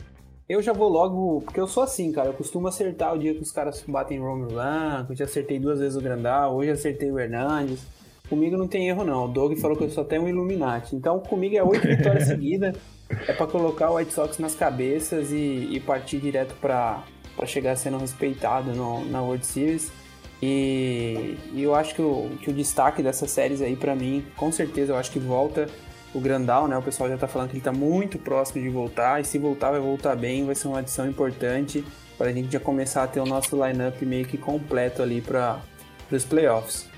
Eu 0.48 0.62
já 0.62 0.72
vou 0.72 0.88
logo, 0.88 1.40
porque 1.40 1.58
eu 1.58 1.66
sou 1.66 1.82
assim, 1.82 2.12
cara. 2.12 2.28
Eu 2.28 2.34
costumo 2.34 2.68
acertar 2.68 3.12
o 3.12 3.18
dia 3.18 3.34
que 3.34 3.42
os 3.42 3.50
caras 3.50 3.82
batem 3.86 4.20
home 4.20 4.52
run. 4.52 5.06
Eu 5.08 5.16
já 5.16 5.24
acertei 5.24 5.58
duas 5.58 5.80
vezes 5.80 5.98
o 5.98 6.00
Grandal, 6.00 6.54
hoje 6.54 6.70
acertei 6.70 7.10
o 7.10 7.18
Hernandes. 7.18 7.84
Comigo 8.28 8.56
não 8.56 8.68
tem 8.68 8.88
erro, 8.88 9.02
não. 9.02 9.24
O 9.24 9.28
Doug 9.28 9.58
falou 9.58 9.76
que 9.76 9.82
eu 9.82 9.90
só 9.90 10.04
tenho 10.04 10.22
um 10.22 10.28
Illuminati. 10.28 10.94
Então 10.94 11.18
comigo 11.18 11.56
é 11.56 11.64
oito 11.64 11.84
vitórias 11.84 12.28
seguidas. 12.30 12.76
É 13.26 13.32
pra 13.32 13.48
colocar 13.48 13.90
o 13.90 13.96
White 13.96 14.12
Sox 14.12 14.38
nas 14.38 14.54
cabeças 14.54 15.32
e, 15.32 15.68
e 15.72 15.80
partir 15.80 16.20
direto 16.20 16.54
pra 16.60 17.02
chegar 17.44 17.74
sendo 17.74 17.98
respeitado 17.98 18.72
no, 18.72 19.04
na 19.06 19.20
World 19.20 19.44
Series. 19.44 19.90
E, 20.42 21.36
e 21.52 21.62
eu 21.62 21.74
acho 21.74 21.94
que 21.94 22.02
o, 22.02 22.30
que 22.40 22.50
o 22.50 22.52
destaque 22.52 23.02
dessas 23.02 23.30
séries 23.30 23.60
aí, 23.60 23.76
pra 23.76 23.94
mim, 23.94 24.24
com 24.36 24.50
certeza, 24.50 24.92
eu 24.92 24.96
acho 24.96 25.10
que 25.10 25.18
volta 25.18 25.66
o 26.14 26.20
Grandal, 26.20 26.66
né? 26.66 26.76
O 26.76 26.82
pessoal 26.82 27.08
já 27.08 27.16
tá 27.16 27.28
falando 27.28 27.50
que 27.50 27.56
ele 27.56 27.62
tá 27.62 27.72
muito 27.72 28.18
próximo 28.18 28.62
de 28.62 28.68
voltar. 28.68 29.20
E 29.20 29.24
se 29.24 29.38
voltar, 29.38 29.70
vai 29.70 29.80
voltar 29.80 30.16
bem. 30.16 30.44
Vai 30.44 30.54
ser 30.54 30.68
uma 30.68 30.78
adição 30.78 31.08
importante 31.08 31.84
para 32.16 32.28
a 32.28 32.32
gente 32.32 32.52
já 32.52 32.60
começar 32.60 33.04
a 33.04 33.06
ter 33.06 33.20
o 33.20 33.26
nosso 33.26 33.56
lineup 33.64 34.02
meio 34.02 34.26
que 34.26 34.36
completo 34.36 35.02
ali 35.02 35.20
para 35.20 35.60
os 36.10 36.24
playoffs. 36.24 36.89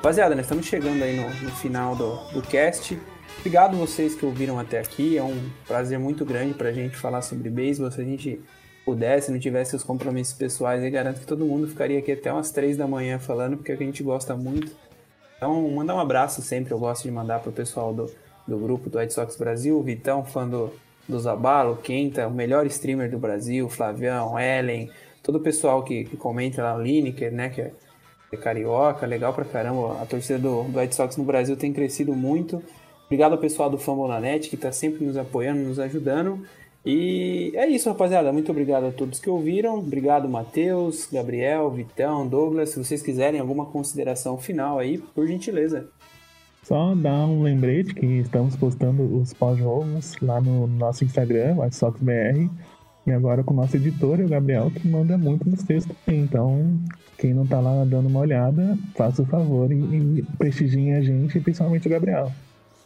Rapaziada, 0.00 0.34
estamos 0.40 0.64
chegando 0.64 1.02
aí 1.02 1.14
no, 1.14 1.28
no 1.44 1.50
final 1.56 1.94
do, 1.94 2.16
do 2.32 2.40
cast. 2.40 2.98
Obrigado 3.36 3.76
vocês 3.76 4.14
que 4.14 4.24
ouviram 4.24 4.58
até 4.58 4.80
aqui. 4.80 5.18
É 5.18 5.22
um 5.22 5.50
prazer 5.66 5.98
muito 5.98 6.24
grande 6.24 6.54
pra 6.54 6.72
gente 6.72 6.96
falar 6.96 7.20
sobre 7.20 7.50
beisebol. 7.50 7.90
Se 7.90 8.00
a 8.00 8.04
gente 8.04 8.40
pudesse, 8.82 9.30
não 9.30 9.38
tivesse 9.38 9.76
os 9.76 9.84
compromissos 9.84 10.32
pessoais, 10.32 10.82
eu 10.82 10.90
garanto 10.90 11.20
que 11.20 11.26
todo 11.26 11.44
mundo 11.44 11.68
ficaria 11.68 11.98
aqui 11.98 12.12
até 12.12 12.32
umas 12.32 12.50
três 12.50 12.78
da 12.78 12.86
manhã 12.86 13.18
falando, 13.18 13.58
porque 13.58 13.72
a 13.72 13.76
gente 13.76 14.02
gosta 14.02 14.34
muito. 14.34 14.72
Então, 15.36 15.70
mandar 15.70 15.94
um 15.96 16.00
abraço 16.00 16.40
sempre. 16.40 16.72
Eu 16.72 16.78
gosto 16.78 17.02
de 17.02 17.10
mandar 17.10 17.40
pro 17.40 17.52
pessoal 17.52 17.92
do, 17.92 18.10
do 18.48 18.56
grupo 18.56 18.88
do 18.88 18.98
White 18.98 19.12
Sox 19.12 19.36
Brasil, 19.36 19.78
o 19.78 19.82
Vitão, 19.82 20.24
fã 20.24 20.48
do, 20.48 20.72
do 21.06 21.20
Zabalo, 21.20 21.76
Quenta, 21.76 22.26
o 22.26 22.30
melhor 22.30 22.64
streamer 22.64 23.10
do 23.10 23.18
Brasil, 23.18 23.68
Flavião, 23.68 24.40
Ellen, 24.40 24.90
todo 25.22 25.36
o 25.36 25.40
pessoal 25.40 25.82
que, 25.82 26.04
que 26.04 26.16
comenta 26.16 26.62
lá, 26.62 26.74
o 26.74 26.80
Lineker, 26.80 27.30
né, 27.30 27.50
que 27.50 27.60
é, 27.60 27.64
é 27.64 27.72
carioca, 28.36 29.06
legal 29.06 29.32
pra 29.32 29.44
caramba. 29.44 30.00
A 30.00 30.06
torcida 30.06 30.38
do, 30.38 30.64
do 30.64 30.78
White 30.78 30.94
Sox 30.94 31.16
no 31.16 31.24
Brasil 31.24 31.56
tem 31.56 31.72
crescido 31.72 32.14
muito. 32.14 32.62
Obrigado 33.06 33.32
ao 33.32 33.38
pessoal 33.38 33.68
do 33.68 33.76
Fambonanet 33.76 34.48
que 34.48 34.56
tá 34.56 34.70
sempre 34.70 35.04
nos 35.04 35.16
apoiando, 35.16 35.62
nos 35.62 35.78
ajudando. 35.78 36.44
E 36.84 37.52
é 37.54 37.68
isso, 37.68 37.88
rapaziada. 37.88 38.32
Muito 38.32 38.50
obrigado 38.50 38.86
a 38.86 38.92
todos 38.92 39.18
que 39.18 39.28
ouviram. 39.28 39.78
Obrigado, 39.78 40.28
Matheus, 40.28 41.08
Gabriel, 41.12 41.70
Vitão, 41.70 42.26
Douglas. 42.26 42.70
Se 42.70 42.78
vocês 42.78 43.02
quiserem 43.02 43.40
alguma 43.40 43.66
consideração 43.66 44.38
final 44.38 44.78
aí, 44.78 44.96
por 44.98 45.26
gentileza. 45.26 45.88
Só 46.62 46.94
dar 46.94 47.26
um 47.26 47.42
lembrete 47.42 47.94
que 47.94 48.06
estamos 48.06 48.54
postando 48.54 49.02
os 49.16 49.32
pós-jogos 49.34 50.14
lá 50.22 50.40
no 50.40 50.66
nosso 50.66 51.04
Instagram, 51.04 51.56
White 51.58 51.74
Sox 51.74 52.00
BR. 52.00 52.48
E 53.06 53.10
agora 53.10 53.42
com 53.42 53.52
o 53.52 53.56
nosso 53.56 53.76
editor, 53.76 54.20
o 54.20 54.28
Gabriel, 54.28 54.70
que 54.70 54.86
manda 54.86 55.18
muito 55.18 55.48
nos 55.48 55.62
textos. 55.62 55.96
Então, 56.06 56.78
quem 57.20 57.34
não 57.34 57.46
tá 57.46 57.60
lá 57.60 57.84
dando 57.84 58.08
uma 58.08 58.20
olhada, 58.20 58.78
faça 58.96 59.20
o 59.20 59.26
favor 59.26 59.70
e, 59.70 59.76
e 59.76 60.24
prestigiem 60.38 60.94
a 60.94 61.02
gente, 61.02 61.38
principalmente 61.38 61.86
o 61.86 61.90
Gabriel. 61.90 62.32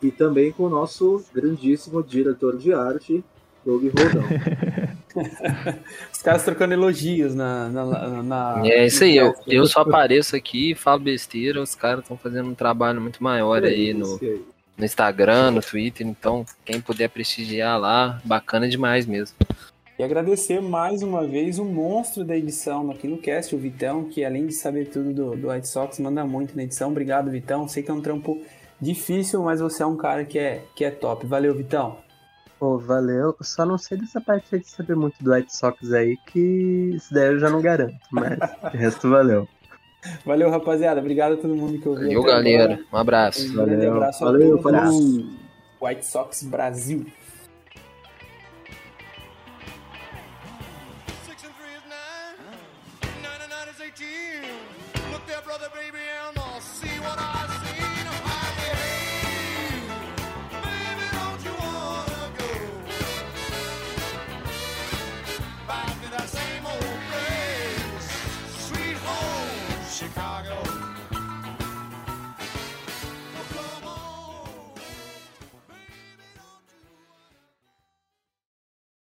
E 0.03 0.11
também 0.11 0.51
com 0.51 0.64
o 0.64 0.68
nosso 0.68 1.24
grandíssimo 1.32 2.03
diretor 2.03 2.59
de 2.59 2.72
arte, 2.74 3.22
Doug 3.64 3.85
Rodão. 3.85 4.24
Os 6.12 6.20
caras 6.20 6.43
trocando 6.43 6.74
elogios 6.74 7.35
na. 7.37 7.68
na, 7.68 8.22
na- 8.22 8.62
É 8.66 8.87
isso 8.87 9.05
aí, 9.05 9.16
eu, 9.16 9.32
eu 9.47 9.64
só 9.66 9.82
apareço 9.82 10.35
aqui 10.35 10.72
e 10.72 10.74
falo 10.74 10.99
besteira, 11.01 11.62
os 11.62 11.76
caras 11.76 12.01
estão 12.01 12.16
fazendo 12.16 12.51
um 12.51 12.55
trabalho 12.55 13.01
muito 13.01 13.22
maior 13.22 13.62
aí 13.62 13.95
no, 13.95 14.18
aí. 14.20 14.43
no 14.76 14.85
Instagram, 14.85 15.53
no 15.53 15.62
Twitter, 15.62 16.05
então 16.05 16.45
quem 16.64 16.80
puder 16.80 17.09
prestigiar 17.09 17.78
lá, 17.78 18.20
bacana 18.24 18.68
demais 18.68 19.07
mesmo. 19.07 19.37
E 19.97 20.03
agradecer 20.03 20.61
mais 20.61 21.03
uma 21.03 21.24
vez 21.24 21.59
o 21.61 21.64
monstro 21.64 22.24
da 22.24 22.36
edição 22.36 22.90
aqui 22.90 23.07
no 23.07 23.16
cast, 23.16 23.55
o 23.55 23.59
Vitão, 23.59 24.05
que 24.05 24.24
além 24.24 24.47
de 24.47 24.53
saber 24.53 24.88
tudo 24.88 25.12
do, 25.14 25.36
do 25.36 25.49
White 25.49 25.68
Sox, 25.68 26.01
manda 26.01 26.24
muito 26.24 26.57
na 26.57 26.64
edição. 26.64 26.90
Obrigado, 26.90 27.30
Vitão. 27.30 27.68
Sei 27.68 27.80
que 27.80 27.92
é 27.92 27.95
um 27.95 28.01
trampo 28.01 28.42
difícil, 28.80 29.45
mas 29.45 29.61
você 29.61 29.84
é 29.84 29.86
um 29.86 29.97
cara 29.97 30.24
que 30.24 30.36
é, 30.36 30.64
que 30.74 30.84
é 30.84 30.90
top. 30.90 31.24
Valeu, 31.26 31.55
Vitão. 31.55 31.97
Pô, 32.59 32.76
valeu. 32.76 33.36
Só 33.40 33.64
não 33.64 33.78
sei 33.78 33.97
dessa 33.97 34.20
parte 34.20 34.53
aí 34.53 34.61
de 34.61 34.68
saber 34.68 34.97
muito 34.97 35.22
do 35.22 35.32
White 35.32 35.57
Sox 35.57 35.92
aí, 35.92 36.16
que 36.26 36.90
isso 36.95 37.14
daí 37.14 37.28
eu 37.28 37.38
já 37.38 37.49
não 37.49 37.62
garanto. 37.62 37.95
Mas 38.11 38.36
o 38.74 38.76
resto 38.76 39.09
valeu. 39.09 39.47
Valeu, 40.26 40.51
rapaziada. 40.51 40.99
Obrigado 41.01 41.34
a 41.34 41.36
todo 41.36 41.55
mundo 41.55 41.78
que 41.78 41.88
ouviu. 41.88 42.20
Valeu, 42.20 42.22
até 42.22 42.32
agora. 42.32 42.42
galera. 42.42 42.84
Um 42.92 42.97
abraço. 42.97 43.49
Um 43.49 43.55
grande 43.55 43.76
Valeu. 43.76 43.92
abraço 43.95 44.24
a 44.24 44.30
Valeu, 44.32 44.59
todos. 44.59 45.24
White 45.80 46.05
Sox 46.05 46.42
Brasil. 46.42 47.07